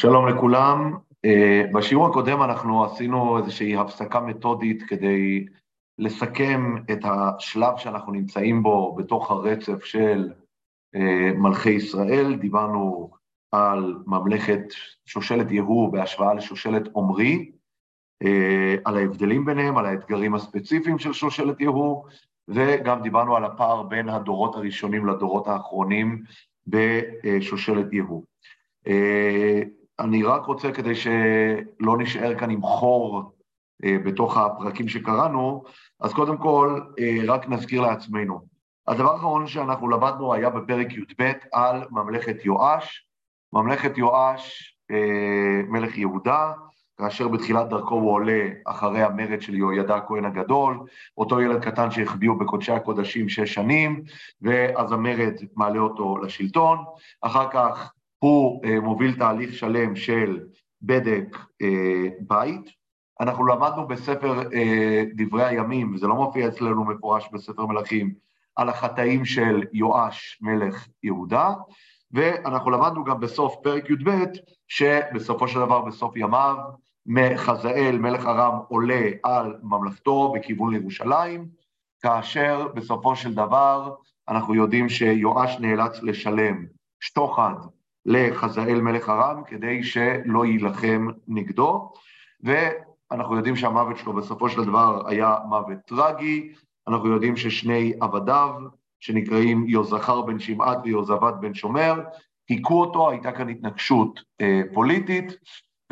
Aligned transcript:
שלום 0.00 0.28
לכולם. 0.28 0.96
אה, 1.24 1.62
בשיעור 1.72 2.06
הקודם 2.06 2.42
אנחנו 2.42 2.84
עשינו 2.84 3.38
איזושהי 3.38 3.76
הפסקה 3.76 4.20
מתודית 4.20 4.82
כדי 4.82 5.46
לסכם 5.98 6.74
את 6.92 6.98
השלב 7.04 7.76
שאנחנו 7.76 8.12
נמצאים 8.12 8.62
בו 8.62 8.94
בתוך 8.94 9.30
הרצף 9.30 9.84
של 9.84 10.32
אה, 10.94 11.30
מלכי 11.36 11.70
ישראל. 11.70 12.34
דיברנו 12.34 13.10
על 13.52 13.96
ממלכת 14.06 14.62
שושלת 15.06 15.50
יהוא 15.50 15.92
בהשוואה 15.92 16.34
לשושלת 16.34 16.88
עומרי, 16.92 17.50
אה, 18.22 18.76
על 18.84 18.96
ההבדלים 18.96 19.44
ביניהם, 19.44 19.78
על 19.78 19.86
האתגרים 19.86 20.34
הספציפיים 20.34 20.98
של 20.98 21.12
שושלת 21.12 21.60
יהוא, 21.60 22.04
וגם 22.48 23.02
דיברנו 23.02 23.36
על 23.36 23.44
הפער 23.44 23.82
בין 23.82 24.08
הדורות 24.08 24.56
הראשונים 24.56 25.06
לדורות 25.06 25.46
האחרונים 25.46 26.22
בשושלת 26.66 27.92
יהוא. 27.92 28.24
אני 30.00 30.22
רק 30.22 30.44
רוצה, 30.44 30.72
כדי 30.72 30.94
שלא 30.94 31.98
נשאר 31.98 32.38
כאן 32.38 32.50
עם 32.50 32.62
חור 32.62 33.32
אה, 33.84 33.96
בתוך 34.04 34.36
הפרקים 34.36 34.88
שקראנו, 34.88 35.64
אז 36.00 36.12
קודם 36.12 36.36
כל, 36.36 36.80
אה, 36.98 37.18
רק 37.28 37.48
נזכיר 37.48 37.80
לעצמנו. 37.80 38.40
הדבר 38.88 39.12
האחרון 39.12 39.46
שאנחנו 39.46 39.88
למדנו 39.88 40.34
היה 40.34 40.50
בפרק 40.50 40.92
י"ב 40.92 41.32
על 41.52 41.84
ממלכת 41.90 42.44
יואש. 42.44 43.08
ממלכת 43.52 43.98
יואש, 43.98 44.74
אה, 44.90 45.62
מלך 45.68 45.98
יהודה, 45.98 46.52
כאשר 46.98 47.28
בתחילת 47.28 47.68
דרכו 47.68 47.94
הוא 47.94 48.12
עולה 48.12 48.48
אחרי 48.64 49.02
המרד 49.02 49.42
של 49.42 49.54
יהוידע 49.54 49.96
הכהן 49.96 50.24
הגדול, 50.24 50.78
אותו 51.18 51.40
ילד 51.40 51.64
קטן 51.64 51.90
שהחביאו 51.90 52.38
בקודשי 52.38 52.72
הקודשים 52.72 53.28
שש 53.28 53.54
שנים, 53.54 54.02
ואז 54.42 54.92
המרד 54.92 55.34
מעלה 55.56 55.78
אותו 55.78 56.18
לשלטון. 56.18 56.84
אחר 57.22 57.50
כך 57.50 57.92
הוא 58.18 58.64
אה, 58.64 58.80
מוביל 58.80 59.18
תהליך 59.18 59.54
שלם 59.54 59.96
של 59.96 60.40
בדק 60.82 61.36
אה, 61.62 62.08
בית. 62.20 62.70
אנחנו 63.20 63.46
למדנו 63.46 63.88
בספר 63.88 64.52
אה, 64.52 65.04
דברי 65.16 65.44
הימים, 65.44 65.94
וזה 65.94 66.06
לא 66.06 66.14
מופיע 66.14 66.48
אצלנו 66.48 66.84
מפורש 66.84 67.28
בספר 67.32 67.66
מלכים, 67.66 68.14
על 68.56 68.68
החטאים 68.68 69.24
של 69.24 69.62
יואש 69.72 70.38
מלך 70.40 70.88
יהודה, 71.02 71.54
ואנחנו 72.12 72.70
למדנו 72.70 73.04
גם 73.04 73.20
בסוף 73.20 73.56
פרק 73.62 73.90
י"ב, 73.90 74.10
שבסופו 74.68 75.48
של 75.48 75.58
דבר, 75.58 75.80
בסוף 75.80 76.16
ימיו, 76.16 76.56
חזאל, 77.36 77.98
מלך 77.98 78.26
ארם, 78.26 78.58
עולה 78.68 79.10
על 79.22 79.56
ממלכתו 79.62 80.32
בכיוון 80.32 80.72
לירושלים, 80.72 81.48
כאשר 82.02 82.68
בסופו 82.74 83.16
של 83.16 83.34
דבר 83.34 83.94
אנחנו 84.28 84.54
יודעים 84.54 84.88
שיואש 84.88 85.56
נאלץ 85.60 86.02
לשלם 86.02 86.66
שוחד 87.00 87.54
לחזאל 88.06 88.80
מלך 88.80 89.08
ארם 89.08 89.42
כדי 89.46 89.82
שלא 89.82 90.44
יילחם 90.44 91.08
נגדו, 91.28 91.92
ואנחנו 92.42 93.36
יודעים 93.36 93.56
שהמוות 93.56 93.96
שלו 93.96 94.12
בסופו 94.12 94.48
של 94.48 94.64
דבר 94.64 95.08
היה 95.08 95.36
מוות 95.48 95.78
טרגי, 95.86 96.52
אנחנו 96.88 97.08
יודעים 97.08 97.36
ששני 97.36 97.92
עבדיו, 98.00 98.50
שנקראים 99.00 99.64
יוזכר 99.68 100.22
בן 100.22 100.38
שמעט 100.38 100.78
ויוזבת 100.84 101.34
בן 101.40 101.54
שומר, 101.54 101.94
היכו 102.48 102.80
אותו, 102.80 103.10
הייתה 103.10 103.32
כאן 103.32 103.48
התנגשות 103.48 104.20
אה, 104.40 104.60
פוליטית, 104.74 105.32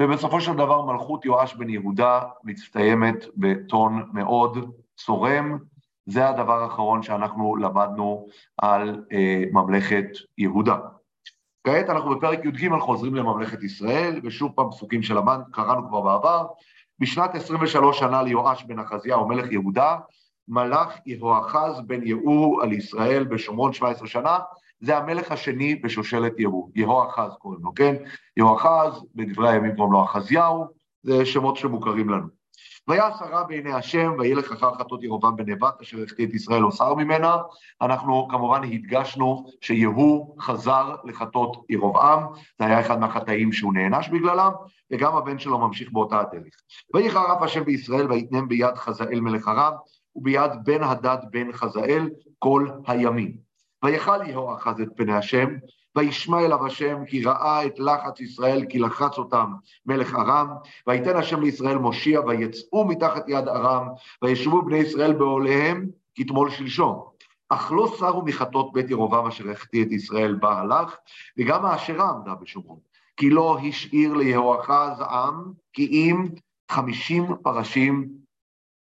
ובסופו 0.00 0.40
של 0.40 0.52
דבר 0.52 0.84
מלכות 0.84 1.24
יואש 1.24 1.54
בן 1.54 1.68
יהודה 1.68 2.20
מסתיימת 2.44 3.24
בטון 3.36 4.10
מאוד 4.12 4.70
צורם. 4.96 5.58
זה 6.06 6.28
הדבר 6.28 6.62
האחרון 6.62 7.02
שאנחנו 7.02 7.56
למדנו 7.56 8.26
על 8.58 9.04
אה, 9.12 9.44
ממלכת 9.52 10.06
יהודה. 10.38 10.76
כעת 11.66 11.90
אנחנו 11.90 12.16
בפרק 12.16 12.44
י"ג 12.44 12.78
חוזרים 12.80 13.14
לממלכת 13.14 13.62
ישראל, 13.62 14.20
ושוב 14.24 14.52
פעם 14.54 14.70
פסוקים 14.70 15.02
של 15.02 15.18
המן, 15.18 15.40
קראנו 15.50 15.88
כבר 15.88 16.00
בעבר. 16.00 16.46
בשנת 16.98 17.34
23 17.34 17.98
שנה 17.98 18.22
ליואש 18.22 18.64
בן 18.64 18.78
אחזיהו, 18.78 19.28
מלך 19.28 19.52
יהודה, 19.52 19.96
מלך 20.48 20.94
יהואחז 21.06 21.80
בן 21.86 22.06
יהוא 22.06 22.62
על 22.62 22.72
ישראל 22.72 23.24
בשומרון 23.24 23.72
17 23.72 24.08
שנה, 24.08 24.38
זה 24.80 24.96
המלך 24.96 25.32
השני 25.32 25.74
בשושלת 25.74 26.32
יהוא, 26.38 26.70
יהואחז 26.74 27.32
קוראים 27.38 27.60
לו, 27.64 27.74
כן? 27.74 27.94
יהואחז, 28.36 29.04
בדברי 29.14 29.50
הימים 29.50 29.76
קוראים 29.76 29.92
לו 29.92 30.04
אחזיהו, 30.04 30.64
זה 31.02 31.26
שמות 31.26 31.56
שמוכרים 31.56 32.08
לנו. 32.08 32.35
ויעש 32.88 33.22
הרע 33.22 33.42
בעיני 33.42 33.72
השם, 33.72 34.12
וילך 34.18 34.52
אחר 34.52 34.74
חטות 34.74 35.02
ירובעם 35.02 35.36
בן 35.36 35.50
נבט, 35.50 35.80
אשר 35.82 36.02
החטיא 36.02 36.26
את 36.26 36.34
ישראל 36.34 36.64
אוסר 36.64 36.94
ממנה. 36.94 37.36
אנחנו 37.82 38.28
כמובן 38.30 38.64
הדגשנו 38.64 39.46
שיהוא 39.60 40.40
חזר 40.40 40.94
לחטות 41.04 41.64
ירובעם, 41.68 42.22
זה 42.58 42.66
היה 42.66 42.80
אחד 42.80 43.00
מהחטאים 43.00 43.52
שהוא 43.52 43.74
נענש 43.74 44.08
בגללם, 44.08 44.50
וגם 44.92 45.16
הבן 45.16 45.38
שלו 45.38 45.58
ממשיך 45.58 45.92
באותה 45.92 46.20
הדרך. 46.20 46.54
ויחרף 46.94 47.42
השם 47.42 47.64
בישראל, 47.64 48.12
ויתנם 48.12 48.48
ביד 48.48 48.74
חזאל 48.74 49.20
מלך 49.20 49.48
ארם, 49.48 49.72
וביד 50.16 50.50
בן 50.64 50.82
הדד 50.82 51.18
בן 51.30 51.52
חזאל 51.52 52.10
כל 52.38 52.68
הימים. 52.86 53.36
ויכל 53.84 54.26
יהואחז 54.26 54.80
את 54.80 54.88
פני 54.96 55.12
השם, 55.12 55.48
וישמע 55.96 56.40
אליו 56.40 56.66
השם, 56.66 57.04
כי 57.04 57.24
ראה 57.24 57.66
את 57.66 57.78
לחץ 57.78 58.20
ישראל, 58.20 58.64
כי 58.68 58.78
לחץ 58.78 59.18
אותם 59.18 59.52
מלך 59.86 60.14
ארם, 60.14 60.48
ויתן 60.86 61.16
השם 61.16 61.40
לישראל 61.40 61.78
מושיע, 61.78 62.20
ויצאו 62.20 62.88
מתחת 62.88 63.28
יד 63.28 63.48
ארם, 63.48 63.88
וישבו 64.22 64.62
בני 64.62 64.76
ישראל 64.76 65.12
בעוליהם 65.12 65.86
כתמול 66.14 66.50
שלשום. 66.50 67.04
אך 67.48 67.72
לא 67.72 67.92
סרו 67.98 68.22
מחטות 68.22 68.72
בית 68.72 68.90
ירובעם 68.90 69.26
אשר 69.26 69.50
החטיא 69.50 69.84
את 69.84 69.92
ישראל 69.92 70.34
בה 70.34 70.58
הלך, 70.58 70.96
וגם 71.38 71.64
האשרה 71.64 72.10
עמדה 72.10 72.34
בשומרון. 72.34 72.78
כי 73.16 73.30
לא 73.30 73.58
השאיר 73.68 74.14
ליהואחז 74.14 75.00
עם, 75.00 75.52
כי 75.72 75.86
אם 75.86 76.24
חמישים 76.70 77.26
פרשים 77.42 78.08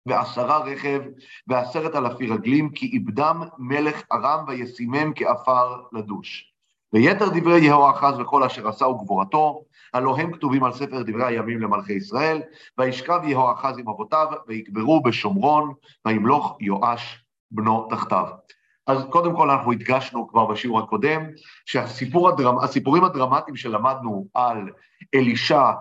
ועשרה 0.06 0.58
רכב 0.58 1.00
ועשרת 1.46 1.94
אלפי 1.94 2.26
רגלים, 2.26 2.70
כי 2.70 2.86
איבדם 2.86 3.42
מלך 3.58 4.02
ארם 4.12 4.44
וישימם 4.48 5.12
כעפר 5.14 5.82
לדוש. 5.92 6.55
ויתר 6.92 7.28
דברי 7.28 7.60
יהואחז 7.60 8.20
וכל 8.20 8.42
אשר 8.42 8.68
עשה 8.68 8.86
וגבורתו, 8.86 9.62
הלא 9.94 10.16
הם 10.16 10.32
כתובים 10.32 10.64
על 10.64 10.72
ספר 10.72 11.02
דברי 11.02 11.24
הימים 11.24 11.60
למלכי 11.60 11.92
ישראל, 11.92 12.42
וישכב 12.78 13.20
יהואחז 13.24 13.78
עם 13.78 13.88
אבותיו, 13.88 14.26
ויקברו 14.48 15.02
בשומרון, 15.02 15.72
וימלוך 16.06 16.56
יואש 16.60 17.24
בנו 17.50 17.88
תחתיו. 17.90 18.26
אז 18.86 19.04
קודם 19.10 19.36
כל 19.36 19.50
אנחנו 19.50 19.72
הדגשנו 19.72 20.28
כבר 20.28 20.46
בשיעור 20.46 20.78
הקודם, 20.78 21.22
שהסיפורים 21.66 22.34
הדרמ, 22.34 23.04
הדרמטיים 23.04 23.56
שלמדנו 23.56 24.26
על 24.34 24.70
אלישע 25.14 25.72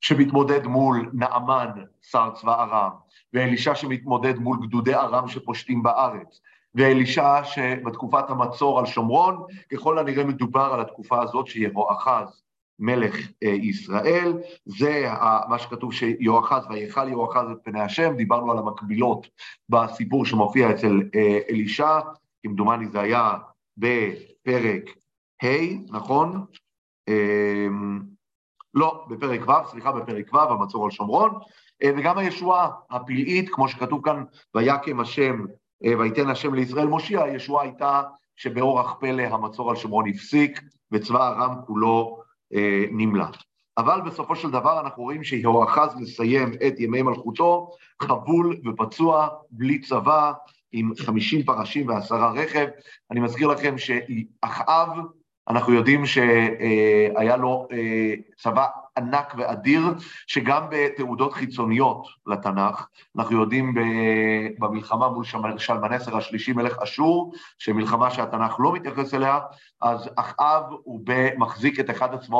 שמתמודד 0.00 0.66
מול 0.66 1.10
נעמן, 1.12 1.70
שר 2.02 2.30
צבא 2.34 2.62
ארם, 2.62 2.90
ואלישע 3.32 3.74
שמתמודד 3.74 4.38
מול 4.38 4.58
גדודי 4.66 4.94
ארם 4.94 5.28
שפושטים 5.28 5.82
בארץ, 5.82 6.40
ואלישע 6.76 7.44
שבתקופת 7.44 8.30
המצור 8.30 8.78
על 8.78 8.86
שומרון, 8.86 9.46
ככל 9.72 9.98
הנראה 9.98 10.24
מדובר 10.24 10.70
על 10.72 10.80
התקופה 10.80 11.22
הזאת 11.22 11.46
שיהואחז 11.46 12.42
מלך 12.78 13.16
אה, 13.42 13.48
ישראל, 13.48 14.32
זה 14.64 15.08
מה 15.48 15.58
שכתוב 15.58 15.92
שיהואחז 15.92 16.66
ויכל 16.70 17.08
יהואחז 17.08 17.50
את 17.52 17.58
פני 17.64 17.80
השם, 17.80 18.16
דיברנו 18.16 18.52
על 18.52 18.58
המקבילות 18.58 19.26
בסיפור 19.68 20.26
שמופיע 20.26 20.70
אצל 20.70 21.02
אה, 21.14 21.38
אלישע, 21.50 21.98
כמדומני 22.42 22.88
זה 22.88 23.00
היה 23.00 23.34
בפרק 23.76 24.90
ה', 25.44 25.46
נכון? 25.88 26.44
אמ, 27.08 28.00
לא, 28.74 29.04
בפרק 29.08 29.48
ו', 29.48 29.70
סליחה, 29.70 29.92
בפרק 29.92 30.34
ו', 30.34 30.38
המצור 30.38 30.84
על 30.84 30.90
שומרון, 30.90 31.38
אה, 31.82 31.90
וגם 31.96 32.18
הישועה 32.18 32.70
הפלאית, 32.90 33.48
כמו 33.48 33.68
שכתוב 33.68 34.00
כאן, 34.04 34.24
ויקם 34.54 35.00
השם 35.00 35.44
ויתן 35.82 36.28
השם 36.28 36.54
לישראל 36.54 36.86
מושיע, 36.86 37.22
הישועה 37.22 37.64
הייתה 37.64 38.02
שבאורח 38.36 38.96
פלא 39.00 39.22
המצור 39.22 39.70
על 39.70 39.76
שומרון 39.76 40.08
הפסיק 40.08 40.60
וצבא 40.92 41.28
ארם 41.28 41.54
כולו 41.66 42.20
אה, 42.54 42.84
נמלט. 42.90 43.36
אבל 43.78 44.00
בסופו 44.00 44.36
של 44.36 44.50
דבר 44.50 44.80
אנחנו 44.80 45.02
רואים 45.02 45.24
שיהואחז 45.24 45.94
מסיים 45.96 46.52
את 46.66 46.80
ימי 46.80 47.02
מלכותו 47.02 47.70
חבול 48.02 48.56
ופצוע, 48.66 49.28
בלי 49.50 49.78
צבא, 49.78 50.32
עם 50.72 50.92
חמישים 50.98 51.42
פרשים 51.42 51.88
ועשרה 51.88 52.32
רכב. 52.32 52.66
אני 53.10 53.20
מזכיר 53.20 53.48
לכם 53.48 53.74
שאחאב 53.78 54.88
אנחנו 55.48 55.72
יודעים 55.72 56.06
שהיה 56.06 57.36
לו 57.36 57.68
אה, 57.72 58.14
צבא 58.36 58.66
ענק 58.96 59.34
ואדיר, 59.36 59.82
שגם 60.26 60.62
בתעודות 60.70 61.32
חיצוניות 61.32 62.06
לתנ"ך, 62.26 62.86
אנחנו 63.16 63.40
יודעים 63.40 63.74
במלחמה 64.58 65.08
מול 65.08 65.24
שלמנסר 65.58 66.16
השלישי, 66.16 66.52
מלך 66.52 66.78
אשור, 66.82 67.32
שמלחמה 67.58 68.10
שהתנ"ך 68.10 68.56
לא 68.58 68.72
מתייחס 68.72 69.14
אליה, 69.14 69.38
אז 69.82 70.10
אחאב 70.16 70.62
הוא 70.82 71.00
מחזיק 71.36 71.80
את, 71.80 71.90
הצבא, 71.90 72.36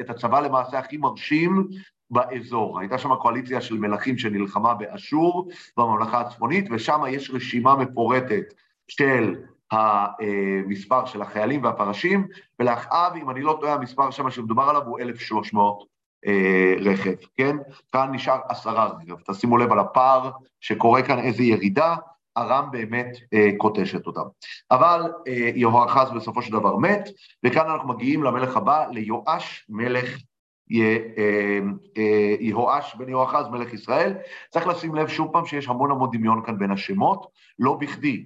את 0.00 0.10
הצבא 0.10 0.40
למעשה 0.40 0.78
הכי 0.78 0.96
מרשים 0.96 1.68
באזור. 2.10 2.80
הייתה 2.80 2.98
שם 2.98 3.14
קואליציה 3.14 3.60
של 3.60 3.74
מלכים 3.74 4.18
שנלחמה 4.18 4.74
באשור, 4.74 5.48
בממלכה 5.76 6.20
הצפונית, 6.20 6.68
ושם 6.70 7.00
יש 7.08 7.30
רשימה 7.30 7.76
מפורטת 7.76 8.44
של 8.88 9.36
המספר 9.72 11.06
של 11.06 11.22
החיילים 11.22 11.64
והפרשים, 11.64 12.26
ולאחאב, 12.60 13.12
אם 13.16 13.30
אני 13.30 13.42
לא 13.42 13.58
טועה, 13.60 13.74
המספר 13.74 14.10
שם 14.10 14.30
שמדובר 14.30 14.62
עליו 14.62 14.82
הוא 14.86 15.00
1,300 15.00 15.84
אה, 16.26 16.74
רכב, 16.80 17.14
כן? 17.36 17.56
כאן 17.92 18.08
נשאר 18.12 18.38
עשרה 18.48 18.86
רכב. 18.86 19.32
תשימו 19.32 19.58
לב 19.58 19.72
על 19.72 19.78
הפער 19.78 20.30
שקורה 20.60 21.02
כאן 21.02 21.18
איזו 21.18 21.42
ירידה, 21.42 21.96
ארם 22.36 22.68
באמת 22.70 23.16
אה, 23.34 23.50
קוטשת 23.58 24.06
אותם. 24.06 24.24
אבל 24.70 25.12
אה, 25.28 25.50
יהואחז 25.54 26.10
בסופו 26.10 26.42
של 26.42 26.52
דבר 26.52 26.76
מת, 26.76 27.08
וכאן 27.44 27.70
אנחנו 27.70 27.88
מגיעים 27.88 28.22
למלך 28.22 28.56
הבא, 28.56 28.86
ליואש 28.90 29.66
מלך 29.68 30.18
אה, 30.72 30.98
אה, 31.96 32.34
יהואש 32.40 32.94
בן 32.94 33.08
יהואחז 33.08 33.48
מלך 33.48 33.72
ישראל. 33.72 34.14
צריך 34.50 34.66
לשים 34.66 34.94
לב 34.94 35.08
שוב 35.08 35.32
פעם 35.32 35.46
שיש 35.46 35.68
המון 35.68 35.90
המון 35.90 36.10
דמיון 36.12 36.42
כאן 36.46 36.58
בין 36.58 36.70
השמות, 36.70 37.26
לא 37.58 37.74
בכדי. 37.74 38.24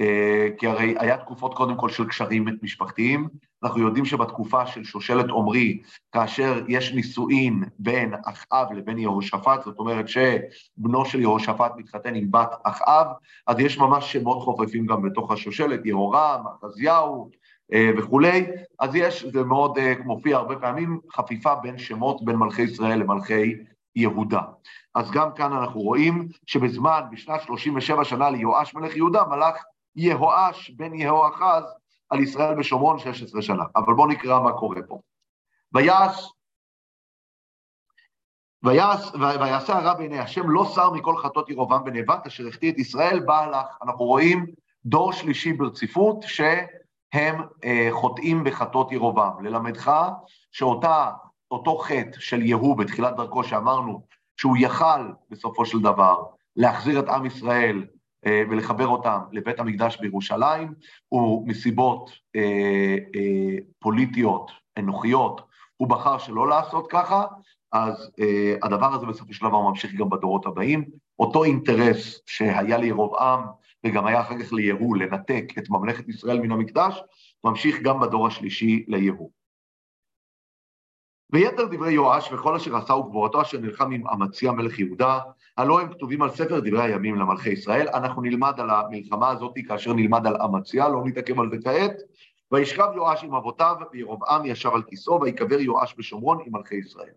אה, 0.00 0.48
כי 0.58 0.66
הרי 0.66 0.94
היה 0.98 1.16
תקופות 1.16 1.54
קודם 1.54 1.76
כל 1.76 1.88
של 1.88 2.08
קשרים 2.08 2.46
משפחתיים, 2.62 3.28
אנחנו 3.62 3.80
יודעים 3.80 4.04
שבתקופה 4.04 4.66
של 4.66 4.84
שושלת 4.84 5.30
עומרי, 5.30 5.82
כאשר 6.12 6.64
יש 6.68 6.92
נישואין 6.92 7.62
בין 7.78 8.14
אחאב 8.24 8.72
לבין 8.72 8.98
יהושפט, 8.98 9.64
זאת 9.64 9.78
אומרת 9.78 10.08
שבנו 10.08 11.04
של 11.04 11.20
יהושפט 11.20 11.72
מתחתן 11.76 12.14
עם 12.14 12.30
בת 12.30 12.50
אחאב, 12.62 13.06
אז 13.46 13.58
יש 13.58 13.78
ממש 13.78 14.12
שמות 14.12 14.42
חופפים 14.42 14.86
גם 14.86 15.02
בתוך 15.02 15.32
השושלת, 15.32 15.86
יהורם, 15.86 16.44
אחזיהו 16.62 17.30
אה, 17.72 17.90
וכולי, 17.98 18.46
אז 18.80 18.94
יש, 18.94 19.24
זה 19.24 19.44
מאוד 19.44 19.78
אה, 19.78 19.94
מופיע 20.04 20.36
הרבה 20.36 20.56
פעמים, 20.56 21.00
חפיפה 21.12 21.54
בין 21.54 21.78
שמות 21.78 22.24
בין 22.24 22.36
מלכי 22.36 22.62
ישראל 22.62 22.98
למלכי 22.98 23.54
יהודה. 23.96 24.40
אז 24.94 25.10
גם 25.10 25.28
כאן 25.36 25.52
אנחנו 25.52 25.80
רואים 25.80 26.28
שבזמן, 26.46 27.00
בשנת 27.12 27.42
37 27.42 28.04
שנה 28.04 28.30
ליואש 28.30 28.74
מלך 28.74 28.96
יהודה, 28.96 29.24
מלך 29.24 29.54
יהואש 29.96 30.70
בן 30.70 30.94
יהואחז 30.94 31.64
על 32.10 32.20
ישראל 32.20 32.54
בשומרון 32.54 32.98
16 32.98 33.42
שנה. 33.42 33.64
אבל 33.76 33.94
בואו 33.94 34.08
נקרא 34.08 34.40
מה 34.40 34.52
קורה 34.52 34.82
פה. 34.88 35.00
ויעש, 35.72 36.32
ויעש, 38.62 39.10
ויעשה 39.14 39.78
הרע 39.78 39.94
בעיני 39.94 40.18
השם, 40.18 40.50
לא 40.50 40.64
שר 40.74 40.90
מכל 40.90 41.16
חטאות 41.16 41.50
ירובעם 41.50 41.84
בן 41.84 41.92
אשר 42.26 42.48
החטיא 42.48 42.72
את 42.72 42.78
ישראל, 42.78 43.20
בא 43.20 43.46
לך. 43.46 43.66
אנחנו 43.82 44.04
רואים 44.04 44.46
דור 44.86 45.12
שלישי 45.12 45.52
ברציפות, 45.52 46.16
שהם 46.22 47.42
אה, 47.64 47.88
חוטאים 47.90 48.44
בחטאות 48.44 48.92
ירובעם. 48.92 49.44
ללמדך 49.44 49.92
שאותו 50.52 51.78
חטא 51.78 52.20
של 52.20 52.42
יהוא 52.42 52.78
בתחילת 52.78 53.16
דרכו, 53.16 53.44
שאמרנו 53.44 54.06
שהוא 54.36 54.56
יכל 54.60 55.12
בסופו 55.30 55.66
של 55.66 55.80
דבר 55.80 56.24
להחזיר 56.56 56.98
את 57.00 57.08
עם 57.08 57.26
ישראל 57.26 57.84
ולחבר 58.26 58.86
אותם 58.86 59.18
לבית 59.32 59.60
המקדש 59.60 59.96
בירושלים, 60.00 60.74
ומסיבות 61.12 62.10
אה, 62.36 62.96
אה, 63.16 63.56
פוליטיות, 63.78 64.50
אנוכיות, 64.78 65.40
הוא 65.76 65.88
בחר 65.88 66.18
שלא 66.18 66.48
לעשות 66.48 66.86
ככה, 66.90 67.24
אז 67.72 68.10
הדבר 68.62 68.94
הזה 68.94 69.06
בסופו 69.06 69.32
של 69.32 69.46
דבר 69.46 69.60
ממשיך 69.60 69.94
גם 69.94 70.10
בדורות 70.10 70.46
הבאים. 70.46 70.84
אותו 71.18 71.44
אינטרס 71.44 72.20
שהיה 72.26 72.78
לירובעם 72.78 73.40
וגם 73.84 74.06
היה 74.06 74.20
אחר 74.20 74.38
כך 74.42 74.52
ליהוא 74.52 74.96
לנתק 74.96 75.44
את 75.58 75.70
ממלכת 75.70 76.08
ישראל 76.08 76.40
מן 76.40 76.52
המקדש, 76.52 77.02
ממשיך 77.44 77.80
גם 77.82 78.00
בדור 78.00 78.26
השלישי 78.26 78.84
ליהוא. 78.88 79.30
ויתר 81.32 81.64
דברי 81.64 81.92
יואש 81.92 82.32
וכל 82.32 82.56
אשר 82.56 82.76
עשה 82.76 82.92
וגבורתו 82.92 83.42
אשר 83.42 83.58
נלחם 83.58 83.90
עם 83.90 84.08
אמציה 84.08 84.52
מלך 84.52 84.78
יהודה, 84.78 85.20
הלא 85.56 85.80
הם 85.80 85.92
כתובים 85.92 86.22
על 86.22 86.30
ספר 86.30 86.60
דברי 86.60 86.82
הימים 86.82 87.16
למלכי 87.16 87.50
ישראל. 87.50 87.88
אנחנו 87.88 88.22
נלמד 88.22 88.60
על 88.60 88.70
המלחמה 88.70 89.30
הזאת 89.30 89.54
כאשר 89.68 89.92
נלמד 89.92 90.26
על 90.26 90.36
אמציה, 90.42 90.88
לא 90.88 91.02
נתעכב 91.04 91.40
על 91.40 91.50
זה 91.50 91.56
כעת. 91.64 91.92
וישכב 92.52 92.88
יואש 92.94 93.24
עם 93.24 93.34
אבותיו, 93.34 93.76
וירבעם 93.92 94.46
ישב 94.46 94.70
על 94.74 94.82
כיסאו, 94.82 95.20
ויקבר 95.20 95.60
יואש 95.60 95.94
בשומרון 95.98 96.38
עם 96.46 96.52
מלכי 96.56 96.74
ישראל. 96.74 97.12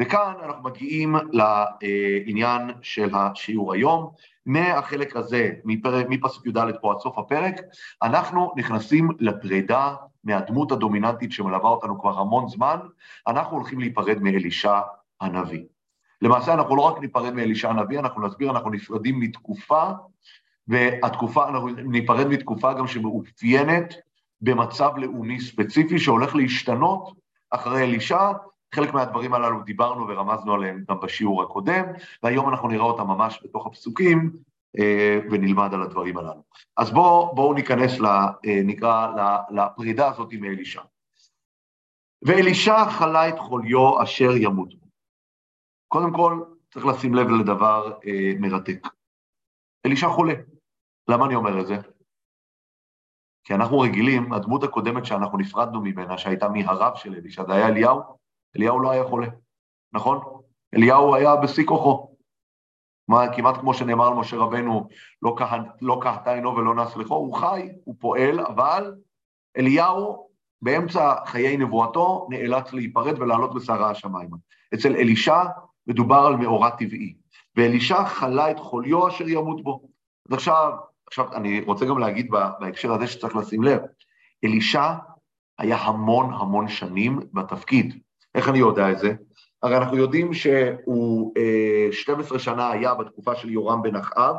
וכאן 0.00 0.32
אנחנו 0.44 0.62
מגיעים 0.62 1.14
לעניין 1.32 2.70
של 2.82 3.10
השיעור 3.14 3.72
היום. 3.72 4.10
מהחלק 4.46 5.16
הזה, 5.16 5.50
מפרק, 5.64 6.06
מפסוק 6.08 6.46
י"ד 6.46 6.72
פה 6.80 6.92
עד 6.92 6.98
סוף 6.98 7.18
הפרק, 7.18 7.54
אנחנו 8.02 8.52
נכנסים 8.56 9.08
לפרידה 9.18 9.94
מהדמות 10.24 10.72
הדומיננטית 10.72 11.32
שמלווה 11.32 11.70
אותנו 11.70 12.00
כבר 12.00 12.18
המון 12.18 12.48
זמן, 12.48 12.76
אנחנו 13.26 13.56
הולכים 13.56 13.80
להיפרד 13.80 14.18
מאלישע 14.20 14.80
הנביא. 15.20 15.64
למעשה 16.22 16.54
אנחנו 16.54 16.76
לא 16.76 16.82
רק 16.82 17.00
ניפרד 17.00 17.34
מאלישע 17.34 17.70
הנביא, 17.70 17.98
אנחנו 17.98 18.26
נסביר, 18.26 18.50
אנחנו 18.50 18.70
נפרדים 18.70 19.20
מתקופה, 19.20 19.90
והתקופה, 20.68 21.48
אנחנו 21.48 21.68
ניפרד 21.68 22.26
מתקופה 22.26 22.72
גם 22.72 22.86
שמאופיינת 22.86 23.94
במצב 24.40 24.90
לאומי 24.96 25.40
ספציפי 25.40 25.98
שהולך 25.98 26.34
להשתנות 26.34 27.12
אחרי 27.50 27.82
אלישע, 27.82 28.30
חלק 28.74 28.94
מהדברים 28.94 29.34
הללו 29.34 29.62
דיברנו 29.62 30.08
ורמזנו 30.08 30.54
עליהם 30.54 30.84
גם 30.90 31.00
בשיעור 31.00 31.42
הקודם, 31.42 31.84
והיום 32.22 32.48
אנחנו 32.48 32.68
נראה 32.68 32.84
אותם 32.84 33.06
ממש 33.06 33.40
בתוך 33.44 33.66
הפסוקים 33.66 34.30
אה, 34.78 35.18
ונלמד 35.30 35.74
על 35.74 35.82
הדברים 35.82 36.16
הללו. 36.16 36.42
אז 36.76 36.90
בואו 36.90 37.34
בוא 37.34 37.54
ניכנס, 37.54 38.00
ל, 38.00 38.06
אה, 38.06 38.60
נקרא, 38.64 39.08
לפרידה 39.50 40.08
הזאת 40.08 40.28
עם 40.32 40.44
אלישע. 40.44 40.80
ואלישע 42.22 42.90
חלה 42.90 43.28
את 43.28 43.38
חוליו 43.38 44.02
אשר 44.02 44.36
ימות. 44.36 44.79
קודם 45.92 46.12
כל, 46.12 46.42
צריך 46.72 46.86
לשים 46.86 47.14
לב 47.14 47.26
לדבר 47.28 47.92
אה, 48.06 48.32
מרתק. 48.40 48.88
אלישע 49.86 50.08
חולה. 50.08 50.34
למה 51.08 51.26
אני 51.26 51.34
אומר 51.34 51.60
את 51.60 51.66
זה? 51.66 51.76
כי 53.44 53.54
אנחנו 53.54 53.80
רגילים, 53.80 54.32
הדמות 54.32 54.62
הקודמת 54.62 55.06
שאנחנו 55.06 55.38
נפרדנו 55.38 55.80
ממנה, 55.80 56.18
שהייתה 56.18 56.48
מהרב 56.48 56.96
של 56.96 57.14
אלישע, 57.14 57.44
זה 57.44 57.52
היה 57.52 57.68
אליהו, 57.68 58.00
אליהו 58.56 58.80
לא 58.80 58.90
היה 58.90 59.04
חולה, 59.04 59.26
נכון? 59.92 60.18
אליהו 60.74 61.14
היה 61.14 61.36
בשיא 61.36 61.66
כוחו. 61.66 62.16
מה, 63.08 63.36
כמעט 63.36 63.56
כמו 63.56 63.74
שנאמר 63.74 64.06
על 64.06 64.14
משה 64.14 64.36
רבנו, 64.36 64.88
לא, 65.22 65.34
כה, 65.38 65.58
לא 65.80 66.00
קהתה 66.02 66.32
עינו 66.32 66.56
ולא 66.56 66.74
נס 66.74 66.96
לכו, 66.96 67.14
הוא 67.14 67.34
חי, 67.34 67.68
הוא 67.84 67.94
פועל, 67.98 68.40
אבל 68.40 68.94
אליהו 69.56 70.30
באמצע 70.62 71.14
חיי 71.26 71.56
נבואתו 71.56 72.26
נאלץ 72.30 72.72
להיפרד 72.72 73.18
ולעלות 73.18 73.54
בסערה 73.54 73.90
השמיימה. 73.90 74.36
אצל 74.74 74.96
אלישע 74.96 75.42
מדובר 75.90 76.18
על 76.18 76.36
מאורע 76.36 76.70
טבעי, 76.70 77.14
ואלישע 77.56 78.04
חלה 78.04 78.50
את 78.50 78.58
חוליו 78.58 79.08
אשר 79.08 79.28
ימות 79.28 79.64
בו. 79.64 79.88
אז 80.28 80.34
עכשיו, 80.34 80.72
עכשיו 81.06 81.32
אני 81.34 81.60
רוצה 81.60 81.86
גם 81.86 81.98
להגיד 81.98 82.30
בהקשר 82.60 82.92
הזה 82.92 83.06
שצריך 83.06 83.36
לשים 83.36 83.62
לב, 83.62 83.80
אלישע 84.44 84.94
היה 85.58 85.76
המון 85.76 86.34
המון 86.34 86.68
שנים 86.68 87.20
בתפקיד. 87.32 87.98
איך 88.34 88.48
אני 88.48 88.58
יודע 88.58 88.90
את 88.90 88.98
זה? 88.98 89.14
הרי 89.62 89.76
אנחנו 89.76 89.96
יודעים 89.96 90.34
שהוא 90.34 91.34
12 91.92 92.38
אה, 92.38 92.42
שנה 92.42 92.70
היה 92.70 92.94
בתקופה 92.94 93.34
של 93.34 93.50
יורם 93.50 93.82
בן 93.82 93.96
אחאב, 93.96 94.36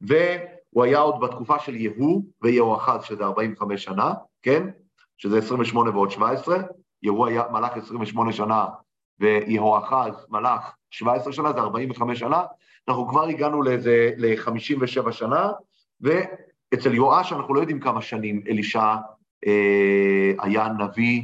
והוא 0.00 0.84
היה 0.84 0.98
עוד 0.98 1.20
בתקופה 1.20 1.58
של 1.58 1.74
יהוא 1.74 2.22
ויהואחז, 2.42 3.04
שזה 3.04 3.24
45 3.24 3.84
שנה, 3.84 4.14
כן? 4.42 4.68
שזה 5.18 5.38
28 5.38 5.90
ועוד 5.90 6.10
17, 6.10 6.56
יהוא 7.02 7.26
היה 7.26 7.42
מלך 7.52 7.76
28 7.76 8.32
שנה 8.32 8.66
ויהואחז 9.20 10.26
מלך 10.28 10.74
17 10.90 11.32
שנה, 11.32 11.52
זה 11.52 11.60
45 11.60 12.18
שנה, 12.18 12.42
אנחנו 12.88 13.08
כבר 13.08 13.24
הגענו 13.24 13.62
לאיזה, 13.62 14.10
ל-57 14.16 15.12
שנה, 15.12 15.50
ואצל 16.00 16.94
יואש 16.94 17.32
אנחנו 17.32 17.54
לא 17.54 17.60
יודעים 17.60 17.80
כמה 17.80 18.02
שנים 18.02 18.42
אלישע 18.48 18.94
אה, 19.46 20.32
היה 20.40 20.68
נביא 20.68 21.22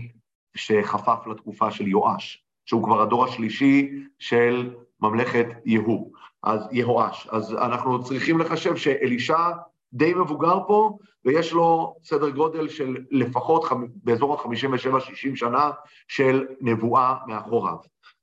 שחפף 0.55 1.27
לתקופה 1.27 1.71
של 1.71 1.89
יואש, 1.89 2.45
שהוא 2.67 2.85
כבר 2.85 3.03
הדור 3.03 3.25
השלישי 3.25 3.91
של 4.19 4.75
ממלכת 5.01 5.47
יהוא, 5.65 6.13
אז 6.43 6.69
יהואש. 6.73 7.29
אז 7.31 7.55
אנחנו 7.55 8.05
צריכים 8.05 8.39
לחשב 8.39 8.77
שאלישע 8.77 9.51
די 9.93 10.15
מבוגר 10.15 10.59
פה, 10.67 10.99
ויש 11.25 11.53
לו 11.53 11.97
סדר 12.05 12.31
גודל 12.31 12.69
של 12.69 12.97
לפחות 13.11 13.65
באזור 13.95 14.35
ה-57-60 14.35 15.37
שנה 15.37 15.71
של 16.09 16.47
נבואה 16.61 17.17
מאחוריו. 17.27 17.77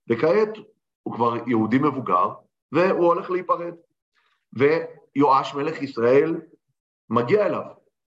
וכעת 0.09 0.49
הוא 1.03 1.13
כבר 1.13 1.35
יהודי 1.47 1.77
מבוגר, 1.77 2.29
והוא 2.71 3.05
הולך 3.05 3.31
להיפרד. 3.31 3.73
ויואש 4.53 5.55
מלך 5.55 5.81
ישראל 5.81 6.41
מגיע 7.09 7.45
אליו, 7.45 7.63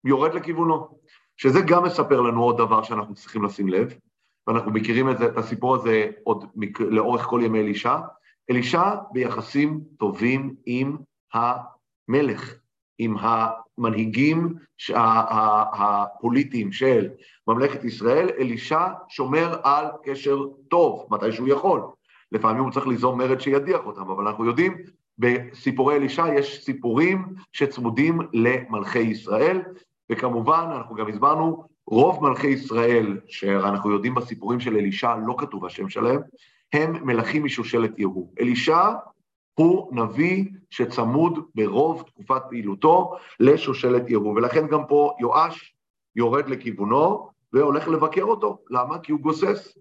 יורד 0.03 0.33
לכיוונו. 0.33 0.97
שזה 1.37 1.59
גם 1.67 1.83
מספר 1.83 2.21
לנו 2.21 2.43
עוד 2.43 2.57
דבר 2.57 2.83
שאנחנו 2.83 3.15
צריכים 3.15 3.43
לשים 3.43 3.67
לב, 3.67 3.93
ואנחנו 4.47 4.71
מכירים 4.71 5.09
את, 5.09 5.17
זה, 5.17 5.25
את 5.25 5.37
הסיפור 5.37 5.75
הזה 5.75 6.09
עוד 6.23 6.45
לאורך 6.79 7.21
כל 7.21 7.41
ימי 7.43 7.59
אלישע. 7.59 7.97
אלישע 8.49 8.95
ביחסים 9.11 9.81
טובים 9.97 10.55
עם 10.65 10.97
המלך, 11.33 12.53
עם 12.99 13.15
המנהיגים 13.19 14.53
הפוליטיים 15.73 16.71
של 16.71 17.09
ממלכת 17.47 17.83
ישראל, 17.83 18.29
אלישע 18.39 18.87
שומר 19.09 19.55
על 19.63 19.85
קשר 20.03 20.37
טוב, 20.67 21.07
מתי 21.11 21.31
שהוא 21.31 21.47
יכול. 21.47 21.81
לפעמים 22.31 22.63
הוא 22.63 22.71
צריך 22.71 22.87
ליזום 22.87 23.17
מרד 23.17 23.41
שידיח 23.41 23.85
אותם, 23.85 24.09
אבל 24.09 24.27
אנחנו 24.27 24.45
יודעים, 24.45 24.77
בסיפורי 25.17 25.95
אלישע 25.95 26.33
יש 26.33 26.65
סיפורים 26.65 27.25
שצמודים 27.53 28.19
למלכי 28.33 28.99
ישראל, 28.99 29.61
וכמובן, 30.11 30.69
אנחנו 30.71 30.95
גם 30.95 31.07
הסברנו, 31.07 31.63
רוב 31.87 32.23
מלכי 32.23 32.47
ישראל, 32.47 33.19
שאנחנו 33.27 33.91
יודעים 33.91 34.15
בסיפורים 34.15 34.59
של 34.59 34.75
אלישע, 34.75 35.15
לא 35.27 35.35
כתוב 35.37 35.65
השם 35.65 35.89
שלהם, 35.89 36.19
הם 36.73 37.05
מלכים 37.05 37.43
משושלת 37.43 37.99
יהוא. 37.99 38.31
אלישע 38.39 38.91
הוא 39.59 39.95
נביא 39.95 40.45
שצמוד 40.69 41.39
ברוב 41.55 42.01
תקופת 42.01 42.41
פעילותו 42.49 43.15
לשושלת 43.39 44.09
יהוא, 44.09 44.35
ולכן 44.35 44.67
גם 44.67 44.85
פה 44.87 45.13
יואש 45.19 45.75
יורד 46.15 46.49
לכיוונו 46.49 47.29
והולך 47.53 47.87
לבקר 47.87 48.23
אותו. 48.23 48.57
למה? 48.69 48.99
כי 48.99 49.11
הוא 49.11 49.19
גוסס. 49.19 49.77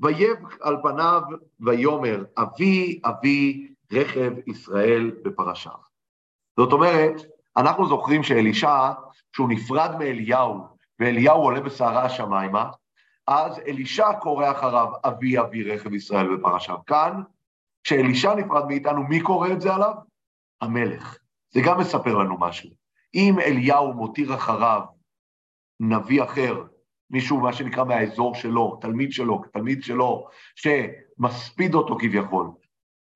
ויב 0.00 0.38
על 0.60 0.76
פניו 0.82 1.22
ויאמר, 1.60 2.24
אבי 2.36 3.00
אבי 3.04 3.68
רכב 3.92 4.32
ישראל 4.46 5.10
בפרשיו. 5.22 5.78
זאת 6.56 6.72
אומרת, 6.72 7.22
אנחנו 7.56 7.88
זוכרים 7.88 8.22
שאלישע, 8.22 8.92
כשהוא 9.32 9.48
נפרד 9.48 9.90
מאליהו, 9.98 10.60
ואליהו 11.00 11.42
עולה 11.42 11.60
בסערה 11.60 12.04
השמיימה, 12.04 12.70
אז 13.26 13.58
אלישע 13.58 14.12
קורא 14.12 14.50
אחריו, 14.50 14.92
אבי 15.04 15.38
אבי 15.38 15.62
רכב 15.62 15.94
ישראל 15.94 16.36
בפרשיו. 16.36 16.78
כאן, 16.86 17.22
כשאלישע 17.86 18.34
נפרד 18.34 18.66
מאיתנו, 18.68 19.02
מי 19.02 19.20
קורא 19.20 19.48
את 19.52 19.60
זה 19.60 19.74
עליו? 19.74 19.94
המלך. 20.60 21.18
זה 21.50 21.60
גם 21.64 21.80
מספר 21.80 22.14
לנו 22.14 22.38
משהו. 22.38 22.70
אם 23.14 23.34
אליהו 23.40 23.92
מותיר 23.92 24.34
אחריו 24.34 24.82
נביא 25.80 26.22
אחר, 26.22 26.64
מישהו, 27.10 27.40
מה 27.40 27.52
שנקרא, 27.52 27.84
מהאזור 27.84 28.34
שלו, 28.34 28.78
תלמיד 28.80 29.12
שלו, 29.12 29.42
תלמיד 29.52 29.82
שלו, 29.82 30.28
שמספיד 30.56 31.74
אותו 31.74 31.96
כביכול, 31.98 32.50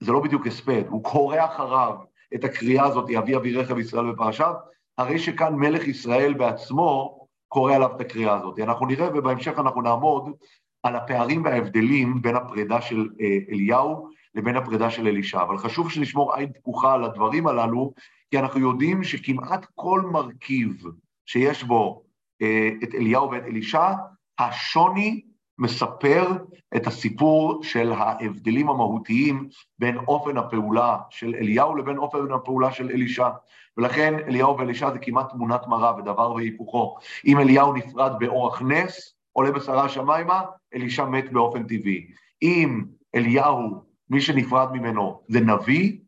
זה 0.01 0.13
לא 0.13 0.21
בדיוק 0.21 0.47
הספד, 0.47 0.83
הוא 0.89 1.05
קורא 1.05 1.45
אחריו 1.45 1.97
את 2.35 2.45
הקריאה 2.45 2.85
הזאת, 2.85 3.11
אבי 3.19 3.37
אבי 3.37 3.57
רכב 3.57 3.79
ישראל 3.79 4.13
בפרשיו, 4.13 4.55
הרי 4.99 5.19
שכאן 5.19 5.55
מלך 5.55 5.89
ישראל 5.89 6.35
בעצמו 6.35 7.21
קורא 7.49 7.75
עליו 7.75 7.97
את 7.97 8.01
הקריאה 8.01 8.39
הזאת. 8.39 8.59
אנחנו 8.59 8.87
נראה 8.87 9.09
ובהמשך 9.19 9.59
אנחנו 9.59 9.83
נעמוד 9.83 10.37
על 10.83 10.97
הפערים 10.97 11.45
וההבדלים 11.45 12.23
בין 12.23 12.37
הפרידה 12.37 12.81
של 12.81 13.09
אה, 13.21 13.39
אליהו 13.51 14.09
לבין 14.35 14.57
הפרידה 14.57 14.91
של 14.91 15.07
אלישע. 15.07 15.43
אבל 15.43 15.59
חשוב 15.59 15.91
שנשמור 15.91 16.35
עין 16.35 16.53
פקוחה 16.53 16.95
על 16.95 17.05
הדברים 17.05 17.47
הללו, 17.47 17.93
כי 18.31 18.39
אנחנו 18.39 18.61
יודעים 18.61 19.05
שכמעט 19.05 19.67
כל 19.75 20.01
מרכיב 20.13 20.85
שיש 21.27 21.65
בו 21.65 22.03
אה, 22.43 22.71
את 22.83 22.95
אליהו 22.95 23.31
ואת 23.31 23.43
אלישע, 23.43 23.93
השוני 24.39 25.21
מספר 25.59 26.33
את 26.77 26.87
הסיפור 26.87 27.63
של 27.63 27.93
ההבדלים 27.93 28.69
המהותיים 28.69 29.49
בין 29.79 29.97
אופן 29.97 30.37
הפעולה 30.37 30.97
של 31.11 31.35
אליהו 31.35 31.77
לבין 31.77 31.99
אופן 31.99 32.33
הפעולה 32.33 32.73
של 32.73 32.91
אלישע. 32.91 33.29
ולכן 33.77 34.15
אליהו 34.29 34.59
ואלישע 34.59 34.91
זה 34.93 34.99
כמעט 34.99 35.31
תמונת 35.31 35.67
מראה 35.67 35.97
ודבר 35.97 36.33
והיפוכו. 36.33 36.97
אם 37.27 37.39
אליהו 37.39 37.73
נפרד 37.73 38.13
באורח 38.19 38.63
נס, 38.63 39.15
עולה 39.33 39.51
בשרה 39.51 39.85
השמיימה, 39.85 40.43
אלישע 40.75 41.05
מת 41.05 41.33
באופן 41.33 41.63
טבעי. 41.63 42.15
אם 42.43 42.85
אליהו, 43.15 43.85
מי 44.11 44.21
שנפרד 44.21 44.69
ממנו 44.73 45.23
זה 45.29 45.41
נביא, 45.41 45.99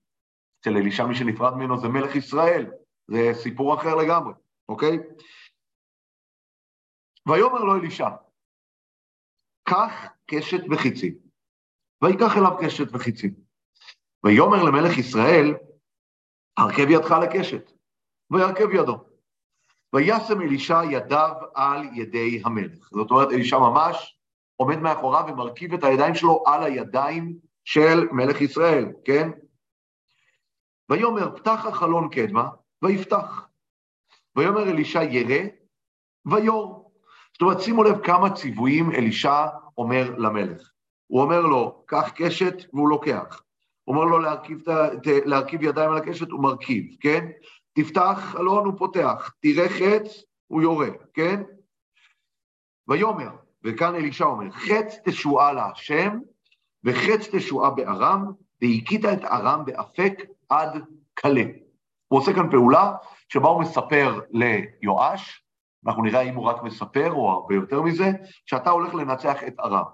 אצל 0.60 0.76
אלישע 0.76 1.06
מי 1.06 1.14
שנפרד 1.14 1.54
ממנו 1.54 1.80
זה 1.80 1.88
מלך 1.88 2.16
ישראל. 2.16 2.70
זה 3.08 3.30
סיפור 3.34 3.74
אחר 3.74 3.94
לגמרי, 3.94 4.32
אוקיי? 4.68 4.98
ויאמר 7.28 7.64
לו 7.64 7.76
אלישע, 7.76 8.08
קח 9.68 10.08
קשת 10.26 10.60
וחיצים. 10.70 11.14
ויקח 12.02 12.36
אליו 12.36 12.58
קשת 12.60 12.94
וחיצים. 12.94 13.34
ויאמר 14.24 14.62
למלך 14.62 14.98
ישראל, 14.98 15.54
הרכב 16.56 16.90
ידך 16.90 17.14
לקשת, 17.22 17.72
וירכב 18.30 18.68
ידו. 18.74 19.11
וישם 19.92 20.40
אלישע 20.40 20.80
ידיו 20.90 21.34
על 21.54 21.88
ידי 21.92 22.42
המלך. 22.44 22.88
זאת 22.92 23.10
אומרת, 23.10 23.28
אלישע 23.32 23.58
ממש 23.58 24.18
עומד 24.56 24.78
מאחוריו 24.78 25.24
ומרכיב 25.28 25.74
את 25.74 25.84
הידיים 25.84 26.14
שלו 26.14 26.44
על 26.46 26.62
הידיים 26.62 27.36
של 27.64 28.08
מלך 28.12 28.40
ישראל, 28.40 28.92
כן? 29.04 29.30
ויאמר, 30.88 31.36
פתח 31.36 31.66
החלון 31.68 32.08
קדמה, 32.08 32.48
ויפתח. 32.82 33.46
ויאמר 34.36 34.62
אלישע, 34.62 35.02
ירא, 35.02 35.44
ויור. 36.26 36.92
זאת 37.32 37.42
אומרת, 37.42 37.60
שימו 37.60 37.82
לב 37.82 38.04
כמה 38.04 38.34
ציוויים 38.34 38.92
אלישע 38.92 39.46
אומר 39.78 40.14
למלך. 40.18 40.70
הוא 41.06 41.22
אומר 41.22 41.40
לו, 41.40 41.84
קח 41.86 42.10
קשת, 42.14 42.54
והוא 42.72 42.88
לוקח. 42.88 43.42
הוא 43.84 43.96
אומר 43.96 44.04
לו 44.04 44.18
להרכיב, 44.18 44.62
להרכיב 45.24 45.62
ידיים 45.62 45.90
על 45.90 45.96
הקשת, 45.96 46.30
הוא 46.30 46.42
מרכיב, 46.42 46.84
כן? 47.00 47.26
תפתח 47.72 48.18
חלון, 48.20 48.64
הוא 48.64 48.78
פותח. 48.78 49.34
תראה 49.40 49.68
חץ, 49.68 50.24
הוא 50.46 50.62
יורה, 50.62 50.88
כן? 51.14 51.42
ויאמר, 52.88 53.30
וכאן 53.64 53.94
אלישע 53.94 54.24
אומר, 54.24 54.50
חץ 54.50 54.98
תשועה 55.04 55.52
להשם, 55.52 56.18
וחץ 56.84 57.28
תשועה 57.32 57.70
בארם, 57.70 58.32
והכית 58.62 59.04
את 59.04 59.24
ארם 59.24 59.64
באפק 59.64 60.12
עד 60.48 60.84
כלה. 61.20 61.44
הוא 62.08 62.20
עושה 62.20 62.32
כאן 62.32 62.50
פעולה 62.50 62.92
שבה 63.28 63.48
הוא 63.48 63.60
מספר 63.62 64.20
ליואש, 64.30 65.44
אנחנו 65.86 66.02
נראה 66.02 66.20
אם 66.20 66.34
הוא 66.34 66.44
רק 66.44 66.62
מספר 66.62 67.12
או 67.12 67.30
הרבה 67.30 67.54
יותר 67.54 67.82
מזה, 67.82 68.10
שאתה 68.46 68.70
הולך 68.70 68.94
לנצח 68.94 69.44
את 69.46 69.60
ארם. 69.60 69.84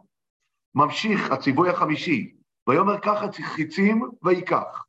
ממשיך 0.75 1.31
הציווי 1.31 1.71
החמישי, 1.71 2.35
ויאמר 2.67 3.01
ככה 3.01 3.27
חיצים 3.43 4.03
ויקח. 4.23 4.85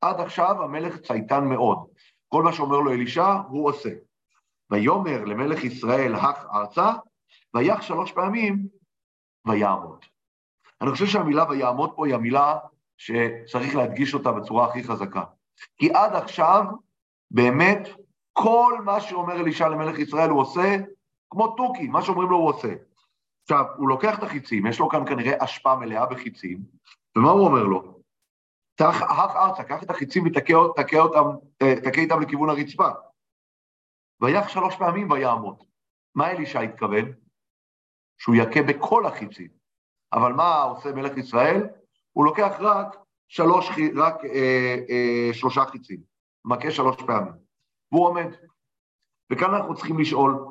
עד 0.00 0.20
עכשיו 0.20 0.62
המלך 0.62 0.96
צייתן 0.96 1.44
מאוד. 1.44 1.78
כל 2.28 2.42
מה 2.42 2.52
שאומר 2.52 2.80
לו 2.80 2.92
אלישע, 2.92 3.34
הוא 3.48 3.68
עושה. 3.68 3.90
ויאמר 4.70 5.24
למלך 5.24 5.64
ישראל, 5.64 6.14
הך 6.14 6.46
ארצה, 6.54 6.92
ויח 7.54 7.82
שלוש 7.82 8.12
פעמים, 8.12 8.66
ויעמוד. 9.46 10.04
אני 10.80 10.90
חושב 10.90 11.06
שהמילה 11.06 11.44
ויעמוד 11.50 11.90
פה 11.96 12.06
היא 12.06 12.14
המילה 12.14 12.58
שצריך 12.98 13.76
להדגיש 13.76 14.14
אותה 14.14 14.32
בצורה 14.32 14.68
הכי 14.68 14.84
חזקה. 14.84 15.24
כי 15.78 15.90
עד 15.92 16.14
עכשיו, 16.14 16.64
באמת, 17.30 17.88
כל 18.32 18.78
מה 18.84 19.00
שאומר 19.00 19.40
אלישע 19.40 19.68
למלך 19.68 19.98
ישראל 19.98 20.30
הוא 20.30 20.40
עושה 20.40 20.76
כמו 21.30 21.48
תוכי, 21.56 21.88
מה 21.88 22.02
שאומרים 22.02 22.30
לו 22.30 22.36
הוא 22.36 22.48
עושה. 22.48 22.74
עכשיו, 23.42 23.64
הוא 23.76 23.88
לוקח 23.88 24.18
את 24.18 24.22
החיצים, 24.22 24.66
יש 24.66 24.78
לו 24.78 24.88
כאן 24.88 25.06
כנראה 25.06 25.44
אשפה 25.44 25.76
מלאה 25.76 26.06
בחיצים, 26.06 26.58
ומה 27.16 27.30
הוא 27.30 27.46
אומר 27.46 27.62
לו? 27.62 27.95
תח 28.76 29.02
ארצה, 29.36 29.64
קח 29.64 29.82
את 29.82 29.90
החיצים 29.90 30.24
ותכה 30.26 32.00
איתם 32.00 32.20
לכיוון 32.20 32.50
הרצפה. 32.50 32.88
ויח 34.20 34.48
שלוש 34.48 34.76
פעמים 34.76 35.10
ויעמוד. 35.10 35.56
מה 36.14 36.30
אלישע 36.30 36.60
התכוון? 36.60 37.12
שהוא 38.18 38.34
יכה 38.34 38.62
בכל 38.62 39.06
החיצים. 39.06 39.48
אבל 40.12 40.32
מה 40.32 40.62
עושה 40.62 40.92
מלך 40.92 41.16
ישראל? 41.16 41.66
הוא 42.12 42.24
לוקח 42.24 42.56
רק 42.58 42.96
שלוש, 43.28 43.70
רק 43.96 44.24
אה, 44.24 44.76
אה, 44.90 45.34
שלושה 45.34 45.64
חיצים, 45.64 46.00
מכה 46.44 46.70
שלוש 46.70 46.96
פעמים, 47.06 47.32
והוא 47.92 48.06
עומד. 48.06 48.34
וכאן 49.32 49.54
אנחנו 49.54 49.74
צריכים 49.74 49.98
לשאול, 49.98 50.46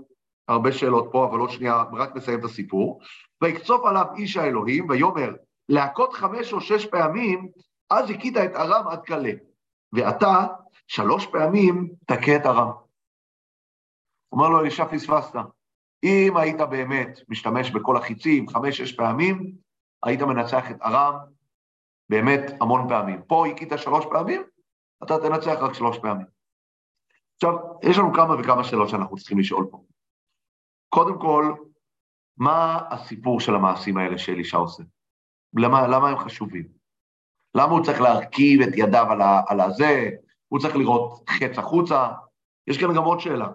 הרבה 0.48 0.72
שאלות 0.72 1.10
פה, 1.12 1.26
אבל 1.26 1.40
עוד 1.40 1.50
שנייה, 1.50 1.84
רק 1.94 2.16
נסיים 2.16 2.40
את 2.40 2.44
הסיפור. 2.44 3.02
ויקצוף 3.44 3.86
עליו 3.86 4.06
איש 4.16 4.38
האלוהים, 4.38 4.90
ויאמר, 4.90 5.36
להכות 5.70 6.14
חמש 6.14 6.54
או 6.54 6.62
שש 6.62 6.86
פעמים, 6.86 7.50
אז 7.90 8.10
הכית 8.10 8.38
את 8.38 8.56
ארם 8.56 8.88
עד 8.88 9.06
כלה. 9.06 9.32
ואתה, 9.94 10.48
שלוש 10.88 11.26
פעמים, 11.26 11.90
תכה 12.08 12.36
את 12.36 12.46
ארם. 12.46 12.72
אומר 14.32 14.50
לו 14.50 14.60
אלישע, 14.62 14.86
פספסת. 14.86 15.36
אם 16.04 16.38
היית 16.38 16.62
באמת 16.70 17.20
משתמש 17.30 17.72
בכל 17.72 17.98
החיצים 17.98 18.48
חמש-שש 18.50 18.92
פעמים, 18.92 19.56
היית 20.04 20.22
מנצח 20.22 20.72
את 20.72 20.82
ארם 20.82 21.16
באמת 22.10 22.42
המון 22.62 22.90
פעמים. 22.90 23.22
פה 23.22 23.48
הכית 23.48 23.70
שלוש 23.78 24.06
פעמים, 24.06 24.42
אתה 25.04 25.14
תנצח 25.18 25.58
רק 25.62 25.74
שלוש 25.74 25.98
פעמים. 25.98 26.26
עכשיו, 27.36 27.54
יש 27.84 27.98
לנו 27.98 28.14
כמה 28.14 28.36
וכמה 28.40 28.64
שאלות 28.64 28.90
שאנחנו 28.90 29.18
צריכים 29.18 29.40
לשאול 29.40 29.68
פה. 29.72 29.84
קודם 30.90 31.20
כל, 31.20 31.54
מה 32.38 32.88
הסיפור 32.92 33.40
של 33.40 33.56
המעשים 33.56 33.98
האלה 33.98 34.18
שאלישע 34.18 34.58
עושה? 34.58 34.84
למה, 35.54 35.88
למה 35.88 36.10
הם 36.10 36.18
חשובים? 36.18 36.75
למה 37.56 37.72
הוא 37.72 37.84
צריך 37.84 38.02
להרכיב 38.02 38.62
את 38.62 38.74
ידיו 38.76 39.06
על, 39.10 39.22
ה, 39.22 39.42
על 39.48 39.62
הזה? 39.62 40.10
הוא 40.48 40.60
צריך 40.60 40.76
לראות 40.76 41.30
חץ 41.30 41.58
החוצה? 41.58 42.08
יש 42.68 42.78
כאן 42.78 42.94
גם 42.94 43.04
עוד 43.04 43.20
שאלה. 43.20 43.48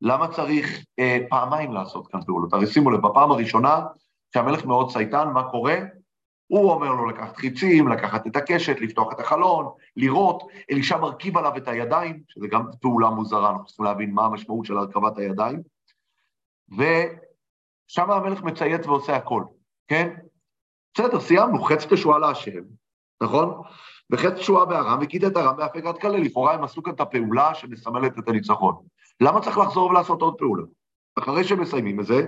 למה 0.00 0.28
צריך 0.28 0.84
אה, 0.98 1.18
פעמיים 1.28 1.72
לעשות 1.72 2.06
כאן 2.06 2.24
פעולות? 2.24 2.52
הרי 2.52 2.66
שימו 2.66 2.90
לב, 2.90 3.06
בפעם 3.06 3.30
הראשונה, 3.30 3.80
כשהמלך 4.30 4.64
מאוד 4.64 4.92
צייתן, 4.92 5.28
מה 5.28 5.50
קורה? 5.50 5.76
הוא 6.46 6.70
אומר 6.70 6.92
לו 6.92 7.06
לקחת 7.06 7.36
חיצים, 7.36 7.88
לקחת 7.88 8.26
את 8.26 8.36
הקשת, 8.36 8.80
לפתוח 8.80 9.12
את 9.12 9.20
החלון, 9.20 9.66
לראות, 9.96 10.42
אלישע 10.70 10.96
מרכיב 10.96 11.36
עליו 11.36 11.56
את 11.56 11.68
הידיים, 11.68 12.22
שזה 12.28 12.46
גם 12.46 12.66
פעולה 12.80 13.10
מוזרה, 13.10 13.50
אנחנו 13.50 13.64
צריכים 13.64 13.84
להבין 13.84 14.14
מה 14.14 14.24
המשמעות 14.24 14.66
של 14.66 14.78
הרכבת 14.78 15.18
הידיים. 15.18 15.62
ושם 16.68 18.10
המלך 18.10 18.42
מציית 18.42 18.86
ועושה 18.86 19.16
הכל, 19.16 19.44
כן? 19.88 20.14
בסדר, 20.94 21.20
סיימנו, 21.20 21.62
חץ 21.62 21.86
תשועה 21.86 22.18
להשם, 22.18 22.62
נכון? 23.22 23.62
וחץ 24.12 24.32
תשועה 24.32 24.64
בארם, 24.64 24.98
וכית 25.02 25.24
את 25.24 25.36
ארם 25.36 25.56
בהפקת 25.56 26.00
כלה, 26.00 26.18
לכאורה 26.18 26.54
הם 26.54 26.64
עשו 26.64 26.82
כאן 26.82 26.92
את 26.92 27.00
הפעולה 27.00 27.54
שמסמלת 27.54 28.18
את 28.18 28.28
הניצחון. 28.28 28.74
למה 29.20 29.40
צריך 29.40 29.58
לחזור 29.58 29.90
ולעשות 29.90 30.22
עוד 30.22 30.34
פעולה? 30.38 30.62
אחרי 31.18 31.44
שמסיימים 31.44 32.00
את 32.00 32.06
זה, 32.06 32.26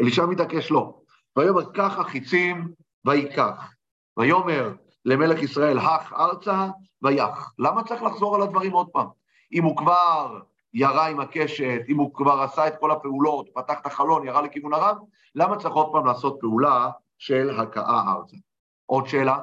אלישע 0.00 0.26
מתעקש 0.26 0.70
לא. 0.70 0.94
ויאמר, 1.38 1.72
קח 1.72 1.98
החיצים 1.98 2.68
ויקח. 3.04 3.74
ויאמר 4.16 4.74
למלך 5.04 5.42
ישראל, 5.42 5.78
הך 5.78 6.12
ארצה 6.12 6.66
ויח. 7.02 7.54
למה 7.58 7.84
צריך 7.84 8.02
לחזור 8.02 8.34
על 8.34 8.42
הדברים 8.42 8.72
עוד 8.72 8.88
פעם? 8.92 9.06
אם 9.52 9.64
הוא 9.64 9.76
כבר 9.76 10.38
ירה 10.74 11.06
עם 11.06 11.20
הקשת, 11.20 11.80
אם 11.88 11.96
הוא 11.96 12.14
כבר 12.14 12.42
עשה 12.42 12.68
את 12.68 12.74
כל 12.80 12.90
הפעולות, 12.90 13.48
פתח 13.54 13.80
את 13.80 13.86
החלון, 13.86 14.26
ירה 14.26 14.42
לכיוון 14.42 14.74
הרב, 14.74 14.96
למה 15.34 15.56
צריך 15.56 15.74
עוד 15.74 15.92
פעם 15.92 16.06
לעשות 16.06 16.36
פעולה 16.40 16.90
של 17.18 17.60
הכאה 17.60 18.12
ארצה? 18.12 18.36
עוד 18.86 19.06
שאלה? 19.06 19.38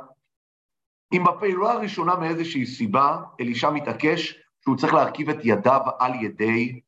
אם 1.14 1.24
בפעולה 1.24 1.72
הראשונה 1.72 2.16
מאיזושהי 2.16 2.66
סיבה, 2.66 3.22
אלישע 3.40 3.70
מתעקש 3.70 4.44
שהוא 4.62 4.78
צריך 4.78 4.94
להרכיב 4.94 5.30
את 5.30 5.38
ידיו 5.44 5.82
על 6.00 6.24
ידי 6.24 6.82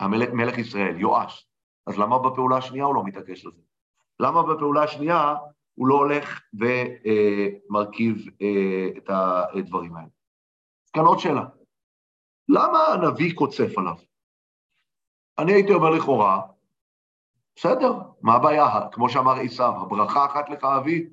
המלך 0.00 0.28
מלך 0.32 0.58
ישראל, 0.58 1.00
יואש, 1.00 1.48
אז 1.86 1.98
למה 1.98 2.18
בפעולה 2.18 2.56
השנייה 2.56 2.84
הוא 2.84 2.94
לא 2.94 3.04
מתעקש 3.04 3.46
על 3.46 3.52
זה? 3.52 3.62
למה 4.20 4.42
בפעולה 4.42 4.82
השנייה 4.82 5.34
הוא 5.74 5.88
לא 5.88 5.94
הולך 5.94 6.40
ומרכיב 6.54 8.26
אה, 8.42 8.88
את 8.96 9.10
הדברים 9.10 9.96
האלה? 9.96 10.08
כאן 10.92 11.04
עוד 11.04 11.18
שאלה. 11.18 11.44
למה 12.48 12.78
הנביא 12.78 13.34
קוצף 13.34 13.78
עליו? 13.78 13.94
אני 15.38 15.52
הייתי 15.52 15.72
אומר 15.72 15.90
לכאורה, 15.90 16.40
בסדר, 17.56 17.92
מה 18.22 18.34
הבעיה? 18.34 18.68
כמו 18.92 19.08
שאמר 19.08 19.32
עשיו, 19.32 19.72
הברכה 19.82 20.26
אחת 20.26 20.48
לך 20.48 20.64
אבי, 20.64 21.08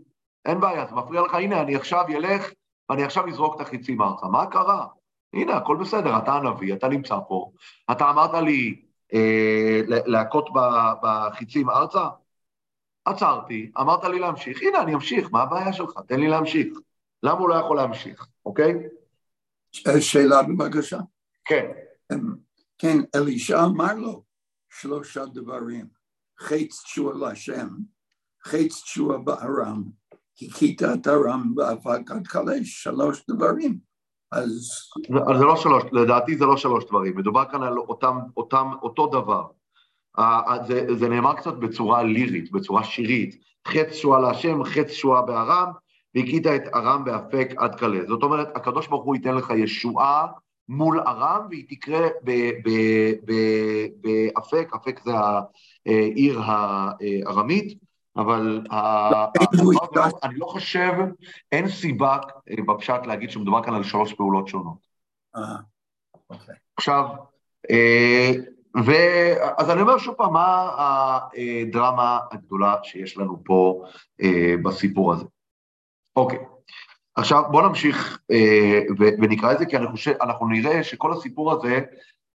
אין 0.46 0.60
בעיה, 0.60 0.86
זה 0.86 0.96
מפריע 0.96 1.22
לך, 1.22 1.34
הנה, 1.34 1.62
אני 1.62 1.76
עכשיו 1.76 2.06
אלך 2.10 2.52
ואני 2.90 3.04
עכשיו 3.04 3.28
אזרוק 3.28 3.56
את 3.56 3.62
החיצים 3.62 4.02
ארצה. 4.02 4.28
מה 4.28 4.46
קרה? 4.46 4.86
הנה, 5.34 5.56
הכל 5.56 5.78
בסדר, 5.78 6.18
אתה 6.18 6.34
הנביא, 6.34 6.74
אתה 6.74 6.88
נמצא 6.88 7.16
פה, 7.28 7.52
אתה 7.92 8.10
אמרת 8.10 8.34
לי 8.34 8.82
אה, 9.14 9.82
להכות 9.88 10.50
בחיצים 11.02 11.70
ארצה? 11.70 12.08
עצרתי, 13.06 13.72
אמרת 13.80 14.04
לי 14.04 14.20
להמשיך, 14.20 14.62
הנה, 14.62 14.82
אני 14.82 14.96
אמשיך, 14.96 15.28
מה 15.32 15.42
הבעיה 15.42 15.74
שלך? 15.74 16.00
תן 16.08 16.20
לי 16.20 16.28
להמשיך. 16.28 16.68
למה 17.24 17.40
הוא 17.40 17.50
לא 17.50 17.56
יכול 17.56 17.78
להמשיך, 17.78 18.28
אוקיי? 18.46 18.74
שאלה 20.00 20.44
בבקשה. 20.44 20.98
כן. 21.46 21.72
אמ, 22.14 22.36
כן, 22.78 22.98
אלישע 23.16 23.64
אמר 23.64 23.94
לו 23.94 24.24
שלושה 24.70 25.26
דברים, 25.26 25.88
חץ 26.40 26.84
תשועה 26.84 27.18
להשם, 27.18 27.68
חץ 28.44 28.82
תשועה 28.82 29.18
בארם, 29.18 29.84
הכית 30.42 30.84
את 30.84 31.08
ארם 31.08 31.56
באבק 31.56 32.12
עד 32.12 32.28
קלש, 32.28 32.84
שלוש 32.84 33.24
דברים. 33.30 33.78
אז... 34.32 34.72
זה 35.38 35.46
לא 35.46 35.56
שלוש, 35.56 35.84
לדעתי 35.92 36.38
זה 36.38 36.46
לא 36.46 36.58
שלוש 36.58 36.86
דברים, 36.86 37.18
מדובר 37.18 37.44
כאן 37.52 37.64
על 37.64 37.78
אותם, 37.78 38.18
אותם, 38.38 38.68
אותו 38.82 39.08
דבר. 39.08 39.44
זה, 40.68 40.88
זה 41.00 41.10
נאמר 41.10 41.34
קצת 41.34 41.54
בצורה 41.54 42.04
לירית, 42.04 42.52
בצורה 42.52 42.84
שירית, 42.84 43.36
חץ 43.68 43.94
שועה 43.94 44.20
להשם, 44.20 44.64
חץ 44.64 44.92
שועה 44.92 45.22
בארם, 45.22 45.72
והכית 46.16 46.48
את 46.48 46.62
ארם 46.76 47.04
באפק 47.06 47.54
עד 47.58 47.80
כלה. 47.80 48.00
זאת 48.08 48.24
אומרת, 48.24 48.48
הקדוש 48.56 48.88
ברוך 48.88 49.04
הוא 49.04 49.16
ייתן 49.16 49.36
לך 49.36 49.54
ישועה 49.56 50.28
מול 50.70 51.00
ארם, 51.00 51.48
והיא 51.50 51.66
תקרה 51.70 52.08
באפק, 54.04 54.70
אפק 54.76 55.00
זה 55.04 55.12
העיר 55.86 56.42
הארמית, 56.42 57.87
אבל 58.18 58.62
אני 60.24 60.38
לא 60.38 60.46
חושב, 60.46 60.94
אין 61.52 61.68
סיבה 61.68 62.18
אה, 62.50 62.64
בפשט 62.68 63.06
להגיד 63.06 63.32
שמדובר 63.32 63.64
כאן 63.64 63.74
על 63.74 63.84
שלוש 63.84 64.14
פעולות 64.14 64.48
שונות. 64.48 64.78
אה, 65.36 65.42
אוקיי. 66.30 66.56
עכשיו, 66.78 67.06
אה, 67.72 68.32
ו... 68.86 68.92
אז 69.58 69.70
אני 69.70 69.82
אומר 69.82 69.98
שוב 69.98 70.16
פעם, 70.16 70.34
מה 70.34 70.70
הדרמה 70.78 72.20
הגדולה 72.32 72.76
שיש 72.84 73.18
לנו 73.18 73.44
פה 73.46 73.84
בסיפור 74.64 75.14
הזה? 75.14 75.26
אוקיי, 76.16 76.40
עכשיו 77.16 77.44
בואו 77.52 77.68
נמשיך 77.68 78.20
ונקרא 78.98 79.52
את 79.52 79.60
זה, 79.60 79.66
כי 79.66 79.78
אני 79.78 79.88
חושב, 79.88 80.14
אנחנו 80.22 80.48
נראה 80.48 80.84
שכל 80.84 81.14
הסיפור 81.14 81.52
הזה, 81.52 81.82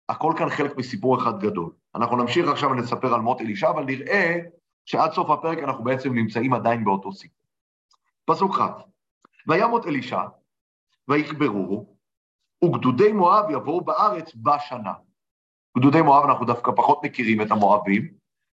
הכל 0.09 0.33
כאן 0.37 0.49
חלק 0.49 0.77
מסיפור 0.77 1.17
אחד 1.17 1.39
גדול. 1.39 1.69
אנחנו 1.95 2.17
נמשיך 2.17 2.47
עכשיו 2.47 2.69
ונספר 2.69 3.13
על 3.13 3.21
מות 3.21 3.41
אלישע, 3.41 3.69
אבל 3.69 3.83
נראה 3.83 4.39
שעד 4.85 5.11
סוף 5.11 5.29
הפרק 5.29 5.57
אנחנו 5.57 5.83
בעצם 5.83 6.13
נמצאים 6.13 6.53
עדיין 6.53 6.85
באותו 6.85 7.11
סיפור. 7.11 7.47
פסוק 8.25 8.55
ח' 8.55 8.61
וימות 9.47 9.87
אלישע, 9.87 10.21
ויקברוהו, 11.07 11.97
וגדודי 12.63 13.11
מואב 13.11 13.45
יבואו 13.49 13.81
בארץ 13.81 14.35
בשנה. 14.35 14.93
גדודי 15.77 16.01
מואב 16.01 16.23
אנחנו 16.23 16.45
דווקא 16.45 16.71
פחות 16.75 16.99
מכירים 17.03 17.41
את 17.41 17.51
המואבים, 17.51 18.13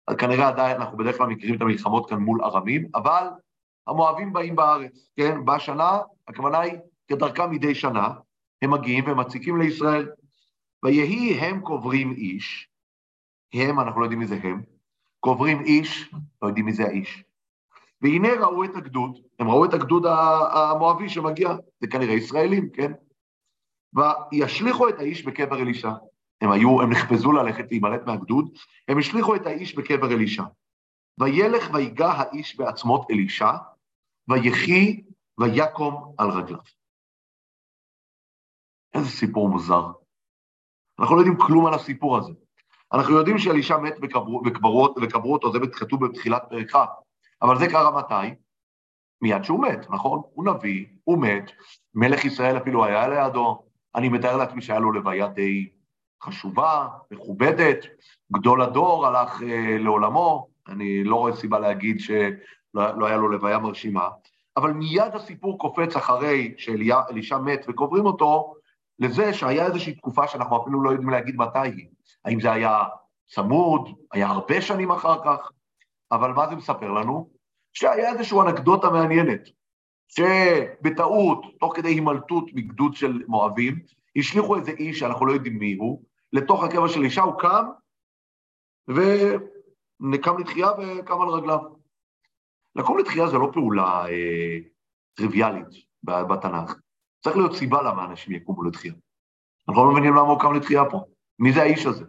אז 0.08 0.16
כנראה 0.16 0.48
עדיין 0.48 0.82
אנחנו 0.82 0.98
בדרך 0.98 1.18
כלל 1.18 1.28
מכירים 1.28 1.56
את 1.56 1.62
המלחמות 1.62 2.10
כאן 2.10 2.18
מול 2.18 2.44
ארמים, 2.44 2.88
אבל 2.96 3.28
המואבים 3.88 4.34
באים 4.34 4.56
בארץ, 4.56 5.10
כן? 5.16 5.46
בשנה, 5.46 6.00
הכוונה 6.28 6.60
היא 6.60 6.78
כדרכם 7.08 7.52
מדי 7.52 7.76
שנה, 7.76 8.10
הם 8.62 8.72
מגיעים 8.72 9.04
ומציקים 9.08 9.62
לישראל. 9.62 10.10
ויהי 10.84 11.34
הם 11.34 11.62
קוברים 11.62 12.12
איש, 12.12 12.70
הם, 13.54 13.80
אנחנו 13.80 14.00
לא 14.00 14.06
יודעים 14.06 14.20
מי 14.20 14.28
זה 14.28 14.40
הם, 14.44 14.62
קוברים 15.24 15.62
איש, 15.62 16.14
לא 16.42 16.48
יודעים 16.48 16.66
מי 16.66 16.74
זה 16.74 16.84
האיש. 16.84 17.24
והנה 18.02 18.28
ראו 18.40 18.64
את 18.64 18.76
הגדוד, 18.76 19.20
הם 19.40 19.50
ראו 19.50 19.66
את 19.66 19.74
הגדוד 19.74 20.06
המואבי 20.54 21.10
שמגיע, 21.10 21.50
זה 21.80 21.88
כנראה 21.88 22.14
ישראלים, 22.14 22.70
כן? 22.70 22.92
וישליכו 23.94 24.90
את 24.90 25.00
האיש 25.00 25.26
בקבר 25.26 25.62
אלישע. 25.62 25.92
הם 26.42 26.52
היו, 26.52 26.82
הם 26.82 26.92
נחפזו 26.92 27.32
ללכת 27.32 27.66
להימלט 27.72 28.02
מהגדוד, 28.06 28.58
הם 28.88 28.98
השליכו 29.00 29.36
את 29.36 29.46
האיש 29.46 29.76
בקבר 29.76 30.14
אלישע. 30.14 30.44
וילך 31.20 31.74
ויגע 31.74 32.12
האיש 32.12 32.58
בעצמות 32.58 33.12
אלישע, 33.12 33.52
ויחי 34.28 35.04
ויקום 35.40 36.16
על 36.18 36.30
רגליו. 36.30 36.62
איזה 38.94 39.10
סיפור 39.10 39.50
מוזר. 39.50 39.92
אנחנו 41.00 41.16
לא 41.16 41.22
יודעים 41.22 41.38
כלום 41.48 41.66
על 41.66 41.74
הסיפור 41.74 42.18
הזה. 42.18 42.34
אנחנו 42.94 43.18
יודעים 43.18 43.38
שאלישע 43.38 43.78
מת 43.78 43.96
וקברו, 44.02 45.34
אותו, 45.34 45.52
זה 45.52 45.60
כתוב 45.72 46.06
בתחילת 46.06 46.44
פרק 46.50 46.76
כ', 46.76 46.80
אבל 47.42 47.60
זה 47.60 47.68
קרה 47.68 47.98
מתי? 47.98 48.36
מיד 49.22 49.44
שהוא 49.44 49.62
מת, 49.62 49.90
נכון? 49.90 50.22
הוא 50.34 50.46
נביא, 50.46 50.86
הוא 51.04 51.22
מת, 51.22 51.52
מלך 51.96 52.26
ישראל 52.26 52.58
אפילו 52.58 52.86
היה 52.86 53.08
לידו, 53.08 53.64
אני 53.96 54.10
מתאר 54.10 54.38
לעצמי 54.38 54.62
שהיה 54.62 54.80
לו 54.80 54.92
לוויה 54.92 55.28
די 55.28 55.70
חשובה, 56.24 56.88
מכובדת, 57.12 57.86
גדול 58.34 58.62
הדור 58.62 59.08
הלך 59.08 59.44
אה, 59.44 59.78
לעולמו, 59.80 60.48
אני 60.68 61.04
לא 61.04 61.16
רואה 61.16 61.36
סיבה 61.36 61.60
להגיד 61.60 62.00
שלא 62.00 62.98
לא 62.98 63.06
היה 63.06 63.18
לו 63.18 63.30
לוויה 63.30 63.60
מרשימה, 63.60 64.10
אבל 64.58 64.72
מיד 64.74 65.16
הסיפור 65.16 65.60
קופץ 65.60 65.96
אחרי 65.96 66.54
שאלישע 66.58 67.38
מת 67.38 67.66
וקוברים 67.68 68.06
אותו, 68.06 68.54
לזה 69.00 69.34
שהיה 69.34 69.66
איזושהי 69.66 69.94
תקופה 69.94 70.28
שאנחנו 70.28 70.62
אפילו 70.62 70.84
לא 70.84 70.90
יודעים 70.90 71.10
להגיד 71.10 71.36
מתי 71.36 71.60
היא. 71.60 71.88
האם 72.26 72.40
זה 72.42 72.52
היה 72.52 72.84
צמוד, 73.28 73.90
היה 74.12 74.28
הרבה 74.28 74.62
שנים 74.62 74.92
אחר 74.92 75.24
כך, 75.26 75.52
אבל 76.12 76.32
מה 76.32 76.50
זה 76.50 76.56
מספר 76.56 76.92
לנו? 76.92 77.30
שהיה 77.74 78.12
איזושהי 78.12 78.40
אנקדוטה 78.40 78.90
מעניינת, 78.90 79.42
שבטעות, 80.08 81.46
תוך 81.60 81.76
כדי 81.76 81.90
הימלטות 81.90 82.46
מגדוד 82.54 82.96
של 82.96 83.24
מואבים, 83.28 83.80
השליכו 84.18 84.56
איזה 84.56 84.72
איש 84.72 85.00
שאנחנו 85.00 85.26
לא 85.26 85.34
יודעים 85.34 85.58
מי 85.60 85.74
הוא, 85.74 86.04
לתוך 86.34 86.64
הקבע 86.64 86.90
של 86.90 87.04
אישה, 87.04 87.22
הוא 87.22 87.40
קם, 87.40 87.66
ונקם 88.88 90.38
לתחייה 90.40 90.68
וקם 90.72 91.22
על 91.22 91.30
רגליו. 91.30 91.60
לקום 92.76 92.98
לתחייה 92.98 93.28
זה 93.28 93.38
לא 93.38 93.50
פעולה 93.54 94.06
אה, 94.06 94.58
טריוויאלית 95.14 95.68
בתנ"ך. 96.04 96.76
צריך 97.24 97.38
להיות 97.38 97.56
סיבה 97.56 97.82
למה 97.82 98.06
אנשים 98.06 98.36
יקומו 98.36 98.64
לתחייה. 98.64 98.94
אנחנו 99.70 99.86
לא 99.86 99.92
מבינים 99.92 100.14
למה 100.14 100.30
הוא 100.30 100.40
קם 100.40 100.54
לתחייה 100.54 100.84
פה. 100.92 101.06
מי 101.40 101.54
זה 101.54 101.62
האיש 101.62 101.86
הזה? 101.86 102.06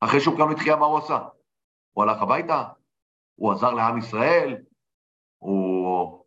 אחרי 0.00 0.20
שהוא 0.20 0.36
קם 0.36 0.50
לתחייה, 0.50 0.76
מה 0.76 0.86
הוא 0.86 0.98
עשה? 0.98 1.18
הוא 1.92 2.04
הלך 2.04 2.22
הביתה? 2.22 2.64
הוא 3.34 3.52
עזר 3.52 3.70
לעם 3.74 3.98
ישראל? 3.98 4.56
הוא 5.38 6.24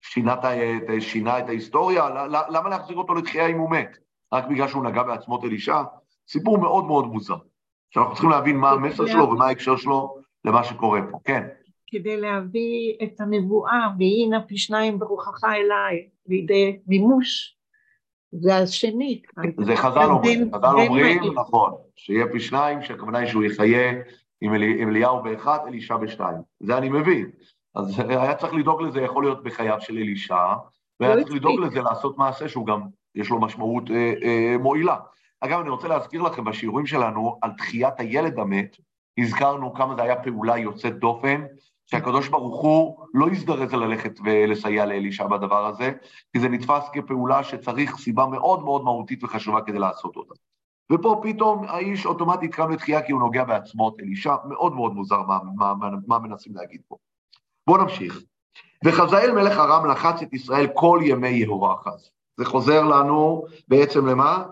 שינה, 0.00 0.34
את, 0.34 1.02
שינה 1.02 1.38
את 1.38 1.48
ההיסטוריה? 1.48 2.08
למה 2.28 2.68
להחזיר 2.68 2.96
אותו 2.96 3.14
לתחייה 3.14 3.46
אם 3.46 3.58
הוא 3.58 3.70
מת? 3.70 3.98
רק 4.32 4.44
בגלל 4.50 4.68
שהוא 4.68 4.84
נגע 4.84 5.02
בעצמות 5.02 5.44
אלישע? 5.44 5.82
סיפור 6.28 6.58
מאוד 6.58 6.84
מאוד 6.84 7.04
מוזר, 7.04 7.36
שאנחנו 7.90 8.12
צריכים 8.12 8.30
להבין 8.30 8.56
מה 8.56 8.70
המסר 8.70 9.06
שלו 9.06 9.30
ומה 9.30 9.46
ההקשר 9.46 9.76
שלו 9.76 10.16
למה 10.44 10.64
שקורה 10.64 11.00
פה. 11.10 11.18
כן. 11.24 11.48
כדי 11.86 12.16
להביא 12.16 12.94
את 13.02 13.20
הנבואה, 13.20 13.88
והנה 13.98 14.46
פי 14.46 14.58
שניים 14.58 14.98
ברוחך 14.98 15.44
אליי, 15.44 16.08
לידי 16.26 16.78
מימוש, 16.86 17.56
זה 18.32 18.56
השני. 18.56 19.22
זה 19.64 19.76
חז"ל 19.76 20.10
אומרים, 20.10 20.50
חז"ל 20.54 20.66
אומרים, 20.66 21.22
נכון, 21.34 21.74
שיהיה 21.98 22.26
פי 22.32 22.40
שניים, 22.40 22.82
שהכוונה 22.82 23.18
היא 23.18 23.28
שהוא 23.28 23.44
יחיה 23.44 23.92
עם 24.40 24.54
אליהו 24.88 25.22
באחד, 25.22 25.58
אלישע 25.66 25.96
בשתיים. 25.96 26.36
זה 26.60 26.78
אני 26.78 26.88
מבין. 26.88 27.30
אז 27.74 28.00
היה 28.00 28.34
צריך 28.34 28.54
לדאוג 28.54 28.82
לזה, 28.82 29.00
יכול 29.00 29.24
להיות 29.24 29.42
בחייו 29.42 29.80
של 29.80 29.96
אלישע, 29.96 30.54
והיה 31.00 31.24
צריך 31.24 31.36
לדאוג 31.36 31.60
לזה 31.60 31.82
לעשות 31.82 32.18
מעשה 32.18 32.48
שהוא 32.48 32.66
גם, 32.66 32.80
יש 33.14 33.30
לו 33.30 33.40
משמעות 33.40 33.90
אה, 33.90 34.12
אה, 34.22 34.56
מועילה. 34.58 34.96
אגב, 35.40 35.60
אני 35.60 35.70
רוצה 35.70 35.88
להזכיר 35.88 36.22
לכם, 36.22 36.44
בשיעורים 36.44 36.86
שלנו 36.86 37.38
על 37.42 37.50
תחיית 37.58 38.00
הילד 38.00 38.38
המת, 38.38 38.76
הזכרנו 39.18 39.74
כמה 39.74 39.94
זה 39.94 40.02
היה 40.02 40.16
פעולה 40.16 40.58
יוצאת 40.58 40.98
דופן, 40.98 41.44
שהקדוש 41.86 42.28
ברוך 42.28 42.62
הוא 42.62 43.04
לא 43.14 43.28
הזדרז 43.28 43.74
ללכת 43.74 44.12
ולסייע 44.24 44.86
לאלישע 44.86 45.26
בדבר 45.26 45.66
הזה, 45.66 45.92
כי 46.32 46.40
זה 46.40 46.48
נתפס 46.48 46.88
כפעולה 46.92 47.44
שצריך 47.44 47.96
סיבה 47.96 48.26
מאוד 48.26 48.64
מאוד 48.64 48.84
מהותית 48.84 49.24
וחשובה 49.24 49.60
כדי 49.60 49.78
לעשות 49.78 50.16
אותה. 50.16 50.34
ופה 50.92 51.20
פתאום 51.22 51.64
האיש 51.68 52.06
אוטומטית 52.06 52.54
קם 52.54 52.70
לתחייה 52.70 53.02
כי 53.02 53.12
הוא 53.12 53.20
נוגע 53.20 53.44
בעצמות 53.44 54.00
אלישע, 54.00 54.34
מאוד 54.48 54.74
מאוד 54.74 54.94
מוזר 54.94 55.22
מה, 55.22 55.38
מה, 55.54 55.74
מה, 55.74 55.88
מה 56.06 56.18
מנסים 56.18 56.54
להגיד 56.56 56.80
פה. 56.88 56.96
בואו 57.66 57.82
נמשיך. 57.82 58.20
וחזאל 58.84 59.32
מלך 59.32 59.58
ארם 59.58 59.90
לחץ 59.90 60.22
את 60.22 60.32
ישראל 60.32 60.66
כל 60.74 61.00
ימי 61.02 61.28
יהורחז. 61.28 62.10
זה 62.36 62.44
חוזר 62.44 62.82
לנו 62.82 63.44
בעצם 63.68 64.06
למה? 64.06 64.44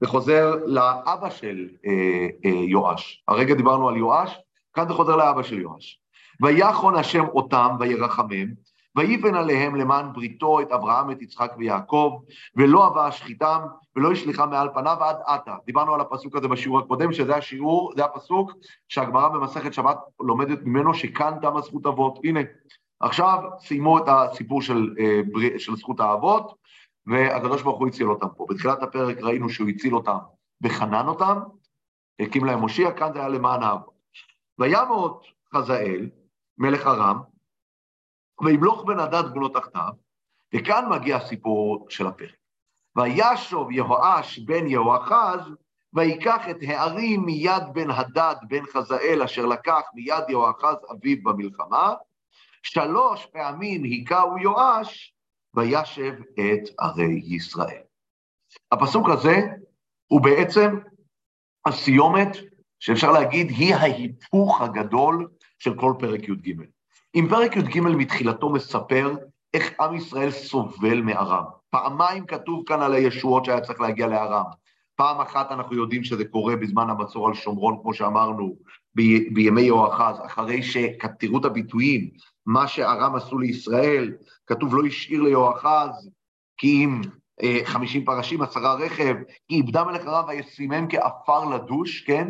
זה 0.00 0.06
חוזר 0.06 0.54
לאבא 0.66 1.30
של 1.30 1.68
אה, 1.86 2.28
אה, 2.44 2.50
יואש. 2.50 3.24
הרגע 3.28 3.54
דיברנו 3.54 3.88
על 3.88 3.96
יואש, 3.96 4.38
כאן 4.72 4.88
זה 4.88 4.94
חוזר 4.94 5.16
לאבא 5.16 5.42
של 5.42 5.60
יואש. 5.60 6.00
ויחון 6.42 6.94
השם 6.94 7.24
אותם 7.24 7.76
וירחמם, 7.80 8.46
ויבן 8.96 9.34
עליהם 9.34 9.76
למען 9.76 10.12
בריתו 10.12 10.60
את 10.60 10.72
אברהם, 10.72 11.10
את 11.10 11.22
יצחק 11.22 11.52
ויעקב, 11.58 12.20
ולא 12.56 12.86
אבה 12.86 13.06
השחיתם, 13.06 13.60
ולא 13.96 14.12
ישליחם 14.12 14.50
מעל 14.50 14.68
פניו 14.74 14.96
עד 15.00 15.16
עתה. 15.26 15.54
דיברנו 15.66 15.94
על 15.94 16.00
הפסוק 16.00 16.36
הזה 16.36 16.48
בשיעור 16.48 16.78
הקודם, 16.78 17.12
שזה 17.12 17.36
השיעור, 17.36 17.92
זה 17.96 18.04
הפסוק 18.04 18.52
שהגמרא 18.88 19.28
במסכת 19.28 19.74
שבת 19.74 19.98
לומדת 20.20 20.58
ממנו, 20.62 20.94
שכאן 20.94 21.34
תמה 21.42 21.60
זכות 21.60 21.86
אבות. 21.86 22.18
הנה, 22.24 22.40
עכשיו 23.00 23.38
סיימו 23.58 23.98
את 23.98 24.04
הסיפור 24.06 24.62
של, 24.62 24.94
אה, 24.98 25.58
של 25.58 25.76
זכות 25.76 26.00
האבות, 26.00 26.54
והקדוש 27.06 27.62
ברוך 27.62 27.78
הוא 27.78 27.88
הציל 27.88 28.10
אותם 28.10 28.26
פה. 28.36 28.46
בתחילת 28.48 28.82
הפרק 28.82 29.16
ראינו 29.20 29.48
שהוא 29.48 29.68
הציל 29.68 29.94
אותם 29.94 30.16
וחנן 30.62 31.06
אותם, 31.06 31.38
הקים 32.20 32.44
להם 32.44 32.58
מושיע, 32.58 32.92
כאן 32.92 33.12
זה 33.12 33.18
היה 33.18 33.28
למען 33.28 33.62
האבות. 33.62 33.94
וימות 34.58 35.24
חזאל, 35.54 36.08
מלך 36.58 36.86
ארם, 36.86 37.20
וימלוך 38.44 38.84
בן 38.84 38.98
הדד 38.98 39.24
בנו 39.34 39.48
תחתיו, 39.48 39.92
וכאן 40.54 40.88
מגיע 40.90 41.16
הסיפור 41.16 41.86
של 41.90 42.06
הפרק. 42.06 42.34
וישוב 42.96 43.70
יהואש 43.70 44.38
בן 44.38 44.66
יהואחז, 44.66 45.40
ויקח 45.94 46.48
את 46.50 46.56
הערים 46.62 47.20
מיד 47.20 47.62
בן 47.72 47.90
הדד 47.90 48.34
בן 48.48 48.66
חזאל, 48.72 49.22
אשר 49.24 49.46
לקח 49.46 49.80
מיד 49.94 50.24
יהואחז 50.28 50.76
אביו 50.92 51.16
במלחמה, 51.22 51.94
שלוש 52.62 53.26
פעמים 53.26 53.82
היכהו 53.82 54.38
יואש, 54.38 55.14
וישב 55.54 56.12
את 56.34 56.68
ערי 56.78 57.20
ישראל. 57.24 57.82
הפסוק 58.72 59.08
הזה 59.08 59.36
הוא 60.06 60.20
בעצם 60.20 60.78
הסיומת, 61.66 62.36
שאפשר 62.78 63.12
להגיד, 63.12 63.50
היא 63.50 63.74
ההיפוך 63.74 64.60
הגדול 64.60 65.28
של 65.58 65.74
כל 65.80 65.94
פרק 65.98 66.28
י"ג. 66.28 66.62
אם 67.14 67.26
פרק 67.30 67.56
י"ג 67.56 67.80
מתחילתו 67.80 68.50
מספר 68.50 69.14
איך 69.54 69.80
עם 69.80 69.94
ישראל 69.94 70.30
סובל 70.30 71.00
מארם. 71.00 71.44
פעמיים 71.70 72.26
כתוב 72.26 72.62
כאן 72.66 72.82
על 72.82 72.94
הישועות 72.94 73.44
שהיה 73.44 73.60
צריך 73.60 73.80
להגיע 73.80 74.06
לארם. 74.06 74.44
פעם 74.96 75.20
אחת 75.20 75.52
אנחנו 75.52 75.76
יודעים 75.76 76.04
שזה 76.04 76.24
קורה 76.24 76.56
בזמן 76.56 76.90
המצור 76.90 77.28
על 77.28 77.34
שומרון, 77.34 77.78
כמו 77.82 77.94
שאמרנו, 77.94 78.56
בימי 79.32 79.62
יהואחז, 79.62 80.20
אחרי 80.26 80.62
שתראו 80.62 81.38
את 81.38 81.44
הביטויים, 81.44 82.10
מה 82.46 82.68
שארם 82.68 83.14
עשו 83.14 83.38
לישראל, 83.38 84.12
כתוב 84.46 84.74
לא 84.74 84.86
השאיר 84.86 85.22
ליהואחז, 85.22 86.10
כי 86.56 86.84
אם 86.84 87.00
אה, 87.42 87.60
חמישים 87.64 88.04
פרשים, 88.04 88.42
עשרה 88.42 88.74
רכב, 88.74 89.14
כי 89.48 89.54
איבדה 89.54 89.84
מלך 89.84 90.06
ארם 90.06 90.28
וישימם 90.28 90.86
כעפר 90.88 91.44
לדוש, 91.44 92.00
כן? 92.00 92.28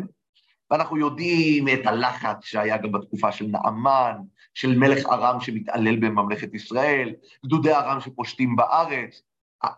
ואנחנו 0.71 0.97
יודעים 0.97 1.67
את 1.67 1.85
הלחץ 1.87 2.37
שהיה 2.41 2.77
גם 2.77 2.91
בתקופה 2.91 3.31
של 3.31 3.45
נעמן, 3.45 4.15
של 4.53 4.77
מלך 4.77 5.05
ארם 5.05 5.39
שמתעלל 5.39 5.95
בממלכת 5.95 6.53
ישראל, 6.53 7.13
גדודי 7.45 7.73
ארם 7.73 8.01
שפושטים 8.01 8.55
בארץ, 8.55 9.21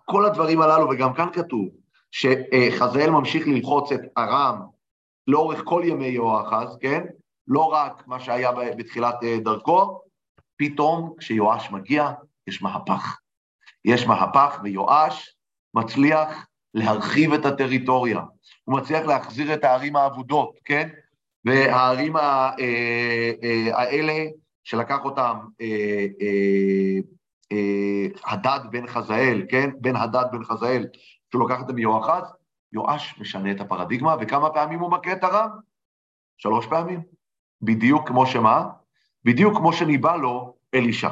כל 0.06 0.26
הדברים 0.26 0.62
הללו, 0.62 0.90
וגם 0.90 1.14
כאן 1.14 1.28
כתוב 1.34 1.70
שחזאל 2.12 3.10
ממשיך 3.10 3.48
ללחוץ 3.48 3.92
את 3.92 4.02
ארם 4.18 4.62
לאורך 5.28 5.62
כל 5.64 5.82
ימי 5.86 6.08
יהואחז, 6.08 6.78
כן? 6.82 7.04
לא 7.48 7.62
רק 7.62 8.08
מה 8.08 8.20
שהיה 8.20 8.52
בתחילת 8.52 9.16
אה, 9.24 9.38
דרכו, 9.40 10.02
פתאום 10.58 11.14
כשיואש 11.18 11.72
מגיע, 11.72 12.12
יש 12.48 12.62
מהפך. 12.62 13.20
יש 13.86 14.08
מהפך 14.08 14.60
ויואש 14.64 15.36
מצליח 15.74 16.48
להרחיב 16.74 17.34
את 17.34 17.46
הטריטוריה. 17.46 18.22
הוא 18.64 18.78
מצליח 18.78 19.06
להחזיר 19.06 19.54
את 19.54 19.64
הערים 19.64 19.96
האבודות, 19.96 20.60
כן? 20.66 20.90
והערים 21.46 22.18
אה, 22.18 22.52
אה, 23.44 23.80
האלה, 23.80 24.26
שלקח 24.64 25.00
אותם 25.04 25.38
הדד 28.26 28.60
בן 28.72 28.88
חזאל, 28.88 29.46
כן? 29.50 29.70
בן 29.82 29.96
הדד 29.96 30.26
בן 30.32 30.44
חזאל, 30.44 30.88
שהוא 31.32 31.40
לוקח 31.42 31.62
אותם 31.62 31.76
מיואחז, 31.76 32.24
יואש 32.74 33.16
משנה 33.20 33.52
את 33.52 33.62
הפרדיגמה, 33.62 34.16
וכמה 34.22 34.50
פעמים 34.50 34.80
הוא 34.80 34.92
מכה 34.92 35.12
את 35.12 35.24
הרם? 35.24 35.50
שלוש 36.38 36.68
פעמים. 36.68 37.02
בדיוק 37.62 38.08
כמו 38.08 38.26
שמה? 38.26 38.70
בדיוק 39.26 39.58
כמו 39.58 39.74
שניבא 39.74 40.16
לו 40.16 40.56
אלישע. 40.74 41.10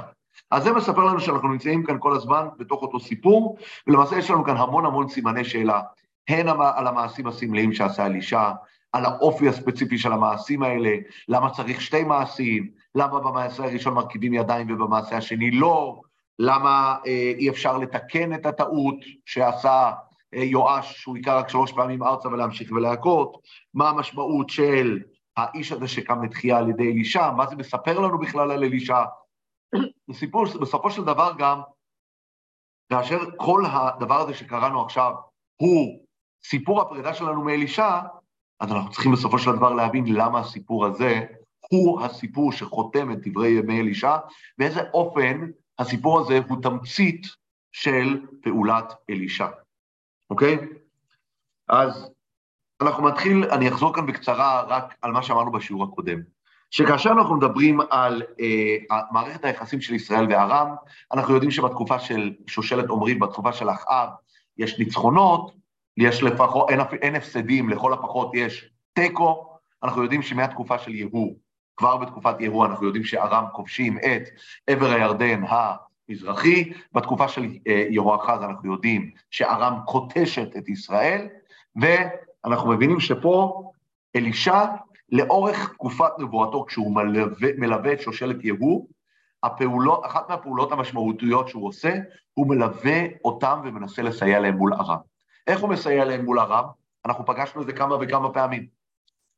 אז 0.51 0.63
זה 0.63 0.73
מספר 0.73 1.05
לנו 1.05 1.19
שאנחנו 1.19 1.47
נמצאים 1.47 1.83
כאן 1.83 1.97
כל 1.99 2.15
הזמן 2.15 2.47
בתוך 2.57 2.81
אותו 2.81 2.99
סיפור, 2.99 3.57
ולמעשה 3.87 4.17
יש 4.17 4.31
לנו 4.31 4.43
כאן 4.43 4.57
המון 4.57 4.85
המון 4.85 5.07
סימני 5.07 5.45
שאלה, 5.45 5.81
הן 6.27 6.47
על 6.47 6.87
המעשים 6.87 7.27
הסמליים 7.27 7.73
שעשה 7.73 8.05
אלישע, 8.05 8.51
על 8.91 9.05
האופי 9.05 9.49
הספציפי 9.49 9.97
של 9.97 10.11
המעשים 10.11 10.63
האלה, 10.63 10.95
למה 11.27 11.49
צריך 11.49 11.81
שתי 11.81 12.03
מעשים, 12.03 12.71
למה 12.95 13.19
במעשה 13.19 13.63
הראשון 13.63 13.93
מרכיבים 13.93 14.33
ידיים 14.33 14.73
ובמעשה 14.73 15.17
השני 15.17 15.51
לא, 15.51 16.01
למה 16.39 16.97
אה, 17.05 17.33
אי 17.37 17.49
אפשר 17.49 17.77
לתקן 17.77 18.33
את 18.33 18.45
הטעות 18.45 18.95
שעשה 19.25 19.91
אה, 20.33 20.43
יואש, 20.43 21.01
שהוא 21.01 21.17
יקרא 21.17 21.39
רק 21.39 21.49
שלוש 21.49 21.71
פעמים 21.71 22.03
ארצה 22.03 22.27
ולהמשיך 22.27 22.71
ולהכות, 22.71 23.37
מה 23.73 23.89
המשמעות 23.89 24.49
של 24.49 24.99
האיש 25.37 25.71
הזה 25.71 25.87
שקם 25.87 26.23
לתחייה 26.23 26.57
על 26.57 26.69
ידי 26.69 26.91
אלישע, 26.91 27.31
מה 27.31 27.47
זה 27.47 27.55
מספר 27.55 27.99
לנו 27.99 28.19
בכלל 28.19 28.51
על 28.51 28.63
אלישע. 28.63 29.03
בסופו 30.61 30.91
של 30.91 31.03
דבר 31.03 31.31
גם, 31.37 31.61
כאשר 32.89 33.19
כל 33.37 33.63
הדבר 33.71 34.19
הזה 34.19 34.33
שקראנו 34.33 34.81
עכשיו 34.81 35.13
הוא 35.61 35.99
סיפור 36.43 36.81
הפרידה 36.81 37.13
שלנו 37.13 37.43
מאלישע, 37.43 37.99
אז 38.59 38.71
אנחנו 38.71 38.91
צריכים 38.91 39.11
בסופו 39.11 39.39
של 39.39 39.51
דבר 39.51 39.73
להבין 39.73 40.05
למה 40.07 40.39
הסיפור 40.39 40.85
הזה 40.85 41.25
הוא 41.71 42.01
הסיפור 42.01 42.51
שחותם 42.51 43.11
את 43.11 43.27
דברי 43.27 43.49
ימי 43.49 43.81
אלישע, 43.81 44.17
באיזה 44.57 44.81
אופן 44.93 45.51
הסיפור 45.79 46.19
הזה 46.19 46.39
הוא 46.49 46.61
תמצית 46.61 47.27
של 47.71 48.25
פעולת 48.43 48.93
אלישע, 49.09 49.47
אוקיי? 50.29 50.57
אז 51.69 52.09
אנחנו 52.81 53.07
נתחיל, 53.07 53.43
אני 53.43 53.67
אחזור 53.67 53.95
כאן 53.95 54.05
בקצרה 54.05 54.61
רק 54.61 54.95
על 55.01 55.11
מה 55.11 55.23
שאמרנו 55.23 55.51
בשיעור 55.51 55.83
הקודם. 55.83 56.19
שכאשר 56.71 57.09
אנחנו 57.09 57.35
מדברים 57.35 57.79
על 57.89 58.23
אה, 58.39 59.03
מערכת 59.11 59.45
היחסים 59.45 59.81
של 59.81 59.93
ישראל 59.93 60.25
וארם, 60.29 60.75
אנחנו 61.13 61.33
יודעים 61.33 61.51
שבתקופה 61.51 61.99
של 61.99 62.33
שושלת 62.47 62.89
עומרית, 62.89 63.19
בתקופה 63.19 63.53
של 63.53 63.69
אחאב, 63.69 64.09
יש 64.57 64.79
ניצחונות, 64.79 65.51
יש 65.97 66.23
לפחות, 66.23 66.69
אין, 66.69 66.79
אין 67.01 67.15
הפסדים, 67.15 67.69
לכל 67.69 67.93
הפחות 67.93 68.31
יש 68.33 68.69
תיקו, 68.93 69.57
אנחנו 69.83 70.03
יודעים 70.03 70.21
שמהתקופה 70.21 70.79
של 70.79 70.95
יהוא, 70.95 71.35
כבר 71.81 71.97
בתקופת 71.97 72.35
יהוא 72.39 72.65
אנחנו 72.65 72.85
יודעים 72.85 73.03
שארם 73.03 73.45
כובשים 73.51 73.97
את 73.97 74.29
עבר 74.67 74.91
הירדן 74.91 75.43
המזרחי, 75.49 76.73
בתקופה 76.93 77.27
של 77.27 77.45
אה, 77.67 77.85
יהואחז 77.89 78.43
אנחנו 78.43 78.71
יודעים 78.71 79.11
שארם 79.31 79.79
כותשת 79.85 80.57
את 80.57 80.69
ישראל, 80.69 81.27
ו... 81.81 81.85
אנחנו 82.45 82.69
מבינים 82.69 82.99
שפה 82.99 83.63
אלישע, 84.15 84.65
לאורך 85.11 85.73
תקופת 85.73 86.11
נבואתו, 86.19 86.65
כשהוא 86.65 86.95
מלווה, 86.95 87.49
מלווה 87.57 87.93
את 87.93 88.01
שושלת 88.01 88.43
יהוא, 88.43 88.87
הפעולות, 89.43 90.05
אחת 90.05 90.29
מהפעולות 90.29 90.71
המשמעותיות 90.71 91.47
שהוא 91.47 91.67
עושה, 91.67 91.93
הוא 92.33 92.47
מלווה 92.47 93.01
אותם 93.25 93.61
ומנסה 93.63 94.01
לסייע 94.01 94.39
להם 94.39 94.57
מול 94.57 94.73
ארם. 94.73 94.97
איך 95.47 95.59
הוא 95.59 95.69
מסייע 95.69 96.05
להם 96.05 96.25
מול 96.25 96.39
ארם? 96.39 96.65
אנחנו 97.05 97.25
פגשנו 97.25 97.61
את 97.61 97.67
זה 97.67 97.73
כמה 97.73 97.95
וכמה 98.01 98.29
פעמים. 98.29 98.80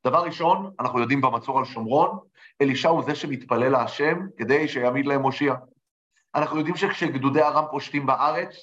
דבר 0.05 0.23
ראשון, 0.23 0.71
אנחנו 0.79 0.99
יודעים 0.99 1.21
במצור 1.21 1.59
על 1.59 1.65
שומרון, 1.65 2.17
אלישע 2.61 2.89
הוא 2.89 3.03
זה 3.03 3.15
שמתפלל 3.15 3.69
להשם 3.69 4.19
כדי 4.37 4.67
שיעמיד 4.67 5.05
להם 5.05 5.21
מושיע. 5.21 5.55
אנחנו 6.35 6.57
יודעים 6.57 6.75
שכשגדודי 6.75 7.41
ארם 7.41 7.65
פושטים 7.71 8.05
בארץ, 8.05 8.55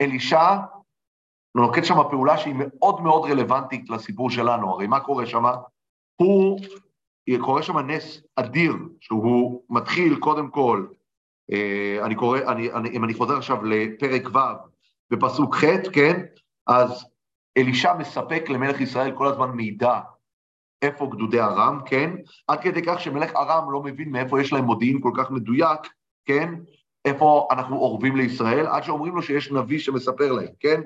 אלישע 0.00 0.56
נוקט 1.54 1.84
שם 1.84 1.96
פעולה 2.10 2.38
שהיא 2.38 2.54
מאוד 2.58 3.00
מאוד 3.02 3.30
רלוונטית 3.30 3.90
לסיפור 3.90 4.30
שלנו, 4.30 4.70
הרי 4.70 4.86
מה 4.86 5.00
קורה 5.00 5.26
שם? 5.26 5.44
הוא, 6.16 6.60
קורה 7.40 7.62
שם 7.62 7.78
נס 7.78 8.20
אדיר, 8.36 8.72
שהוא 9.00 9.62
מתחיל 9.70 10.16
קודם 10.16 10.50
כל, 10.50 10.86
אה, 11.52 11.98
אני 12.04 12.14
קורא, 12.14 12.38
אני, 12.38 12.72
אני, 12.72 12.88
אם 12.88 13.04
אני 13.04 13.14
חוזר 13.14 13.36
עכשיו 13.36 13.64
לפרק 13.64 14.22
ו' 14.34 14.38
בפסוק 15.10 15.54
ח', 15.54 15.64
כן? 15.92 16.22
אז 16.66 17.06
אלישע 17.58 17.94
מספק 17.94 18.50
למלך 18.50 18.80
ישראל 18.80 19.16
כל 19.16 19.26
הזמן 19.26 19.50
מידע 19.50 20.00
איפה 20.82 21.10
גדודי 21.12 21.40
ארם, 21.40 21.80
כן? 21.86 22.10
עד 22.48 22.60
כדי 22.60 22.82
כך 22.86 23.00
שמלך 23.00 23.36
ארם 23.36 23.70
לא 23.70 23.82
מבין 23.82 24.10
מאיפה 24.10 24.40
יש 24.40 24.52
להם 24.52 24.64
מודיעין 24.64 25.00
כל 25.00 25.12
כך 25.16 25.30
מדויק, 25.30 25.80
כן? 26.24 26.54
איפה 27.04 27.48
אנחנו 27.50 27.76
אורבים 27.76 28.16
לישראל, 28.16 28.66
עד 28.66 28.84
שאומרים 28.84 29.16
לו 29.16 29.22
שיש 29.22 29.52
נביא 29.52 29.78
שמספר 29.78 30.32
להם, 30.32 30.48
כן? 30.60 30.80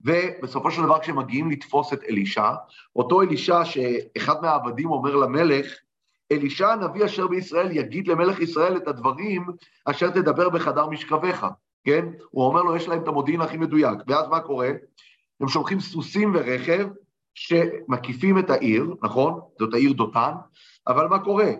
ובסופו 0.00 0.70
של 0.70 0.82
דבר 0.82 0.98
כשהם 1.00 1.18
מגיעים 1.18 1.50
לתפוס 1.50 1.92
את 1.92 2.04
אלישע, 2.08 2.50
אותו 2.96 3.22
אלישע 3.22 3.64
שאחד 3.64 4.42
מהעבדים 4.42 4.90
אומר 4.90 5.16
למלך, 5.16 5.66
אלישע 6.32 6.72
הנביא 6.72 7.04
אשר 7.04 7.26
בישראל 7.26 7.76
יגיד 7.76 8.08
למלך 8.08 8.40
ישראל 8.40 8.76
את 8.76 8.88
הדברים 8.88 9.46
אשר 9.84 10.10
תדבר 10.10 10.48
בחדר 10.48 10.86
משכבך, 10.86 11.46
כן? 11.84 12.06
הוא 12.30 12.44
אומר 12.44 12.62
לו, 12.62 12.76
יש 12.76 12.88
להם 12.88 13.02
את 13.02 13.08
המודיעין 13.08 13.40
הכי 13.40 13.56
מדויק. 13.56 13.98
ואז 14.06 14.28
מה 14.28 14.40
קורה? 14.40 14.70
הם 15.40 15.48
שולחים 15.48 15.80
סוסים 15.80 16.32
ורכב 16.34 16.88
שמקיפים 17.36 18.38
את 18.38 18.50
העיר, 18.50 18.94
נכון? 19.02 19.40
זאת 19.58 19.74
העיר 19.74 19.92
דותן, 19.92 20.32
אבל 20.88 21.06
מה 21.06 21.18
קורה? 21.18 21.50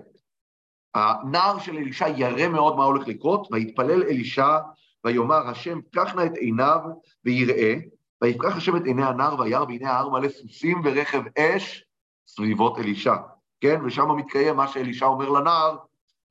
הנער 0.95 1.59
של 1.59 1.77
אלישע 1.77 2.09
ירא 2.09 2.49
מאוד 2.49 2.77
מה 2.77 2.85
הולך 2.85 3.09
לקרות, 3.09 3.49
ויתפלל 3.53 4.03
אלישע 4.03 4.59
ויאמר 5.05 5.49
השם, 5.49 5.81
קח 5.95 6.15
נא 6.15 6.27
את 6.27 6.37
עיניו 6.37 6.81
ויראה, 7.25 7.75
ויפקח 8.23 8.57
השם 8.57 8.77
את 8.77 8.85
עיני 8.85 9.05
הנער 9.05 9.41
וירא 9.41 9.65
והנה 9.69 9.91
ההר 9.91 10.09
מלא 10.09 10.29
סוסים 10.29 10.81
ורכב 10.85 11.23
אש 11.39 11.85
סביבות 12.29 12.79
אלישע, 12.79 13.15
כן? 13.61 13.81
ושם 13.85 14.17
מתקיים 14.17 14.57
מה 14.57 14.69
שאלישע 14.69 15.07
אומר 15.07 15.31
לנער, 15.31 15.77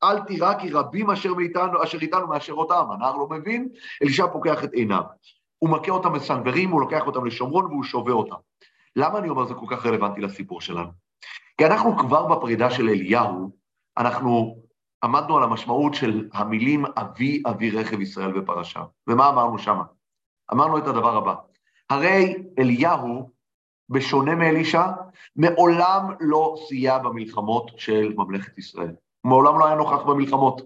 אל 0.03 0.19
תירא 0.19 0.59
כי 0.59 0.71
רבים 0.71 1.09
אשר 1.09 1.33
מאיתנו, 1.33 1.83
אשר 1.83 1.97
איתנו 2.01 2.27
מאשר 2.27 2.53
אותם. 2.53 2.85
הנער 2.91 3.17
לא 3.17 3.27
מבין, 3.29 3.69
אלישע 4.03 4.27
פוקח 4.27 4.63
את 4.63 4.73
עיניו. 4.73 5.03
הוא 5.57 5.69
מכה 5.69 5.91
אותם 5.91 6.13
בסנוורים, 6.13 6.69
הוא 6.69 6.81
לוקח 6.81 7.07
אותם 7.07 7.25
לשומרון 7.25 7.65
והוא 7.65 7.83
שובה 7.83 8.11
אותם. 8.11 8.35
למה 8.95 9.19
אני 9.19 9.29
אומר 9.29 9.45
זה 9.45 9.53
כל 9.53 9.65
כך 9.69 9.85
רלוונטי 9.85 10.21
לסיפור 10.21 10.61
שלנו? 10.61 10.89
כי 11.57 11.65
אנחנו 11.65 11.97
כבר 11.97 12.35
בפרידה 12.35 12.71
של 12.71 12.89
אליהו, 12.89 13.51
אנחנו 13.97 14.61
עמדנו 15.03 15.37
על 15.37 15.43
המשמעות 15.43 15.93
של 15.93 16.29
המילים 16.33 16.85
אבי 16.85 17.43
אבי 17.45 17.71
רכב 17.71 18.01
ישראל 18.01 18.39
ופרשה. 18.39 18.83
ומה 19.07 19.29
אמרנו 19.29 19.57
שמה? 19.57 19.83
אמרנו 20.53 20.77
את 20.77 20.87
הדבר 20.87 21.17
הבא, 21.17 21.35
הרי 21.89 22.35
אליהו, 22.59 23.29
בשונה 23.89 24.35
מאלישע, 24.35 24.85
מעולם 25.35 26.01
לא 26.19 26.55
סייע 26.67 26.97
במלחמות 26.97 27.71
של 27.77 28.13
ממלכת 28.17 28.57
ישראל. 28.57 28.95
מעולם 29.23 29.59
לא 29.59 29.65
היה 29.65 29.75
נוכח 29.75 30.03
במלחמות. 30.03 30.61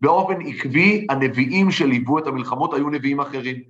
באופן 0.00 0.40
עקבי, 0.46 1.06
הנביאים 1.10 1.70
שליוו 1.70 2.18
את 2.18 2.26
המלחמות 2.26 2.74
היו 2.74 2.90
נביאים 2.90 3.20
אחרים. 3.20 3.62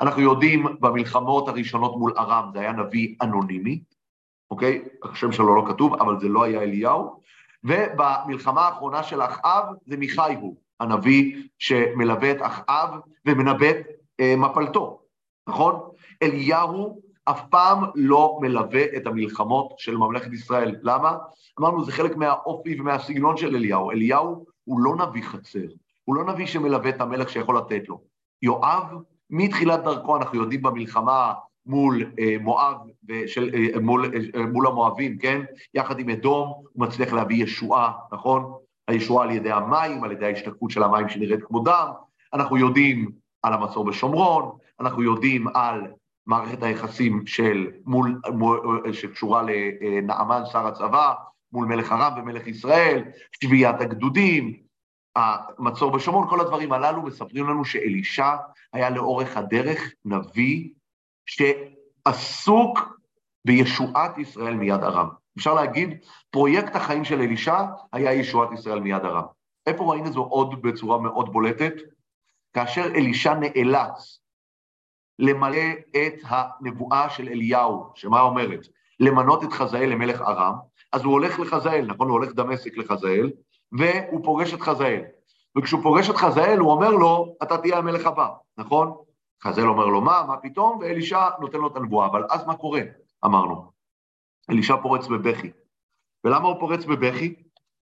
אנחנו 0.00 0.22
יודעים 0.22 0.66
במלחמות 0.80 1.48
הראשונות 1.48 1.96
מול 1.96 2.12
ארם, 2.18 2.50
זה 2.52 2.60
היה 2.60 2.72
נביא 2.72 3.14
אנונימי, 3.22 3.82
אוקיי? 4.50 4.84
השם 5.02 5.32
שלו 5.32 5.56
לא 5.56 5.64
כתוב, 5.68 5.94
אבל 5.94 6.20
זה 6.20 6.28
לא 6.28 6.42
היה 6.42 6.62
אליהו. 6.62 7.22
ובמלחמה 7.64 8.60
האחרונה 8.60 9.02
של 9.02 9.22
אחאב, 9.22 9.64
זה 9.86 9.96
מיכאי 9.96 10.34
הוא, 10.34 10.56
הנביא 10.80 11.42
שמלווה 11.58 12.30
את 12.30 12.36
אחאב 12.40 12.90
ומנבא 13.26 13.66
אה, 14.20 14.34
מפלתו, 14.36 15.00
נכון? 15.48 15.80
אליהו 16.22 17.00
אף 17.24 17.40
פעם 17.50 17.84
לא 17.94 18.38
מלווה 18.40 18.84
את 18.96 19.06
המלחמות 19.06 19.74
של 19.78 19.96
ממלכת 19.96 20.32
ישראל. 20.32 20.76
למה? 20.82 21.16
אמרנו, 21.60 21.84
זה 21.84 21.92
חלק 21.92 22.16
מהאופי 22.16 22.80
ומהסגנון 22.80 23.36
של 23.36 23.56
אליהו. 23.56 23.90
אליהו 23.90 24.46
הוא 24.64 24.80
לא 24.80 24.96
נביא 24.96 25.22
חצר, 25.22 25.66
הוא 26.04 26.16
לא 26.16 26.24
נביא 26.24 26.46
שמלווה 26.46 26.90
את 26.90 27.00
המלך 27.00 27.28
שיכול 27.28 27.56
לתת 27.56 27.88
לו. 27.88 28.00
יואב, 28.42 28.84
מתחילת 29.32 29.82
דרכו 29.84 30.16
אנחנו 30.16 30.38
יודעים 30.38 30.62
במלחמה 30.62 31.32
מול 31.66 32.12
אה, 32.18 32.36
מואב, 32.40 32.76
ושל, 33.08 33.50
אה, 33.54 33.80
מול, 33.80 34.12
אה, 34.34 34.46
מול 34.46 34.66
המואבים, 34.66 35.18
כן? 35.18 35.40
יחד 35.74 35.98
עם 35.98 36.10
אדום, 36.10 36.48
הוא 36.72 36.86
מצליח 36.86 37.12
להביא 37.12 37.44
ישועה, 37.44 37.92
נכון? 38.12 38.52
הישועה 38.88 39.24
על 39.24 39.30
ידי 39.30 39.52
המים, 39.52 40.04
על 40.04 40.12
ידי 40.12 40.26
ההשתקפות 40.26 40.70
של 40.70 40.82
המים 40.82 41.08
שנראית 41.08 41.44
כמו 41.44 41.60
דם. 41.60 41.88
אנחנו 42.34 42.56
יודעים 42.56 43.10
על 43.42 43.52
המצור 43.52 43.84
בשומרון, 43.84 44.58
אנחנו 44.80 45.02
יודעים 45.02 45.46
על 45.54 45.80
מערכת 46.26 46.62
היחסים 46.62 47.26
של 47.26 47.70
מול, 47.86 48.20
מול, 48.32 48.92
שקשורה 48.92 49.42
לנעמן, 49.42 50.42
שר 50.52 50.66
הצבא, 50.66 51.12
מול 51.52 51.66
מלך 51.66 51.92
ארם 51.92 52.12
ומלך 52.18 52.46
ישראל, 52.46 53.04
שביעת 53.32 53.80
הגדודים, 53.80 54.56
המצור 55.16 55.90
בשומרון, 55.90 56.28
כל 56.28 56.40
הדברים 56.40 56.72
הללו 56.72 57.02
מספרים 57.02 57.48
לנו 57.48 57.64
שאלישע 57.64 58.36
היה 58.72 58.90
לאורך 58.90 59.36
הדרך 59.36 59.92
נביא 60.04 60.68
שעסוק 61.26 62.78
בישועת 63.44 64.18
ישראל 64.18 64.54
מיד 64.54 64.82
ארם. 64.82 65.08
אפשר 65.36 65.54
להגיד, 65.54 66.04
פרויקט 66.30 66.76
החיים 66.76 67.04
של 67.04 67.20
אלישע 67.20 67.64
היה 67.92 68.12
ישועת 68.12 68.52
ישראל 68.52 68.80
מיד 68.80 69.04
ארם. 69.04 69.24
איפה 69.66 69.92
ראינו 69.92 70.12
זו 70.12 70.22
עוד 70.22 70.62
בצורה 70.62 70.98
מאוד 70.98 71.32
בולטת? 71.32 71.74
כאשר 72.52 72.84
אלישע 72.84 73.34
נאלץ 73.34 74.20
למלא 75.18 75.72
את 75.90 76.14
הנבואה 76.24 77.10
של 77.10 77.28
אליהו, 77.28 77.92
שמה 77.94 78.20
אומרת? 78.20 78.66
למנות 79.00 79.44
את 79.44 79.52
חזאל 79.52 79.88
למלך 79.88 80.20
ארם, 80.20 80.54
אז 80.92 81.04
הוא 81.04 81.12
הולך 81.12 81.40
לחזאל, 81.40 81.84
נכון? 81.86 82.08
הוא 82.08 82.18
הולך 82.18 82.32
דמשק 82.32 82.76
לחזאל, 82.76 83.30
והוא 83.72 84.24
פוגש 84.24 84.54
את 84.54 84.60
חזאל. 84.60 85.00
וכשהוא 85.58 85.82
פוגש 85.82 86.10
את 86.10 86.16
חזאל, 86.16 86.58
הוא 86.58 86.72
אומר 86.72 86.90
לו, 86.90 87.36
אתה 87.42 87.58
תהיה 87.58 87.78
המלך 87.78 88.06
הבא, 88.06 88.28
נכון? 88.58 88.94
חזאל 89.42 89.68
אומר 89.68 89.86
לו, 89.86 90.00
מה, 90.00 90.24
מה 90.28 90.36
פתאום? 90.36 90.78
ואלישע 90.80 91.28
נותן 91.40 91.58
לו 91.58 91.66
את 91.66 91.76
הנבואה. 91.76 92.06
אבל 92.06 92.24
אז 92.30 92.46
מה 92.46 92.56
קורה? 92.56 92.80
אמרנו. 93.24 93.70
אלישע 94.50 94.76
פורץ 94.82 95.06
בבכי. 95.06 95.50
ולמה 96.24 96.48
הוא 96.48 96.60
פורץ 96.60 96.84
בבכי? 96.84 97.34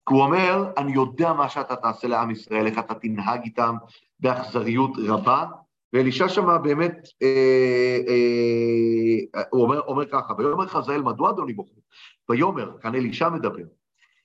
כי 0.08 0.14
הוא 0.14 0.22
אומר, 0.22 0.72
אני 0.76 0.92
יודע 0.92 1.32
מה 1.32 1.48
שאתה 1.48 1.76
תעשה 1.76 2.08
לעם 2.08 2.30
ישראל, 2.30 2.66
איך 2.66 2.78
אתה 2.78 2.94
תנהג 2.94 3.42
איתם 3.42 3.76
באכזריות 4.20 4.90
רבה, 5.08 5.46
ואלישע 5.92 6.28
שמה 6.28 6.58
באמת, 6.58 7.08
אה, 7.22 7.98
אה, 8.08 9.42
הוא 9.50 9.62
אומר, 9.62 9.80
אומר 9.80 10.06
ככה, 10.06 10.32
ויאמר 10.38 10.66
חזאל, 10.66 11.02
מדוע 11.02 11.30
אדוני 11.30 11.52
בוחר? 11.52 11.80
ויאמר, 12.28 12.78
כאן 12.80 12.94
אלישע 12.94 13.28
מדבר, 13.28 13.64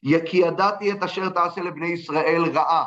כי 0.03 0.37
ידעתי 0.37 0.91
את 0.91 1.03
אשר 1.03 1.29
תעשה 1.29 1.61
לבני 1.61 1.87
ישראל 1.87 2.43
רעה. 2.53 2.85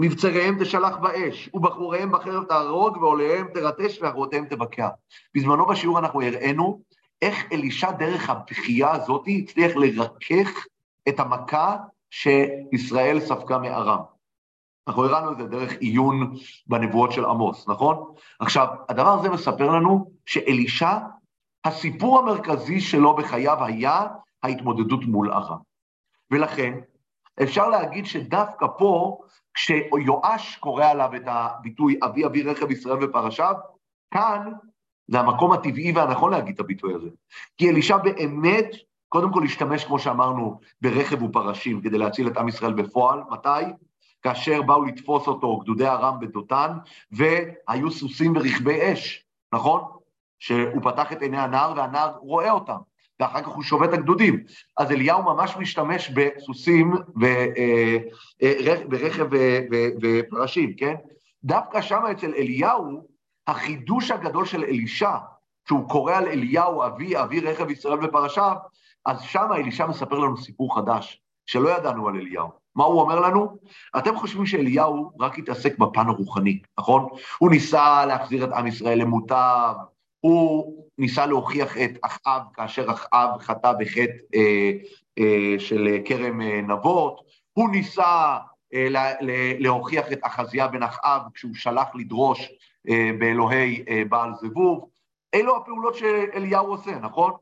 מבצריהם 0.00 0.64
תשלח 0.64 0.96
באש, 0.96 1.50
ובחוריהם 1.54 2.12
בחרב 2.12 2.44
תהרוג, 2.44 2.96
ועוליהם 2.96 3.48
תרטש, 3.54 4.02
ואחרותיהם 4.02 4.46
תבקע. 4.46 4.88
בזמנו 5.34 5.66
בשיעור 5.66 5.98
אנחנו 5.98 6.22
הראינו 6.22 6.82
איך 7.22 7.52
אלישע 7.52 7.90
דרך 7.90 8.30
הבכייה 8.30 8.90
הזאת 8.92 9.24
הצליח 9.26 9.72
לרכך 9.76 10.66
את 11.08 11.20
המכה 11.20 11.76
שישראל 12.10 13.20
ספגה 13.20 13.58
מארם. 13.58 14.00
אנחנו 14.88 15.04
הראינו 15.04 15.32
את 15.32 15.36
זה 15.36 15.44
דרך 15.44 15.72
עיון 15.72 16.34
בנבואות 16.66 17.12
של 17.12 17.24
עמוס, 17.24 17.68
נכון? 17.68 18.14
עכשיו, 18.40 18.68
הדבר 18.88 19.08
הזה 19.08 19.28
מספר 19.28 19.70
לנו 19.70 20.10
שאלישע, 20.26 20.98
הסיפור 21.64 22.18
המרכזי 22.18 22.80
שלו 22.80 23.16
בחייו 23.16 23.64
היה 23.64 24.06
ההתמודדות 24.42 25.04
מול 25.04 25.32
ארם. 25.32 25.58
ולכן, 26.30 26.78
אפשר 27.42 27.68
להגיד 27.68 28.06
שדווקא 28.06 28.66
פה, 28.78 29.18
כשיואש 29.54 30.56
קורא 30.56 30.84
עליו 30.84 31.10
את 31.16 31.22
הביטוי 31.26 31.98
אבי 32.04 32.26
אבי 32.26 32.42
רכב 32.42 32.70
ישראל 32.70 33.04
ופרשיו, 33.04 33.54
כאן 34.10 34.52
זה 35.08 35.20
המקום 35.20 35.52
הטבעי 35.52 35.92
והנכון 35.92 36.30
להגיד 36.30 36.54
את 36.54 36.60
הביטוי 36.60 36.94
הזה. 36.94 37.08
כי 37.58 37.70
אלישע 37.70 37.96
באמת, 37.96 38.70
קודם 39.08 39.32
כל 39.32 39.44
השתמש, 39.44 39.84
כמו 39.84 39.98
שאמרנו, 39.98 40.60
ברכב 40.80 41.22
ופרשים 41.22 41.80
כדי 41.80 41.98
להציל 41.98 42.28
את 42.28 42.36
עם 42.36 42.48
ישראל 42.48 42.72
בפועל. 42.72 43.20
מתי? 43.30 43.72
כאשר 44.22 44.62
באו 44.62 44.84
לתפוס 44.84 45.26
אותו 45.26 45.58
גדודי 45.58 45.86
ארם 45.86 46.20
בדותן, 46.20 46.70
והיו 47.10 47.90
סוסים 47.90 48.36
ורכבי 48.36 48.92
אש, 48.92 49.24
נכון? 49.52 50.01
שהוא 50.42 50.82
פתח 50.82 51.12
את 51.12 51.22
עיני 51.22 51.38
הנער 51.38 51.72
והנער 51.76 52.12
רואה 52.16 52.50
אותם, 52.50 52.76
ואחר 53.20 53.42
כך 53.42 53.48
הוא 53.48 53.62
שובת 53.62 53.88
את 53.88 53.94
הגדודים. 53.94 54.40
אז 54.76 54.90
אליהו 54.90 55.22
ממש 55.22 55.56
משתמש 55.56 56.10
בסוסים 56.10 56.92
ורכב 58.90 59.26
ופרשים, 60.02 60.74
כן? 60.76 60.94
דווקא 61.44 61.80
שם 61.80 62.02
אצל 62.10 62.34
אליהו, 62.34 63.06
החידוש 63.46 64.10
הגדול 64.10 64.44
של 64.44 64.64
אלישע, 64.64 65.16
שהוא 65.68 65.88
קורא 65.88 66.14
על 66.14 66.28
אליהו, 66.28 66.86
אבי, 66.86 67.20
אבי 67.20 67.40
רכב 67.40 67.70
ישראל 67.70 67.98
ופרשיו, 68.04 68.56
אז 69.06 69.20
שם 69.20 69.48
אלישע 69.54 69.86
מספר 69.86 70.18
לנו 70.18 70.36
סיפור 70.36 70.76
חדש, 70.76 71.22
שלא 71.46 71.68
ידענו 71.68 72.08
על 72.08 72.16
אליהו. 72.16 72.48
מה 72.76 72.84
הוא 72.84 73.00
אומר 73.00 73.20
לנו? 73.20 73.56
אתם 73.98 74.16
חושבים 74.16 74.46
שאליהו 74.46 75.12
רק 75.20 75.38
התעסק 75.38 75.78
בפן 75.78 76.08
הרוחני, 76.08 76.58
נכון? 76.78 77.08
הוא 77.38 77.50
ניסה 77.50 78.06
להחזיר 78.06 78.44
את 78.44 78.52
עם 78.52 78.66
ישראל 78.66 78.98
למוטב, 78.98 79.74
הוא 80.24 80.74
ניסה 80.98 81.26
להוכיח 81.26 81.76
את 81.76 81.90
אחאב 82.02 82.42
כאשר 82.54 82.90
אחאב 82.90 83.28
חטא 83.40 83.72
בחטא 83.72 84.12
אה, 84.34 84.70
אה, 85.18 85.54
של 85.58 85.98
כרם 86.04 86.40
אה, 86.40 86.60
נבות, 86.60 87.20
הוא 87.52 87.70
ניסה 87.70 88.38
אה, 88.74 88.88
לה, 88.88 89.12
להוכיח 89.58 90.12
את 90.12 90.18
אחזיה 90.22 90.68
בן 90.68 90.82
אחאב 90.82 91.22
כשהוא 91.34 91.54
שלח 91.54 91.88
לדרוש 91.94 92.48
אה, 92.88 93.10
באלוהי 93.18 93.84
אה, 93.88 94.02
בעל 94.08 94.30
זבוב. 94.40 94.88
אלו 95.34 95.56
הפעולות 95.56 95.94
שאליהו 95.94 96.66
עושה, 96.66 96.98
נכון? 96.98 97.32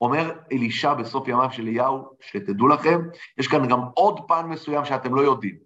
אומר 0.00 0.32
אלישע 0.52 0.94
בסוף 0.94 1.28
ימיו 1.28 1.52
של 1.52 1.62
אליהו, 1.62 2.08
שתדעו 2.20 2.68
לכם, 2.68 3.00
יש 3.38 3.48
כאן 3.48 3.68
גם 3.68 3.80
עוד 3.94 4.20
פן 4.28 4.46
מסוים 4.46 4.84
שאתם 4.84 5.14
לא 5.14 5.20
יודעים. 5.20 5.56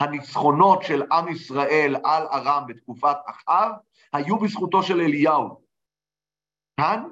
הניצחונות 0.00 0.82
של 0.82 1.02
עם 1.12 1.28
ישראל 1.28 1.96
על 2.04 2.26
ארם 2.32 2.62
בתקופת 2.68 3.16
אחאב 3.26 3.72
היו 4.12 4.38
בזכותו 4.38 4.82
של 4.82 5.00
אליהו. 5.00 5.61
כאן, 6.76 7.04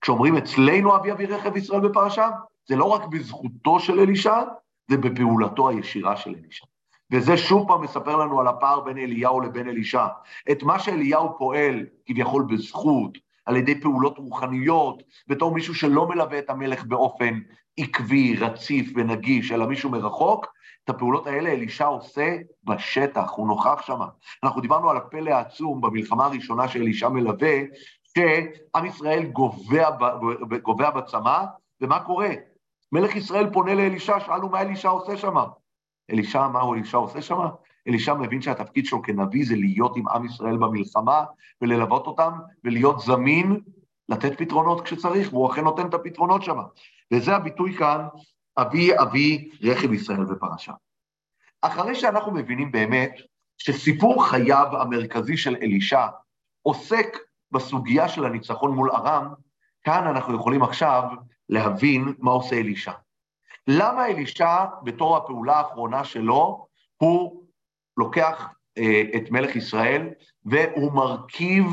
כשאומרים 0.00 0.36
אצלנו 0.36 0.96
אבי 0.96 1.12
אבי 1.12 1.26
רכב 1.26 1.56
ישראל 1.56 1.80
בפרשה, 1.80 2.30
זה 2.68 2.76
לא 2.76 2.84
רק 2.84 3.06
בזכותו 3.06 3.80
של 3.80 4.00
אלישע, 4.00 4.42
זה 4.90 4.96
בפעולתו 4.96 5.68
הישירה 5.68 6.16
של 6.16 6.30
אלישע. 6.30 6.66
וזה 7.12 7.36
שוב 7.36 7.68
פעם 7.68 7.82
מספר 7.82 8.16
לנו 8.16 8.40
על 8.40 8.46
הפער 8.46 8.80
בין 8.80 8.98
אליהו 8.98 9.40
לבין 9.40 9.68
אלישע. 9.68 10.06
את 10.50 10.62
מה 10.62 10.78
שאליהו 10.78 11.38
פועל 11.38 11.86
כביכול 12.06 12.46
בזכות, 12.48 13.18
על 13.46 13.56
ידי 13.56 13.80
פעולות 13.80 14.18
רוחניות, 14.18 15.02
בתור 15.28 15.54
מישהו 15.54 15.74
שלא 15.74 16.08
מלווה 16.08 16.38
את 16.38 16.50
המלך 16.50 16.84
באופן 16.84 17.40
עקבי, 17.76 18.36
רציף 18.36 18.92
ונגיש, 18.96 19.52
אלא 19.52 19.66
מישהו 19.66 19.90
מרחוק, 19.90 20.46
את 20.84 20.90
הפעולות 20.90 21.26
האלה 21.26 21.50
אלישע 21.50 21.84
עושה 21.86 22.36
בשטח, 22.64 23.30
הוא 23.36 23.48
נוכח 23.48 23.82
שם. 23.86 23.98
אנחנו 24.44 24.60
דיברנו 24.60 24.90
על 24.90 24.96
הפלא 24.96 25.30
העצום 25.30 25.80
במלחמה 25.80 26.24
הראשונה 26.24 26.68
שאלישע 26.68 27.08
מלווה, 27.08 27.58
שעם 28.18 28.86
ישראל 28.86 29.24
גובע, 30.62 30.90
בצמא, 30.90 31.44
ומה 31.80 32.04
קורה? 32.04 32.30
מלך 32.92 33.16
ישראל 33.16 33.50
פונה 33.52 33.74
לאלישע, 33.74 34.20
שאלנו 34.20 34.48
מה 34.48 34.60
אלישע 34.60 34.88
עושה 34.88 35.16
שם. 35.16 35.36
אלישע, 36.10 36.48
מה 36.48 36.60
הוא 36.60 36.74
אלישע 36.74 36.98
עושה 36.98 37.22
שם? 37.22 37.38
אלישע 37.88 38.14
מבין 38.14 38.42
שהתפקיד 38.42 38.86
שלו 38.86 39.02
כנביא 39.02 39.46
זה 39.46 39.54
להיות 39.56 39.96
עם 39.96 40.08
עם 40.08 40.24
ישראל 40.24 40.56
במלחמה 40.56 41.24
וללוות 41.60 42.06
אותם 42.06 42.32
ולהיות 42.64 43.00
זמין, 43.00 43.60
לתת 44.08 44.38
פתרונות 44.38 44.80
כשצריך, 44.80 45.32
והוא 45.32 45.52
אכן 45.52 45.64
נותן 45.64 45.88
את 45.88 45.94
הפתרונות 45.94 46.42
שם. 46.42 46.58
וזה 47.12 47.36
הביטוי 47.36 47.76
כאן, 47.76 48.06
אבי 48.58 48.98
אבי 48.98 49.50
רכב 49.62 49.92
ישראל 49.92 50.24
בפרשה. 50.24 50.72
אחרי 51.62 51.94
שאנחנו 51.94 52.32
מבינים 52.32 52.72
באמת 52.72 53.14
שסיפור 53.58 54.26
חייו 54.26 54.66
המרכזי 54.72 55.36
של 55.36 55.56
אלישע 55.62 56.06
עוסק 56.62 57.16
בסוגיה 57.54 58.08
של 58.08 58.24
הניצחון 58.24 58.74
מול 58.74 58.90
ארם, 58.90 59.34
כאן 59.84 60.06
אנחנו 60.06 60.34
יכולים 60.34 60.62
עכשיו 60.62 61.02
להבין 61.48 62.14
מה 62.18 62.30
עושה 62.30 62.56
אלישע. 62.56 62.92
למה 63.68 64.06
אלישע, 64.06 64.64
בתור 64.82 65.16
הפעולה 65.16 65.56
האחרונה 65.56 66.04
שלו, 66.04 66.66
הוא 66.96 67.44
לוקח 67.96 68.48
אה, 68.78 69.02
את 69.16 69.30
מלך 69.30 69.56
ישראל 69.56 70.08
והוא 70.44 70.92
מרכיב 70.92 71.66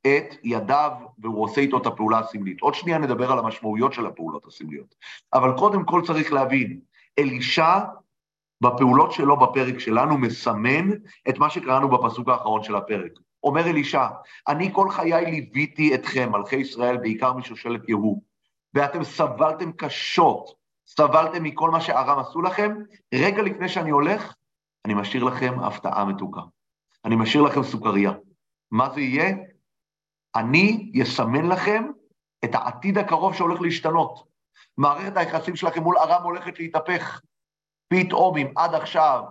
את 0.00 0.34
ידיו 0.44 0.92
והוא 1.18 1.44
עושה 1.44 1.60
איתו 1.60 1.78
את 1.78 1.86
הפעולה 1.86 2.18
הסמלית. 2.18 2.60
עוד 2.60 2.74
שנייה 2.74 2.98
נדבר 2.98 3.32
על 3.32 3.38
המשמעויות 3.38 3.92
של 3.92 4.06
הפעולות 4.06 4.46
הסמליות. 4.46 4.94
אבל 5.32 5.56
קודם 5.56 5.84
כל 5.84 6.02
צריך 6.06 6.32
להבין, 6.32 6.80
אלישע 7.18 7.78
בפעולות 8.60 9.12
שלו 9.12 9.36
בפרק 9.36 9.78
שלנו 9.78 10.18
מסמן 10.18 10.90
את 11.28 11.38
מה 11.38 11.50
שקראנו 11.50 11.88
בפסוק 11.88 12.28
האחרון 12.28 12.62
של 12.62 12.76
הפרק. 12.76 13.12
אומר 13.44 13.66
אלישע, 13.66 14.06
אני 14.48 14.70
כל 14.72 14.90
חיי 14.90 15.24
ליוויתי 15.24 15.94
אתכם, 15.94 16.32
מלכי 16.32 16.56
ישראל, 16.56 16.96
בעיקר 16.96 17.32
משושלת 17.32 17.88
יהוא, 17.88 18.22
ואתם 18.74 19.04
סבלתם 19.04 19.72
קשות, 19.72 20.54
סבלתם 20.86 21.42
מכל 21.42 21.70
מה 21.70 21.80
שארם 21.80 22.18
עשו 22.18 22.42
לכם, 22.42 22.74
רגע 23.14 23.42
לפני 23.42 23.68
שאני 23.68 23.90
הולך, 23.90 24.34
אני 24.84 24.94
משאיר 24.94 25.24
לכם 25.24 25.60
הפתעה 25.60 26.04
מתוקה. 26.04 26.40
אני 27.04 27.16
משאיר 27.16 27.42
לכם 27.42 27.62
סוכריה. 27.62 28.12
מה 28.70 28.90
זה 28.94 29.00
יהיה? 29.00 29.36
אני 30.36 30.92
אסמן 31.02 31.46
לכם 31.46 31.84
את 32.44 32.54
העתיד 32.54 32.98
הקרוב 32.98 33.34
שהולך 33.34 33.60
להשתנות. 33.60 34.24
מערכת 34.76 35.16
היחסים 35.16 35.56
שלכם 35.56 35.82
מול 35.82 35.98
ארם 35.98 36.22
הולכת 36.22 36.58
להתהפך. 36.58 37.20
פתאום, 37.88 38.36
אם 38.36 38.52
עד 38.56 38.74
עכשיו 38.74 39.22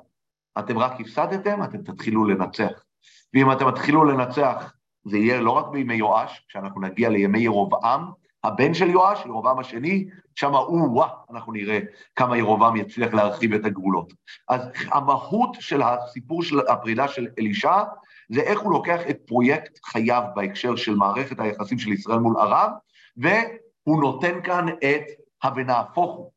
אתם 0.59 0.77
רק 0.77 0.91
הפסדתם, 0.99 1.63
אתם 1.63 1.83
תתחילו 1.83 2.25
לנצח. 2.25 2.83
ואם 3.33 3.51
אתם 3.51 3.71
תתחילו 3.71 4.03
לנצח, 4.03 4.73
זה 5.05 5.17
יהיה 5.17 5.41
לא 5.41 5.51
רק 5.51 5.67
בימי 5.67 5.95
יואש, 5.95 6.45
כשאנחנו 6.49 6.81
נגיע 6.81 7.09
לימי 7.09 7.39
ירובעם, 7.39 8.11
הבן 8.43 8.73
של 8.73 8.89
יואש, 8.89 9.25
ירובעם 9.25 9.59
השני, 9.59 10.05
שם 10.35 10.55
הוא, 10.55 10.89
וואה, 10.91 11.09
אנחנו 11.31 11.53
נראה 11.53 11.79
כמה 12.15 12.37
ירובעם 12.37 12.75
יצליח 12.75 13.13
להרחיב 13.13 13.53
את 13.53 13.65
הגבולות. 13.65 14.13
אז 14.49 14.61
המהות 14.91 15.57
של 15.59 15.81
הסיפור 15.81 16.43
של 16.43 16.59
הפרידה 16.67 17.07
של 17.07 17.27
אלישע, 17.39 17.83
זה 18.29 18.41
איך 18.41 18.59
הוא 18.59 18.71
לוקח 18.71 18.99
את 19.09 19.17
פרויקט 19.27 19.79
חייו 19.85 20.23
בהקשר 20.35 20.75
של 20.75 20.95
מערכת 20.95 21.39
היחסים 21.39 21.79
של 21.79 21.91
ישראל 21.91 22.19
מול 22.19 22.37
ערב, 22.37 22.71
והוא 23.17 24.01
נותן 24.01 24.41
כאן 24.43 24.67
את 24.69 25.03
ה"ונהפוך 25.43 26.15
הוא", 26.15 26.31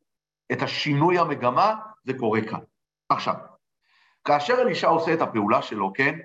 את 0.51 0.61
השינוי 0.61 1.19
המגמה, 1.19 1.75
זה 2.03 2.13
קורה 2.13 2.41
כאן. 2.41 2.59
עכשיו, 3.09 3.35
כאשר 4.25 4.61
אלישע 4.61 4.87
עושה 4.87 5.13
את 5.13 5.21
הפעולה 5.21 5.61
שלו, 5.61 5.93
כן, 5.93 6.19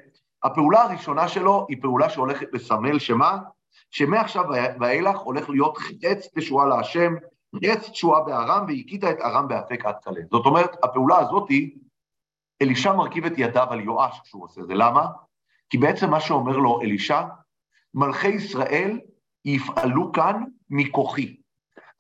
הפעולה 0.44 0.83
הראשונה 0.83 1.28
שלו 1.28 1.66
היא 1.68 1.83
פעולה 1.83 2.11
שהולכת 2.11 2.46
לסמל 2.52 2.98
שמה? 2.98 3.38
שמעכשיו 3.90 4.44
ואילך 4.81 5.18
הולך 5.18 5.50
להיות 5.50 5.78
חץ 5.78 6.28
תשועה 6.38 6.66
להשם, 6.66 7.14
חץ 7.57 7.90
תשועה 7.90 8.20
בארם, 8.24 8.66
והכית 8.68 9.05
את 9.05 9.20
ארם 9.20 9.48
באפק 9.48 9.85
עד 9.85 9.94
כלה. 10.05 10.20
זאת 10.31 10.46
אומרת, 10.46 10.85
הפעולה 10.85 11.18
הזאת 11.18 11.48
היא, 11.48 11.78
אלישע 12.62 12.92
מרכיב 12.92 13.24
את 13.24 13.33
ידיו 13.37 13.66
על 13.70 13.81
יואש 13.81 14.20
כשהוא 14.24 14.44
עושה 14.44 14.62
זה. 14.62 14.74
למה? 14.74 15.07
כי 15.70 15.78
בעצם 15.78 16.11
מה 16.11 16.20
שאומר 16.20 16.57
לו 16.57 16.81
אלישע, 16.83 17.22
מלכי 17.94 18.28
ישראל 18.28 19.00
יפעלו 19.44 20.12
כאן 20.12 20.44
מכוחי. 20.70 21.37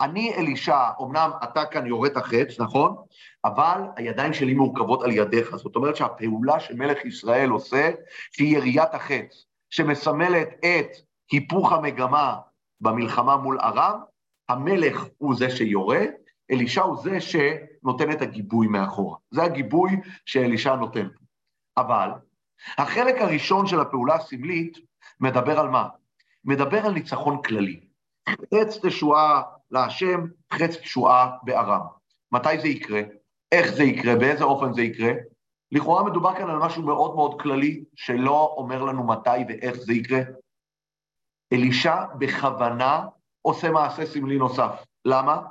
אני 0.02 0.34
אלישע, 0.34 0.78
אמנם 1.02 1.30
אתה 1.44 1.64
כאן 1.64 1.86
יורד 1.86 2.16
החץ, 2.16 2.60
נכון? 2.60 2.96
אבל 3.44 3.80
הידיים 3.96 4.32
שלי 4.32 4.54
מורכבות 4.54 5.02
על 5.02 5.10
ידיך. 5.12 5.56
זאת 5.56 5.76
אומרת 5.76 5.96
שהפעולה 5.96 6.60
שמלך 6.60 7.04
ישראל 7.04 7.50
עושה, 7.50 7.90
שהיא 8.32 8.56
יריית 8.56 8.94
החץ, 8.94 9.46
שמסמלת 9.70 10.48
את 10.48 10.86
היפוך 11.32 11.72
המגמה 11.72 12.38
במלחמה 12.80 13.36
מול 13.36 13.60
ארם, 13.60 14.00
המלך 14.48 15.04
הוא 15.18 15.34
זה 15.34 15.50
שיורה, 15.50 16.00
אלישע 16.50 16.82
הוא 16.82 16.96
זה 17.02 17.20
שנותן 17.20 18.10
את 18.10 18.22
הגיבוי 18.22 18.66
מאחורה. 18.66 19.16
זה 19.30 19.42
הגיבוי 19.42 19.90
שאלישע 20.26 20.76
נותן. 20.76 21.08
אבל 21.76 22.10
החלק 22.78 23.14
הראשון 23.20 23.66
של 23.66 23.80
הפעולה 23.80 24.14
הסמלית 24.14 24.78
מדבר 25.20 25.60
על 25.60 25.68
מה? 25.68 25.88
מדבר 26.44 26.86
על 26.86 26.92
ניצחון 26.92 27.42
כללי. 27.42 27.80
חץ 28.28 28.78
תשועה 28.86 29.42
להשם, 29.72 30.20
חץ 30.52 30.76
תשועה 30.76 31.30
בארם. 31.42 31.80
מתי 32.32 32.60
זה 32.60 32.68
יקרה? 32.68 33.00
איך 33.52 33.74
זה 33.74 33.82
יקרה? 33.82 34.16
באיזה 34.16 34.44
אופן 34.44 34.72
זה 34.72 34.82
יקרה? 34.82 35.12
לכאורה 35.72 36.04
מדובר 36.04 36.34
כאן 36.34 36.50
על 36.50 36.58
משהו 36.58 36.82
מאוד 36.82 37.14
מאוד 37.14 37.40
כללי, 37.40 37.84
שלא 37.94 38.54
אומר 38.56 38.82
לנו 38.82 39.06
מתי 39.06 39.44
ואיך 39.48 39.74
זה 39.74 39.92
יקרה. 39.92 40.20
אלישע 41.52 42.04
בכוונה 42.18 43.06
עושה 43.42 43.70
מעשה 43.70 44.06
סמלי 44.06 44.38
נוסף. 44.38 44.84
למה? 45.04 45.42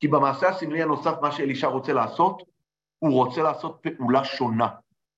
כי 0.00 0.08
במעשה 0.08 0.48
הסמלי 0.48 0.82
הנוסף, 0.82 1.12
מה 1.22 1.32
שאלישע 1.32 1.66
רוצה 1.66 1.92
לעשות, 1.92 2.42
הוא 2.98 3.12
רוצה 3.14 3.42
לעשות 3.42 3.82
פעולה 3.82 4.24
שונה. 4.24 4.68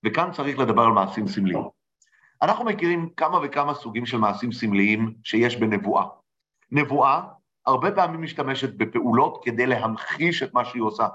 וכאן 0.05 0.33
צריך 0.33 0.59
לדבר 0.59 0.83
על 0.83 0.93
מעשים 0.93 1.29
סמליים. 1.29 1.65
אנחנו 2.43 2.65
מכירים 2.65 3.09
כמה 3.17 3.39
וכמה 3.43 3.75
סוגים 3.75 4.07
של 4.07 4.17
מעשים 4.17 4.53
סמליים 4.53 5.15
שיש 5.25 5.57
בנבואה. 5.57 6.05
נבואה 6.71 7.23
הרבה 7.67 7.93
פעמים 7.93 8.23
משתמשת 8.23 8.75
בפעולות 8.75 9.41
כדי 9.45 9.67
להמחיש 9.67 10.43
את 10.43 10.55
מה 10.55 10.65
שהיא 10.65 10.83
עושה. 10.83 11.07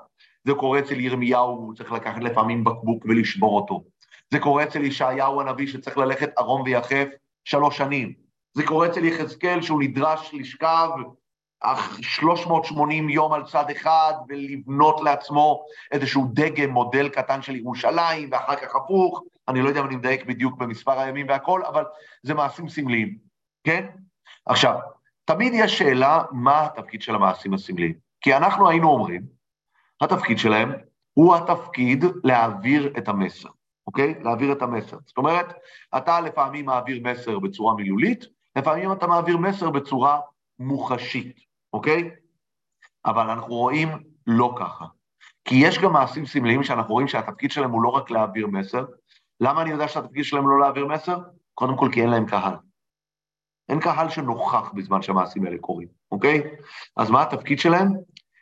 זה 0.43 0.53
קורה 0.53 0.79
אצל 0.79 0.99
ירמיהו, 0.99 1.47
הוא 1.47 1.75
צריך 1.75 1.91
לקחת 1.91 2.23
לפעמים 2.23 2.63
בקבוק 2.63 3.05
ולשבור 3.05 3.55
אותו. 3.55 3.83
זה 4.31 4.39
קורה 4.39 4.63
אצל 4.63 4.83
ישעיהו 4.83 5.41
הנביא 5.41 5.67
שצריך 5.67 5.97
ללכת 5.97 6.29
ערום 6.37 6.61
ויחף 6.61 7.07
שלוש 7.45 7.77
שנים. 7.77 8.13
זה 8.53 8.65
קורה 8.65 8.87
אצל 8.87 9.05
יחזקאל 9.05 9.61
שהוא 9.61 9.81
נדרש 9.81 10.29
לשכב 10.33 10.89
380 12.01 13.09
יום 13.09 13.33
על 13.33 13.43
צד 13.43 13.65
אחד 13.71 14.13
ולבנות 14.27 15.01
לעצמו 15.01 15.65
איזשהו 15.91 16.27
דגם, 16.33 16.69
מודל 16.69 17.09
קטן 17.09 17.41
של 17.41 17.55
ירושלים, 17.55 18.29
ואחר 18.31 18.55
כך 18.55 18.75
הפוך, 18.75 19.23
אני 19.47 19.61
לא 19.61 19.69
יודע 19.69 19.79
אם 19.79 19.85
אני 19.85 19.95
מדייק 19.95 20.25
בדיוק 20.25 20.57
במספר 20.57 20.99
הימים 20.99 21.27
והכל, 21.29 21.61
אבל 21.65 21.83
זה 22.23 22.33
מעשים 22.33 22.69
סמליים, 22.69 23.17
כן? 23.63 23.85
עכשיו, 24.45 24.75
תמיד 25.29 25.53
יש 25.55 25.77
שאלה 25.77 26.23
מה 26.31 26.65
התפקיד 26.65 27.01
של 27.01 27.15
המעשים 27.15 27.53
הסמליים. 27.53 27.93
כי 28.21 28.35
אנחנו 28.35 28.69
היינו 28.69 28.89
אומרים, 28.89 29.21
התפקיד 30.01 30.37
שלהם 30.37 30.71
הוא 31.13 31.35
התפקיד 31.35 32.05
להעביר 32.23 32.93
את 32.97 33.07
המסר, 33.07 33.49
אוקיי? 33.87 34.13
להעביר 34.23 34.51
את 34.51 34.61
המסר. 34.61 34.97
זאת 35.05 35.17
אומרת, 35.17 35.45
אתה 35.97 36.21
לפעמים 36.21 36.65
מעביר 36.65 37.01
מסר 37.03 37.39
בצורה 37.39 37.75
מילולית, 37.75 38.25
לפעמים 38.55 38.91
אתה 38.91 39.07
מעביר 39.07 39.37
מסר 39.37 39.69
בצורה 39.69 40.19
מוחשית, 40.59 41.39
אוקיי? 41.73 42.09
אבל 43.05 43.29
אנחנו 43.29 43.55
רואים 43.55 43.89
לא 44.27 44.55
ככה. 44.59 44.85
כי 45.45 45.55
יש 45.55 45.79
גם 45.79 45.93
מעשים 45.93 46.25
סמליים 46.25 46.63
שאנחנו 46.63 46.93
רואים 46.93 47.07
שהתפקיד 47.07 47.51
שלהם 47.51 47.71
הוא 47.71 47.81
לא 47.81 47.89
רק 47.89 48.11
להעביר 48.11 48.47
מסר. 48.47 48.85
למה 49.41 49.61
אני 49.61 49.69
יודע 49.69 49.87
שהתפקיד 49.87 50.23
שלהם 50.23 50.49
לא 50.49 50.59
להעביר 50.59 50.87
מסר? 50.87 51.17
קודם 51.53 51.77
כל 51.77 51.89
כי 51.91 52.01
אין 52.01 52.09
להם 52.09 52.25
קהל. 52.25 52.68
אין 53.69 53.79
קהל 53.79 54.09
שנוכח 54.09 54.71
בזמן 54.73 55.01
שהמעשים 55.01 55.45
האלה 55.45 55.57
קורים, 55.57 55.87
אוקיי? 56.11 56.41
אז 56.97 57.09
מה 57.09 57.21
התפקיד 57.21 57.59
שלהם? 57.59 57.87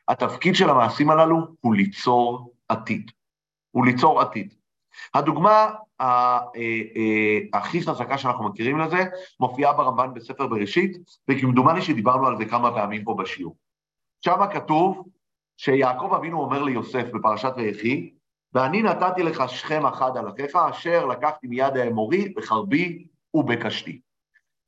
התפקיד 0.08 0.56
של 0.56 0.70
המעשים 0.70 1.10
הללו 1.10 1.38
הוא 1.62 1.76
ליצור 1.76 2.54
עתיד. 2.68 3.12
הוא 3.72 3.86
ליצור 3.86 4.22
עתיד. 4.22 4.54
הדוגמה 5.14 5.70
אה, 6.02 6.40
אה, 6.56 7.60
הכי 7.60 7.82
חזקה 7.82 8.18
שאנחנו 8.18 8.44
מכירים 8.50 8.80
לזה 8.80 9.06
מופיעה 9.40 9.74
ברמב"ן 9.74 10.14
בספר 10.14 10.48
בראשית, 10.48 10.98
וכמדומני 11.30 11.82
שדיברנו 11.82 12.28
על 12.28 12.38
זה 12.38 12.46
כמה 12.46 12.72
פעמים 12.72 13.04
פה 13.04 13.16
בשיעור. 13.20 13.56
שם 14.26 14.40
כתוב 14.54 15.08
שיעקב 15.58 16.14
אבינו 16.14 16.42
אומר 16.42 16.64
ליוסף 16.64 17.06
בפרשת 17.14 17.54
ויחי, 17.58 18.14
ואני 18.54 18.82
נתתי 18.82 19.24
לך 19.24 19.50
שכם 19.50 19.86
אחד 19.86 20.18
על 20.18 20.30
אחיך, 20.30 20.56
אשר 20.56 21.06
לקחתי 21.06 21.48
מיד 21.48 21.78
האמורי 21.78 22.34
בחרבי 22.38 23.08
ובקשתי. 23.34 24.02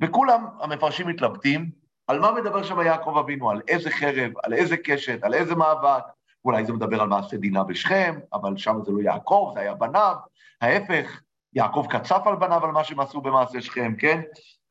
וכולם, 0.02 0.46
המפרשים 0.60 1.08
מתלבטים, 1.08 1.70
על 2.08 2.20
מה 2.20 2.32
מדבר 2.32 2.64
שם 2.64 2.82
יעקב 2.82 3.18
אבינו, 3.18 3.50
על 3.50 3.62
איזה 3.68 3.92
חרב, 3.92 4.32
על 4.44 4.54
איזה 4.54 4.78
קשת, 4.78 5.24
על 5.24 5.34
איזה 5.34 5.56
מאבק, 5.56 6.04
אולי 6.46 6.66
זה 6.66 6.74
מדבר 6.74 7.02
על 7.02 7.08
מעשה 7.08 7.38
דינה 7.38 7.64
בשכם, 7.64 8.20
אבל 8.34 8.58
שם 8.58 8.80
זה 8.86 8.92
לא 8.92 9.02
יעקב, 9.02 9.52
זה 9.54 9.60
היה 9.60 9.74
בניו, 9.74 10.16
ההפך, 10.62 11.22
יעקב 11.54 11.86
קצף 11.90 12.22
על 12.26 12.36
בניו 12.36 12.66
על 12.66 12.72
מה 12.72 12.84
שהם 12.84 13.00
עשו 13.00 13.22
במעשה 13.22 13.62
שכם, 13.62 13.96
כן? 14.00 14.22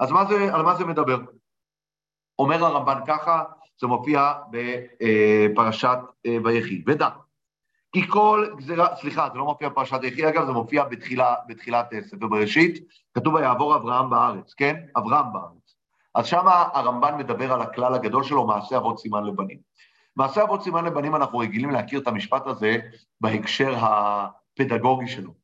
אז 0.01 0.11
מה 0.11 0.24
זה, 0.24 0.55
על 0.55 0.62
מה 0.62 0.74
זה 0.74 0.85
מדבר? 0.85 1.18
אומר 2.39 2.64
הרמב"ן 2.64 3.01
ככה, 3.07 3.45
זה 3.81 3.87
מופיע 3.87 4.33
בפרשת 4.51 5.99
אה, 6.26 6.37
ויחי, 6.45 6.83
ודע. 6.87 7.09
כי 7.93 8.09
כל 8.09 8.47
גזירה, 8.57 8.97
סליחה, 8.97 9.28
זה 9.32 9.39
לא 9.39 9.45
מופיע 9.45 9.68
בפרשת 9.68 9.99
ויחי, 10.03 10.28
אגב, 10.28 10.47
זה 10.47 10.53
מופיע 10.53 10.84
בתחילה, 10.84 11.34
בתחילת 11.49 11.93
אה, 11.93 12.03
ספר 12.03 12.26
בראשית, 12.26 12.84
כתוב 13.14 13.34
ויעבור 13.34 13.76
אברהם 13.76 14.11
בארץ, 14.11 14.55
כן? 14.55 14.76
אברהם 14.97 15.32
בארץ. 15.32 15.76
אז 16.14 16.26
שם 16.26 16.45
הרמב"ן 16.47 17.18
מדבר 17.18 17.53
על 17.53 17.62
הכלל 17.62 17.95
הגדול 17.95 18.24
שלו, 18.24 18.47
מעשה 18.47 18.76
אבות 18.76 18.99
סימן 18.99 19.24
לבנים. 19.24 19.59
מעשה 20.16 20.43
אבות 20.43 20.62
סימן 20.62 20.84
לבנים, 20.84 21.14
אנחנו 21.14 21.39
רגילים 21.39 21.70
להכיר 21.70 22.01
את 22.01 22.09
המשפט 22.09 22.47
הזה 22.47 22.76
בהקשר 23.20 23.74
הפדגוגי 23.76 25.09
שלו. 25.09 25.34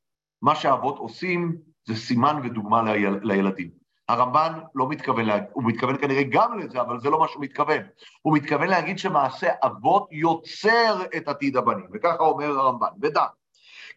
מה 0.43 0.55
שאבות 0.55 0.99
עושים 0.99 1.57
זה 1.87 1.97
סימן 1.97 2.41
ודוגמה 2.45 2.83
ליל, 2.83 3.15
לילדים. 3.23 3.84
הרמב"ן 4.09 4.53
לא 4.75 4.89
מתכוון, 4.89 5.25
לה... 5.25 5.39
הוא 5.53 5.65
מתכוון 5.65 5.99
כנראה 5.99 6.23
גם 6.23 6.59
לזה, 6.59 6.81
אבל 6.81 7.01
זה 7.01 7.11
לא 7.11 7.19
מה 7.19 7.29
שהוא 7.29 7.43
מתכוון. 7.43 7.81
הוא 8.23 8.37
מתכוון 8.37 8.69
להגיד 8.69 8.99
שמעשה 8.99 9.49
אבות 9.63 10.09
יוצר 10.11 11.03
את 11.17 11.29
עתיד 11.29 11.57
הבנים, 11.57 11.87
וככה 11.93 12.25
אומר 12.25 12.59
הרמב"ן, 12.59 12.89
ודע, 13.03 13.25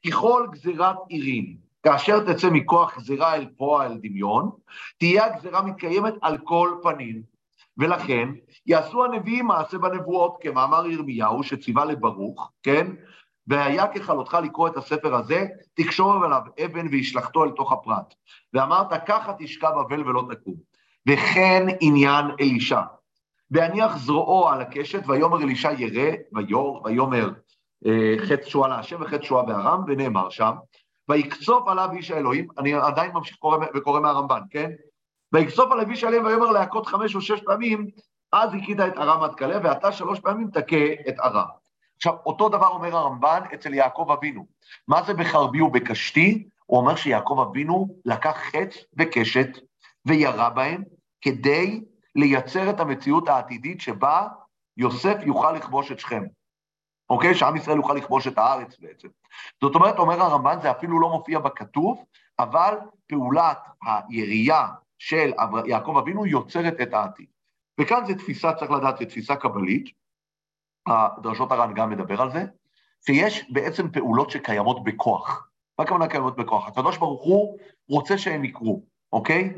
ככל 0.08 0.48
גזירת 0.52 0.98
עירים, 1.08 1.56
כאשר 1.84 2.34
תצא 2.34 2.50
מכוח 2.50 2.98
גזירה 2.98 3.36
אל 3.36 3.48
פועל 3.58 3.98
דמיון, 4.02 4.50
תהיה 4.98 5.26
הגזירה 5.26 5.62
מתקיימת 5.62 6.14
על 6.22 6.38
כל 6.38 6.72
פנים. 6.84 7.38
ולכן 7.78 8.30
יעשו 8.66 9.06
הנביאים 9.06 9.46
מעשה 9.46 9.78
בנבואות, 9.78 10.38
כמאמר 10.42 10.88
ירמיהו 10.88 11.44
שציווה 11.44 11.86
לברוך, 11.86 12.52
כן? 12.64 12.88
והיה 13.48 13.88
ככלותך 13.88 14.38
לקרוא 14.44 14.68
את 14.68 14.78
הספר 14.78 15.16
הזה, 15.16 15.46
תקשור 15.74 16.26
עליו 16.26 16.42
אבן 16.66 16.88
וישלחתו 16.92 17.44
אל 17.44 17.50
תוך 17.50 17.72
הפרט. 17.72 18.14
ואמרת, 18.54 19.06
ככה 19.06 19.34
תשכב 19.40 19.72
בבל 19.80 20.10
ולא 20.10 20.24
תקום. 20.32 20.56
וכן 21.08 21.66
עניין 21.80 22.26
אלישע. 22.40 22.82
והניח 23.52 23.98
זרועו 23.98 24.50
על 24.50 24.62
הקשת, 24.62 25.02
ויאמר 25.08 25.42
אלישע 25.42 25.72
ירא, 25.72 26.16
ויור, 26.34 26.82
ויאמר 26.86 27.30
אה, 27.86 28.16
חטא 28.26 28.50
שועה 28.50 28.70
להשם 28.70 29.02
וחטא 29.02 29.24
שועה 29.24 29.44
בארם, 29.44 29.84
ונאמר 29.88 30.30
שם, 30.30 30.52
ויקצוף 31.10 31.68
עליו 31.68 31.90
איש 31.92 32.12
האלוהים, 32.12 32.48
אני 32.58 32.74
עדיין 32.74 33.12
ממשיך 33.12 33.38
קורא, 33.38 33.58
וקורא 33.76 34.00
מהרמב"ן, 34.00 34.42
כן? 34.50 34.72
ויקצוף 35.34 35.72
עליו 35.72 35.90
איש 35.90 36.04
האלוהים 36.04 36.26
ויאמר 36.26 36.52
להכות 36.52 36.88
חמש 36.88 37.16
או 37.16 37.22
שש 37.22 37.42
פעמים, 37.42 37.88
אז 38.34 38.54
הכית 38.54 38.80
את 38.80 38.98
ארם 38.98 39.24
עד 39.24 39.36
כלה, 39.36 39.60
ואתה 39.64 39.92
שלוש 39.92 40.20
פעמים 40.20 40.50
תכה 40.52 41.10
את 41.10 41.20
ארם. 41.20 41.67
עכשיו, 41.98 42.14
אותו 42.26 42.50
דבר 42.50 42.68
אומר 42.68 42.96
הרמב"ן 42.96 43.42
אצל 43.54 43.74
יעקב 43.74 44.12
אבינו. 44.12 44.46
מה 44.88 45.04
זה 45.04 45.14
בחרבי 45.14 45.62
ובקשתי? 45.62 46.48
הוא 46.66 46.80
אומר 46.80 46.96
שיעקב 46.96 47.46
אבינו 47.50 47.88
לקח 48.06 48.38
חץ 48.38 48.76
וקשת 48.98 49.50
וירה 50.06 50.50
בהם 50.50 50.84
כדי 51.22 51.82
לייצר 52.16 52.70
את 52.70 52.80
המציאות 52.80 53.30
העתידית 53.30 53.82
שבה 53.82 54.28
יוסף 54.78 55.18
יוכל 55.26 55.52
לכבוש 55.52 55.92
את 55.92 56.00
שכם. 56.00 56.24
אוקיי? 57.10 57.36
שעם 57.36 57.56
ישראל 57.56 57.78
יוכל 57.78 57.94
לכבוש 57.94 58.28
את 58.28 58.38
הארץ 58.38 58.80
בעצם. 58.80 59.08
זאת 59.62 59.76
אומרת, 59.76 60.00
אומר 60.00 60.22
הרמב"ן, 60.22 60.62
זה 60.62 60.72
אפילו 60.72 61.00
לא 61.00 61.10
מופיע 61.10 61.40
בכתוב, 61.40 62.04
אבל 62.40 62.78
פעולת 63.08 63.58
הירייה 64.10 64.68
של 65.00 65.32
יעקב 65.66 65.98
אבינו 65.98 66.26
יוצרת 66.26 66.82
את 66.82 66.94
העתיד. 66.94 67.28
וכאן 67.80 68.06
זו 68.06 68.14
תפיסה, 68.14 68.54
צריך 68.54 68.72
לדעת, 68.72 68.98
זו 68.98 69.06
תפיסה 69.06 69.36
קבלית, 69.36 69.90
הדרשות 70.88 71.52
הר"ן 71.52 71.74
גם 71.74 71.90
מדבר 71.90 72.22
על 72.22 72.32
זה, 72.32 72.46
שיש 73.06 73.46
בעצם 73.50 73.92
פעולות 73.92 74.32
שקיימות 74.32 74.84
בכוח. 74.84 75.50
מה 75.80 75.84
הכוונה 75.84 76.08
קיימות 76.08 76.36
בכוח? 76.36 76.68
הקדוש 76.68 76.98
ברוך 76.98 77.24
הוא 77.24 77.58
רוצה 77.90 78.18
שהם 78.18 78.46
יקרו, 78.46 78.84
אוקיי? 79.14 79.54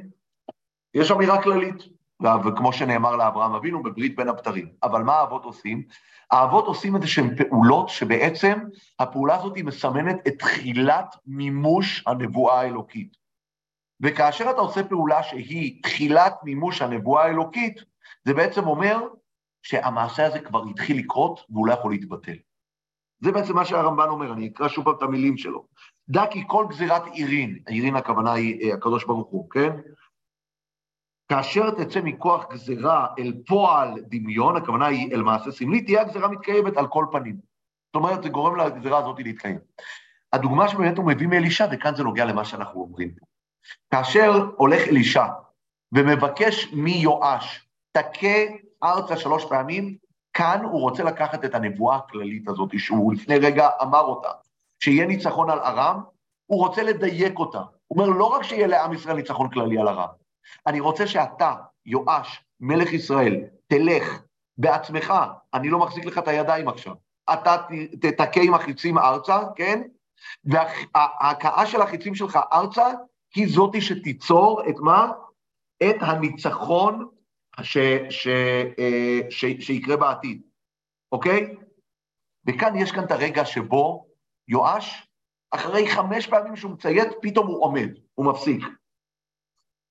יש 0.93 1.11
אמירה 1.11 1.43
כללית, 1.43 1.75
וכמו 2.45 2.73
שנאמר 2.73 3.15
לאברהם 3.15 3.53
אבינו 3.55 3.83
בברית 3.83 4.15
בין 4.15 4.29
הבתרים. 4.29 4.67
אבל 4.83 5.03
מה 5.03 5.13
האבות 5.13 5.43
עושים? 5.43 5.83
האבות 6.31 6.65
עושים 6.65 6.95
איזה 6.95 7.07
שהן 7.07 7.35
פעולות 7.35 7.89
שבעצם 7.89 8.59
הפעולה 8.99 9.35
הזאת 9.35 9.55
היא 9.55 9.65
מסמנת 9.65 10.27
את 10.27 10.33
תחילת 10.39 11.15
מימוש 11.25 12.03
הנבואה 12.07 12.59
האלוקית. 12.59 13.17
וכאשר 14.01 14.49
אתה 14.49 14.61
עושה 14.61 14.83
פעולה 14.83 15.23
שהיא 15.23 15.83
תחילת 15.83 16.35
מימוש 16.43 16.81
הנבואה 16.81 17.23
האלוקית, 17.23 17.79
זה 18.25 18.33
בעצם 18.33 18.67
אומר 18.67 19.07
שהמעשה 19.63 20.25
הזה 20.25 20.39
כבר 20.39 20.63
התחיל 20.69 20.97
לקרות 20.97 21.45
והוא 21.49 21.67
לא 21.67 21.73
יכול 21.73 21.91
להתבטל. 21.91 22.35
זה 23.21 23.31
בעצם 23.31 23.55
מה 23.55 23.65
שהרמב"ן 23.65 24.07
אומר, 24.07 24.33
אני 24.33 24.47
אקרא 24.47 24.67
שוב 24.67 24.85
פעם 24.85 24.95
את 24.95 25.01
המילים 25.01 25.37
שלו. 25.37 25.65
דע 26.09 26.25
כי 26.31 26.43
כל 26.47 26.65
גזירת 26.69 27.03
עירין, 27.11 27.59
עירין 27.67 27.95
הכוונה 27.95 28.33
היא 28.33 28.61
אה, 28.61 28.73
הקדוש 28.73 29.05
ברוך 29.05 29.27
הוא, 29.27 29.49
כן? 29.49 29.69
כאשר 31.29 31.71
תצא 31.71 32.01
מכוח 32.01 32.45
גזירה 32.51 33.07
אל 33.19 33.33
פועל 33.47 33.93
דמיון, 34.01 34.55
הכוונה 34.55 34.85
היא 34.85 35.13
אל 35.13 35.21
מעשה 35.21 35.51
סמלי, 35.51 35.81
תהיה 35.81 36.01
הגזירה 36.01 36.27
מתקיימת 36.27 36.77
על 36.77 36.87
כל 36.87 37.05
פנים. 37.11 37.35
זאת 37.87 37.95
אומרת, 37.95 38.23
זה 38.23 38.29
גורם 38.29 38.55
לגזירה 38.55 38.97
הזאת 38.97 39.19
להתקיים. 39.19 39.59
הדוגמה 40.33 40.67
שבאמת 40.67 40.97
הוא 40.97 41.05
מביא 41.05 41.27
מאלישע, 41.27 41.67
וכאן 41.71 41.95
זה 41.95 42.03
נוגע 42.03 42.25
למה 42.25 42.45
שאנחנו 42.45 42.81
אומרים. 42.81 43.11
כאשר 43.91 44.49
הולך 44.57 44.87
אלישע 44.87 45.25
ומבקש 45.91 46.73
מיואש, 46.73 47.69
תכה 47.91 48.37
ארצה 48.83 49.17
שלוש 49.17 49.45
פעמים, 49.45 49.95
כאן 50.33 50.63
הוא 50.63 50.81
רוצה 50.81 51.03
לקחת 51.03 51.45
את 51.45 51.55
הנבואה 51.55 51.95
הכללית 51.95 52.47
הזאת, 52.47 52.69
שהוא 52.77 53.13
לפני 53.13 53.37
רגע 53.37 53.69
אמר 53.81 54.01
אותה, 54.01 54.29
שיהיה 54.79 55.05
ניצחון 55.05 55.49
על 55.49 55.59
ארם, 55.59 56.01
הוא 56.45 56.59
רוצה 56.59 56.83
לדייק 56.83 57.39
אותה. 57.39 57.61
הוא 57.87 57.99
אומר, 57.99 58.17
לא 58.17 58.25
רק 58.25 58.43
שיהיה 58.43 58.67
לעם 58.67 58.93
ישראל 58.93 59.15
ניצחון 59.15 59.49
כללי 59.49 59.79
על 59.79 59.87
ארם, 59.87 60.07
אני 60.67 60.79
רוצה 60.79 61.07
שאתה, 61.07 61.53
יואש, 61.85 62.43
מלך 62.59 62.93
ישראל, 62.93 63.41
תלך 63.67 64.21
בעצמך, 64.57 65.13
אני 65.53 65.69
לא 65.69 65.79
מחזיק 65.79 66.05
לך 66.05 66.17
את 66.17 66.27
הידיים 66.27 66.67
עכשיו, 66.67 66.93
אתה 67.33 67.55
תתכה 68.01 68.41
עם 68.41 68.53
החיצים 68.53 68.97
ארצה, 68.97 69.39
כן? 69.55 69.81
וההכאה 70.43 71.65
של 71.65 71.81
החיצים 71.81 72.15
שלך 72.15 72.39
ארצה 72.53 72.87
היא 73.35 73.47
זאתי 73.55 73.81
שתיצור 73.81 74.61
את 74.69 74.75
מה? 74.79 75.11
את 75.83 75.95
הניצחון 75.99 77.07
ש, 77.63 77.77
ש, 78.09 78.27
אה, 78.79 79.19
ש, 79.29 79.45
שיקרה 79.59 79.97
בעתיד, 79.97 80.41
אוקיי? 81.11 81.55
וכאן 82.47 82.75
יש 82.75 82.91
כאן 82.91 83.03
את 83.03 83.11
הרגע 83.11 83.45
שבו 83.45 84.07
יואש, 84.47 85.07
אחרי 85.51 85.89
חמש 85.89 86.27
פעמים 86.27 86.55
שהוא 86.55 86.71
מציית, 86.71 87.07
פתאום 87.21 87.47
הוא 87.47 87.63
עומד, 87.63 87.89
הוא 88.15 88.25
מפסיק. 88.25 88.63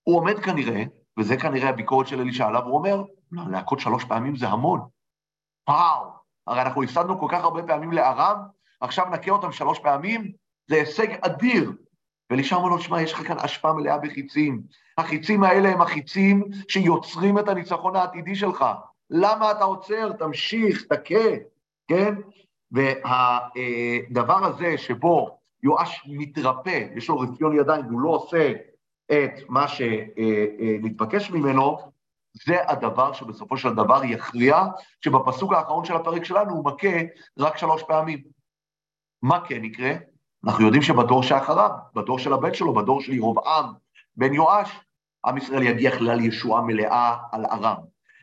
הוא 0.03 0.17
עומד 0.17 0.39
כנראה, 0.39 0.83
וזה 1.19 1.37
כנראה 1.37 1.69
הביקורת 1.69 2.07
של 2.07 2.21
אלישע 2.21 2.47
עליו, 2.47 2.63
הוא 2.63 2.79
אומר, 2.79 3.03
לא, 3.33 3.43
להכות 3.51 3.81
שלוש 3.81 4.05
פעמים 4.05 4.37
זה 4.37 4.49
המון. 4.49 4.81
וואו, 5.69 6.11
הרי 6.47 6.63
אנחנו 6.63 6.83
הפסדנו 6.83 7.19
כל 7.21 7.27
כך 7.31 7.45
הרבה 7.45 7.63
פעמים 7.63 7.93
לארם, 7.93 8.39
עכשיו 8.81 9.07
נכה 9.11 9.31
אותם 9.31 9.53
שלוש 9.53 9.79
פעמים, 9.79 10.33
זה 10.67 10.77
הישג 10.77 11.09
אדיר. 11.21 11.73
ואלישע 12.31 12.57
אומר 12.57 12.69
לו, 12.69 12.79
שמע, 12.79 13.03
יש 13.03 13.13
לך 13.13 13.29
כאן 13.29 13.37
אשפה 13.39 13.73
מלאה 13.73 13.99
בחיצים. 13.99 14.63
החיצים 14.99 15.45
האלה 15.45 15.69
הם 15.69 15.81
החיצים 15.81 16.45
שיוצרים 16.69 17.39
את 17.39 17.49
הניצחון 17.49 17.97
העתידי 17.97 18.35
שלך. 18.37 18.65
למה 19.11 19.51
אתה 19.51 19.65
עוצר? 19.65 20.13
תמשיך, 20.13 20.85
תכה, 20.85 21.29
כן? 21.89 22.15
והדבר 22.73 24.45
הזה 24.45 24.79
שבו 24.79 25.39
יואש 25.63 26.03
מתרפא, 26.07 26.87
יש 26.97 27.09
לו 27.09 27.19
רפיון 27.19 27.57
ידיים 27.57 27.87
והוא 27.87 28.01
לא 28.01 28.09
עושה 28.09 28.53
את 29.13 29.31
מה 29.49 29.69
שנתבקש 29.69 31.31
ממנו, 31.31 31.79
זה 32.47 32.71
הדבר 32.71 33.13
שבסופו 33.13 33.57
של 33.57 33.75
דבר 33.75 34.05
יכריע, 34.05 34.65
שבפסוק 35.01 35.53
האחרון 35.53 35.85
של 35.85 35.97
הפרק 35.97 36.25
שלנו 36.25 36.51
הוא 36.53 36.65
מכה 36.65 36.99
רק 37.39 37.57
שלוש 37.57 37.83
פעמים. 37.83 38.23
מה 39.23 39.41
כן 39.47 39.65
יקרה? 39.65 39.93
אנחנו 40.45 40.65
יודעים 40.65 40.83
שבדור 40.83 41.23
שאחריו, 41.23 41.71
בדור 41.95 42.19
של 42.19 42.33
הבן 42.33 42.55
שלו, 42.55 42.75
בדור 42.75 43.01
של 43.01 43.13
ירבעם 43.13 43.65
בן 44.17 44.35
יואש, 44.35 44.81
עם 45.27 45.37
ישראל 45.37 45.63
יגיע 45.63 45.99
כלל 45.99 46.21
ישועה 46.21 46.63
מלאה 46.63 47.17
על 47.33 47.47
ארם. 47.47 47.77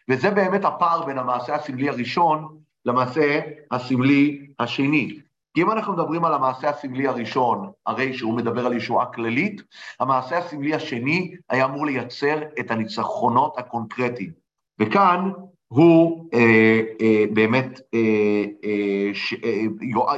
וזה 0.09 0.31
באמת 0.31 0.65
הפער 0.65 1.05
בין 1.05 1.17
המעשה 1.17 1.55
הסמלי 1.55 1.89
הראשון 1.89 2.57
למעשה 2.85 3.39
הסמלי 3.71 4.47
השני. 4.59 5.19
כי 5.53 5.61
אם 5.61 5.71
אנחנו 5.71 5.93
מדברים 5.93 6.25
על 6.25 6.33
המעשה 6.33 6.69
הסמלי 6.69 7.07
הראשון, 7.07 7.71
הרי 7.85 8.13
שהוא 8.13 8.33
מדבר 8.33 8.65
על 8.65 8.73
ישועה 8.73 9.05
כללית, 9.05 9.61
המעשה 9.99 10.37
הסמלי 10.37 10.73
השני 10.73 11.35
היה 11.49 11.65
אמור 11.65 11.85
לייצר 11.85 12.41
את 12.59 12.71
הניצחונות 12.71 13.57
הקונקרטיים. 13.57 14.31
וכאן 14.79 15.31
הוא 15.67 16.29
אה, 16.33 16.81
אה, 17.01 17.23
באמת, 17.33 17.79
אה, 17.93 18.45
אה, 18.63 19.09
ש, 19.13 19.33
אה, 19.33 19.61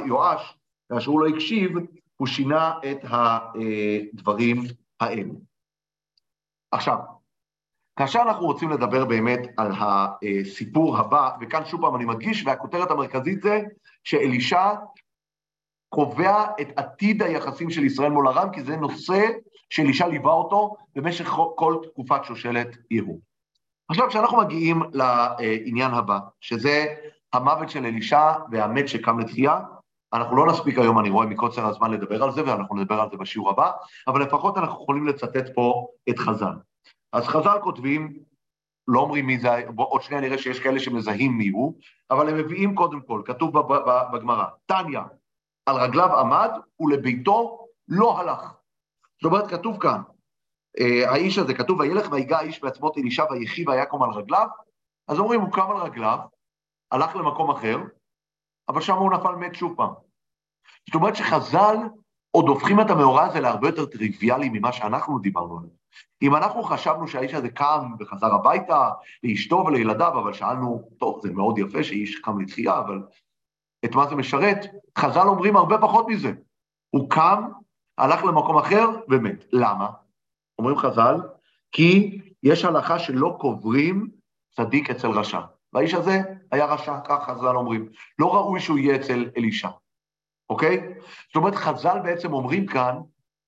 יואש, 0.06 0.57
כאשר 0.92 1.10
הוא 1.10 1.20
לא 1.20 1.28
הקשיב, 1.28 1.70
הוא 2.16 2.26
שינה 2.26 2.72
את 2.90 2.98
הדברים 3.04 4.62
האלה. 5.00 5.32
עכשיו, 6.72 6.98
כאשר 7.98 8.18
אנחנו 8.22 8.46
רוצים 8.46 8.70
לדבר 8.70 9.04
באמת 9.04 9.40
על 9.56 9.70
הסיפור 9.80 10.98
הבא, 10.98 11.30
וכאן 11.40 11.64
שוב 11.64 11.80
פעם 11.80 11.96
אני 11.96 12.04
מדגיש, 12.04 12.46
והכותרת 12.46 12.90
המרכזית 12.90 13.42
זה 13.42 13.60
שאלישע 14.04 14.72
קובע 15.88 16.44
את 16.60 16.68
עתיד 16.76 17.22
היחסים 17.22 17.70
של 17.70 17.84
ישראל 17.84 18.10
מול 18.10 18.28
ארם, 18.28 18.50
כי 18.52 18.62
זה 18.62 18.76
נושא 18.76 19.26
שאלישע 19.70 20.06
ליווה 20.06 20.32
אותו 20.32 20.76
במשך 20.96 21.28
כל 21.56 21.76
תקופת 21.90 22.24
שושלת 22.24 22.76
יהוא. 22.90 23.20
עכשיו, 23.88 24.08
כשאנחנו 24.08 24.38
מגיעים 24.38 24.82
לעניין 24.92 25.90
הבא, 25.90 26.18
שזה 26.40 26.94
המוות 27.32 27.70
של 27.70 27.86
אלישע 27.86 28.32
והמת 28.50 28.88
שקם 28.88 29.18
לתחייה, 29.18 29.60
אנחנו 30.12 30.36
לא 30.36 30.46
נספיק 30.46 30.78
היום, 30.78 30.98
אני 30.98 31.10
רואה 31.10 31.26
מקוצר 31.26 31.66
הזמן 31.66 31.90
לדבר 31.90 32.22
על 32.22 32.32
זה, 32.32 32.44
ואנחנו 32.44 32.76
נדבר 32.76 33.00
על 33.00 33.10
זה 33.10 33.16
בשיעור 33.16 33.50
הבא, 33.50 33.70
אבל 34.06 34.22
לפחות 34.22 34.58
אנחנו 34.58 34.82
יכולים 34.82 35.06
לצטט 35.06 35.54
פה 35.54 35.86
את 36.10 36.18
חז"ל. 36.18 36.52
אז 37.12 37.26
חז"ל 37.26 37.58
כותבים, 37.62 38.18
לא 38.88 39.00
אומרים 39.00 39.26
מי 39.26 39.38
זה, 39.38 39.48
בוא, 39.74 39.86
עוד 39.90 40.02
שנייה 40.02 40.20
נראה 40.20 40.38
שיש 40.38 40.60
כאלה 40.60 40.80
שמזהים 40.80 41.38
מי 41.38 41.48
הוא, 41.48 41.78
אבל 42.10 42.28
הם 42.28 42.36
מביאים 42.36 42.74
קודם 42.74 43.00
כל, 43.00 43.22
כתוב 43.24 43.58
בגמרא, 44.12 44.44
תניא, 44.66 45.00
על 45.66 45.76
רגליו 45.76 46.18
עמד 46.18 46.50
ולביתו 46.80 47.66
לא 47.88 48.20
הלך. 48.20 48.52
זאת 49.22 49.32
אומרת, 49.32 49.50
כתוב 49.50 49.78
כאן, 49.80 50.00
אה, 50.80 51.10
האיש 51.10 51.38
הזה, 51.38 51.54
כתוב, 51.54 51.80
וילך 51.80 52.12
ויגע 52.12 52.38
האיש 52.38 52.62
בעצמות 52.62 52.98
אלישע 52.98 53.24
ויחי 53.30 53.64
ויקום 53.68 54.02
על 54.02 54.10
רגליו, 54.10 54.46
אז 55.08 55.18
אומרים, 55.18 55.40
הוא 55.40 55.52
קם 55.52 55.70
על 55.70 55.76
רגליו, 55.76 56.18
הלך 56.92 57.16
למקום 57.16 57.50
אחר, 57.50 57.78
אבל 58.68 58.80
שם 58.80 58.96
הוא 58.96 59.12
נפל 59.12 59.34
מת 59.34 59.54
שוב 59.54 59.74
פעם. 59.76 59.92
זאת 60.86 60.94
אומרת 60.94 61.16
שחז"ל 61.16 61.76
עוד 62.30 62.48
הופכים 62.48 62.80
את 62.80 62.90
המאורע 62.90 63.24
הזה 63.24 63.40
להרבה 63.40 63.68
יותר 63.68 63.86
טריוויאלי 63.86 64.48
ממה 64.52 64.72
שאנחנו 64.72 65.18
דיברנו 65.18 65.58
עליו. 65.58 65.70
אם 66.22 66.36
אנחנו 66.36 66.62
חשבנו 66.62 67.08
שהאיש 67.08 67.34
הזה 67.34 67.48
קם 67.48 67.92
וחזר 67.98 68.34
הביתה 68.34 68.90
לאשתו 69.22 69.64
ולילדיו, 69.66 70.20
אבל 70.20 70.32
שאלנו, 70.32 70.88
טוב, 70.98 71.20
זה 71.22 71.32
מאוד 71.32 71.58
יפה 71.58 71.84
שאיש 71.84 72.20
קם 72.20 72.40
לתחייה, 72.40 72.78
אבל 72.78 73.02
את 73.84 73.94
מה 73.94 74.06
זה 74.08 74.14
משרת? 74.14 74.58
חז"ל 74.98 75.28
אומרים 75.28 75.56
הרבה 75.56 75.78
פחות 75.78 76.06
מזה. 76.08 76.32
הוא 76.90 77.10
קם, 77.10 77.48
הלך 77.98 78.24
למקום 78.24 78.58
אחר 78.58 78.88
ומת. 79.08 79.44
למה? 79.52 79.90
אומרים 80.58 80.76
חז"ל, 80.76 81.16
כי 81.72 82.20
יש 82.42 82.64
הלכה 82.64 82.98
שלא 82.98 83.36
קוברים 83.40 84.10
צדיק 84.56 84.90
אצל 84.90 85.08
רשע. 85.08 85.40
והאיש 85.72 85.94
הזה 85.94 86.20
היה 86.52 86.66
רשע, 86.66 87.00
כך 87.04 87.24
חז"ל 87.24 87.56
אומרים. 87.56 87.88
לא 88.18 88.34
ראוי 88.34 88.60
שהוא 88.60 88.78
יהיה 88.78 88.96
אצל 88.96 89.30
אלישע, 89.36 89.68
אוקיי? 90.50 90.94
זאת 91.26 91.36
אומרת, 91.36 91.54
חז"ל 91.54 91.98
בעצם 92.02 92.32
אומרים 92.32 92.66
כאן 92.66 92.98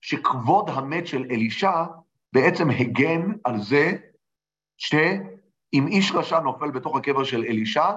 שכבוד 0.01 0.71
המת 0.71 1.07
של 1.07 1.25
אלישע 1.31 1.85
בעצם 2.33 2.71
הגן 2.71 3.33
על 3.45 3.63
זה 3.63 3.93
שאם 4.77 5.87
איש 5.87 6.13
רשע 6.13 6.41
נופל 6.41 6.71
בתוך 6.71 6.97
הקבר 6.97 7.25
של 7.25 7.45
אלישע, 7.45 7.91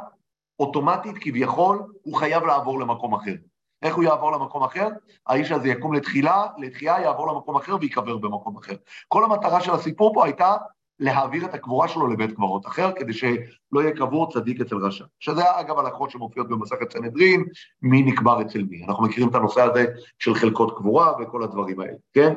אוטומטית 0.59 1.15
כביכול 1.21 1.93
הוא 2.01 2.15
חייב 2.15 2.43
לעבור 2.43 2.79
למקום 2.79 3.13
אחר. 3.13 3.33
איך 3.81 3.95
הוא 3.95 4.03
יעבור 4.03 4.31
למקום 4.31 4.63
אחר? 4.63 4.87
האיש 5.27 5.51
הזה 5.51 5.67
יקום 5.67 5.93
לתחילה, 5.93 6.47
לתחייה 6.57 7.01
יעבור 7.01 7.27
למקום 7.27 7.55
אחר 7.55 7.75
ויקבר 7.81 8.17
במקום 8.17 8.57
אחר. 8.57 8.75
כל 9.07 9.23
המטרה 9.23 9.61
של 9.61 9.71
הסיפור 9.71 10.13
פה 10.13 10.25
הייתה 10.25 10.55
להעביר 10.99 11.45
את 11.45 11.53
הקבורה 11.53 11.87
שלו 11.87 12.07
לבית 12.07 12.31
קברות 12.31 12.67
אחר, 12.67 12.91
כדי 12.91 13.13
שלא 13.13 13.81
יהיה 13.81 13.91
קבור 13.95 14.31
צדיק 14.31 14.61
אצל 14.61 14.75
רשע. 14.75 15.05
שזה 15.19 15.59
אגב 15.59 15.79
הלכות 15.79 16.11
שמופיעות 16.11 16.49
במסכת 16.49 16.91
סנהדרין, 16.91 17.45
מי 17.81 18.01
נקבר 18.01 18.41
אצל 18.41 18.63
מי. 18.69 18.85
אנחנו 18.85 19.03
מכירים 19.03 19.29
את 19.29 19.35
הנושא 19.35 19.61
הזה 19.61 19.85
של 20.19 20.35
חלקות 20.35 20.77
קבורה 20.77 21.13
וכל 21.21 21.43
הדברים 21.43 21.79
האלה, 21.79 21.93
כן? 22.13 22.33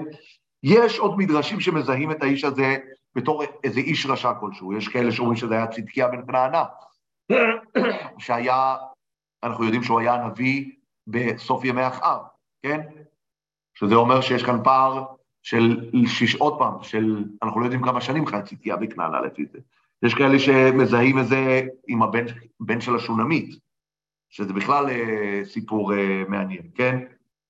יש 0.63 0.99
עוד 0.99 1.19
מדרשים 1.19 1.61
שמזהים 1.61 2.11
את 2.11 2.23
האיש 2.23 2.45
הזה 2.45 2.77
בתור 3.15 3.43
איזה 3.65 3.81
איש 3.81 4.07
רשע 4.07 4.33
כלשהו. 4.35 4.73
יש 4.73 4.89
כאלה 4.89 5.13
שאומרים 5.13 5.37
שזה 5.37 5.55
היה 5.55 5.67
צדקיה 5.67 6.09
בן 6.09 6.27
כנענה, 6.27 6.65
שהיה, 8.19 8.77
אנחנו 9.43 9.65
יודעים 9.65 9.83
שהוא 9.83 10.01
היה 10.01 10.27
נביא 10.27 10.71
בסוף 11.07 11.65
ימי 11.65 11.87
אחאב, 11.87 12.21
כן? 12.63 12.81
שזה 13.75 13.95
אומר 13.95 14.21
שיש 14.21 14.43
כאן 14.43 14.65
פער 14.65 15.05
של 15.47 15.91
שיש 16.07 16.35
עוד 16.35 16.59
פעם, 16.59 16.75
של, 16.83 17.25
אנחנו 17.43 17.61
לא 17.61 17.65
יודעים 17.65 17.83
כמה 17.83 18.01
שנים 18.01 18.27
חי 18.27 18.39
צדקיה 18.45 18.77
בכנענה 18.77 19.21
לפי 19.21 19.45
זה. 19.53 19.59
יש 20.03 20.15
כאלה 20.15 20.39
שמזהים 20.39 21.19
את 21.19 21.27
זה 21.27 21.63
עם 21.89 22.03
הבן 22.03 22.81
של 22.81 22.97
השונמית, 22.97 23.59
שזה 24.31 24.53
בכלל 24.53 24.91
אה, 24.91 25.41
סיפור 25.45 25.95
אה, 25.95 26.23
מעניין, 26.29 26.63
כן? 26.75 26.99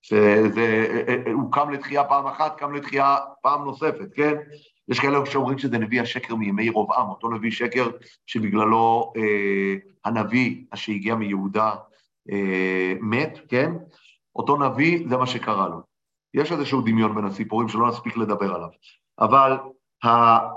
שזה, 0.02 0.86
אה, 1.08 1.14
אה, 1.26 1.32
הוא 1.32 1.52
קם 1.52 1.70
לתחייה 1.70 2.04
פעם 2.04 2.26
אחת, 2.26 2.58
קם 2.58 2.74
לתחייה 2.74 3.16
פעם 3.42 3.64
נוספת, 3.64 4.14
כן? 4.14 4.34
יש 4.88 5.00
כאלה 5.00 5.26
שאומרים 5.26 5.58
שזה 5.58 5.78
נביא 5.78 6.02
השקר 6.02 6.34
מימי 6.34 6.70
רובעם, 6.70 7.08
אותו 7.08 7.30
נביא 7.30 7.50
שקר 7.50 7.90
שבגללו 8.26 9.12
אה, 9.16 9.74
הנביא 10.04 10.64
שהגיע 10.74 11.14
מיהודה 11.14 11.74
אה, 12.30 12.92
מת, 13.00 13.38
כן? 13.48 13.72
אותו 14.36 14.56
נביא, 14.56 15.08
זה 15.08 15.16
מה 15.16 15.26
שקרה 15.26 15.68
לו. 15.68 15.95
יש 16.36 16.52
איזשהו 16.52 16.80
דמיון 16.80 17.14
בין 17.14 17.24
הסיפורים 17.24 17.68
שלא 17.68 17.88
נספיק 17.88 18.16
לדבר 18.16 18.54
עליו. 18.54 18.68
אבל 19.18 19.52
ה, 20.04 20.08
ה, 20.08 20.48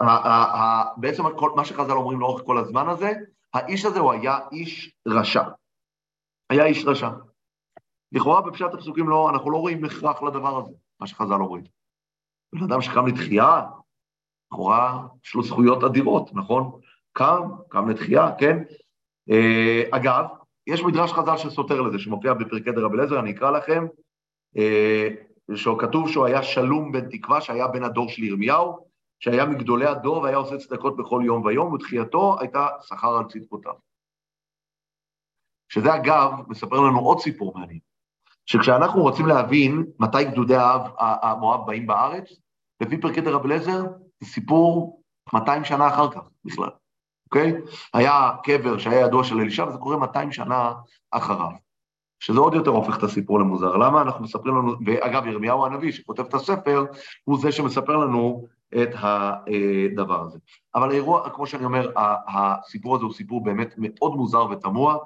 ה, 0.00 0.60
ה, 0.60 0.84
בעצם 0.96 1.22
כל, 1.36 1.50
מה 1.56 1.64
שחז"ל 1.64 1.92
אומרים 1.92 2.20
לאורך 2.20 2.42
כל 2.46 2.58
הזמן 2.58 2.88
הזה, 2.88 3.12
האיש 3.54 3.84
הזה 3.84 3.98
הוא 3.98 4.12
היה 4.12 4.38
איש 4.52 4.94
רשע. 5.08 5.42
היה 6.50 6.64
איש 6.64 6.84
רשע. 6.86 7.10
לכאורה 8.12 8.40
בפשט 8.40 8.74
הפסוקים 8.74 9.08
לא, 9.08 9.30
אנחנו 9.30 9.50
לא 9.50 9.56
רואים 9.56 9.84
הכרח 9.84 10.22
לדבר 10.22 10.58
הזה, 10.58 10.72
מה 11.00 11.06
שחז"ל 11.06 11.32
אומרים. 11.32 11.64
בן 12.54 12.62
אדם 12.62 12.80
שקם 12.80 13.06
לתחייה, 13.06 13.62
לכאורה 14.52 15.06
יש 15.24 15.34
לו 15.34 15.42
זכויות 15.42 15.84
אדירות, 15.84 16.30
נכון? 16.34 16.80
קם, 17.12 17.42
קם 17.68 17.88
לתחייה, 17.88 18.28
כן? 18.38 18.56
אה, 19.30 19.82
אגב, 19.90 20.24
יש 20.66 20.82
מדרש 20.82 21.12
חז"ל 21.12 21.36
שסותר 21.36 21.80
לזה, 21.80 21.98
שמופיע 21.98 22.34
בפרקי 22.34 22.72
דרב 22.72 22.92
אליעזר, 22.92 23.20
אני 23.20 23.30
אקרא 23.30 23.50
לכם, 23.50 23.86
שכתוב 25.54 26.08
שהוא 26.08 26.26
היה 26.26 26.42
שלום 26.42 26.92
בן 26.92 27.10
תקווה, 27.10 27.40
שהיה 27.40 27.68
בן 27.68 27.84
הדור 27.84 28.08
של 28.08 28.24
ירמיהו, 28.24 28.86
שהיה 29.20 29.46
מגדולי 29.46 29.86
הדור 29.86 30.16
והיה 30.22 30.36
עושה 30.36 30.56
צדקות 30.56 30.96
בכל 30.96 31.22
יום 31.24 31.44
ויום, 31.44 31.72
ותחייתו 31.72 32.36
הייתה 32.40 32.68
שכר 32.82 33.16
על 33.16 33.24
צדקותיו. 33.28 33.72
שזה 35.68 35.94
אגב, 35.94 36.30
מספר 36.48 36.76
לנו 36.80 36.98
עוד 36.98 37.20
סיפור 37.20 37.58
מעניין. 37.58 37.78
שכשאנחנו 38.46 39.02
רוצים 39.02 39.26
להבין 39.26 39.86
מתי 39.98 40.24
גדודי 40.24 40.54
המואב 40.98 41.66
באים 41.66 41.86
בארץ, 41.86 42.40
לפי 42.80 43.00
פרקי 43.00 43.20
דרב 43.20 43.44
אליעזר, 43.44 43.82
זה 44.20 44.26
סיפור 44.26 45.02
200 45.32 45.64
שנה 45.64 45.88
אחר 45.88 46.10
כך 46.10 46.20
בכלל, 46.44 46.70
אוקיי? 47.24 47.52
היה 47.94 48.30
קבר 48.42 48.78
שהיה 48.78 49.00
ידוע 49.00 49.24
של 49.24 49.38
אלישע, 49.38 49.64
וזה 49.64 49.78
קורה 49.78 49.96
200 49.96 50.32
שנה 50.32 50.72
אחריו. 51.10 51.69
שזה 52.20 52.40
עוד 52.40 52.54
יותר 52.54 52.70
הופך 52.70 52.98
את 52.98 53.02
הסיפור 53.02 53.40
למוזר. 53.40 53.76
למה 53.76 54.02
אנחנו 54.02 54.24
מספרים 54.24 54.56
לנו, 54.56 54.72
ואגב, 54.86 55.26
ירמיהו 55.26 55.66
הנביא 55.66 55.92
שכותב 55.92 56.24
את 56.24 56.34
הספר, 56.34 56.84
הוא 57.24 57.38
זה 57.40 57.52
שמספר 57.52 57.96
לנו 57.96 58.46
את 58.82 58.88
הדבר 58.94 60.22
הזה. 60.22 60.38
אבל 60.74 60.90
האירוע, 60.90 61.30
כמו 61.30 61.46
שאני 61.46 61.64
אומר, 61.64 61.92
הסיפור 62.28 62.96
הזה 62.96 63.04
הוא 63.04 63.12
סיפור 63.12 63.44
באמת 63.44 63.74
מאוד 63.78 64.16
מוזר 64.16 64.46
ותמוה, 64.50 64.96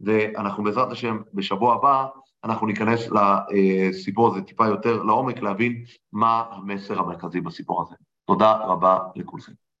ואנחנו 0.00 0.64
בעזרת 0.64 0.92
השם 0.92 1.18
בשבוע 1.34 1.74
הבא 1.74 2.06
אנחנו 2.44 2.66
ניכנס 2.66 3.08
לסיפור 3.10 4.28
הזה 4.28 4.42
טיפה 4.42 4.66
יותר 4.66 5.02
לעומק, 5.02 5.42
להבין 5.42 5.84
מה 6.12 6.44
המסר 6.50 6.98
המרכזי 6.98 7.40
בסיפור 7.40 7.82
הזה. 7.82 7.94
תודה 8.26 8.52
רבה 8.52 8.98
לכולכם. 9.16 9.52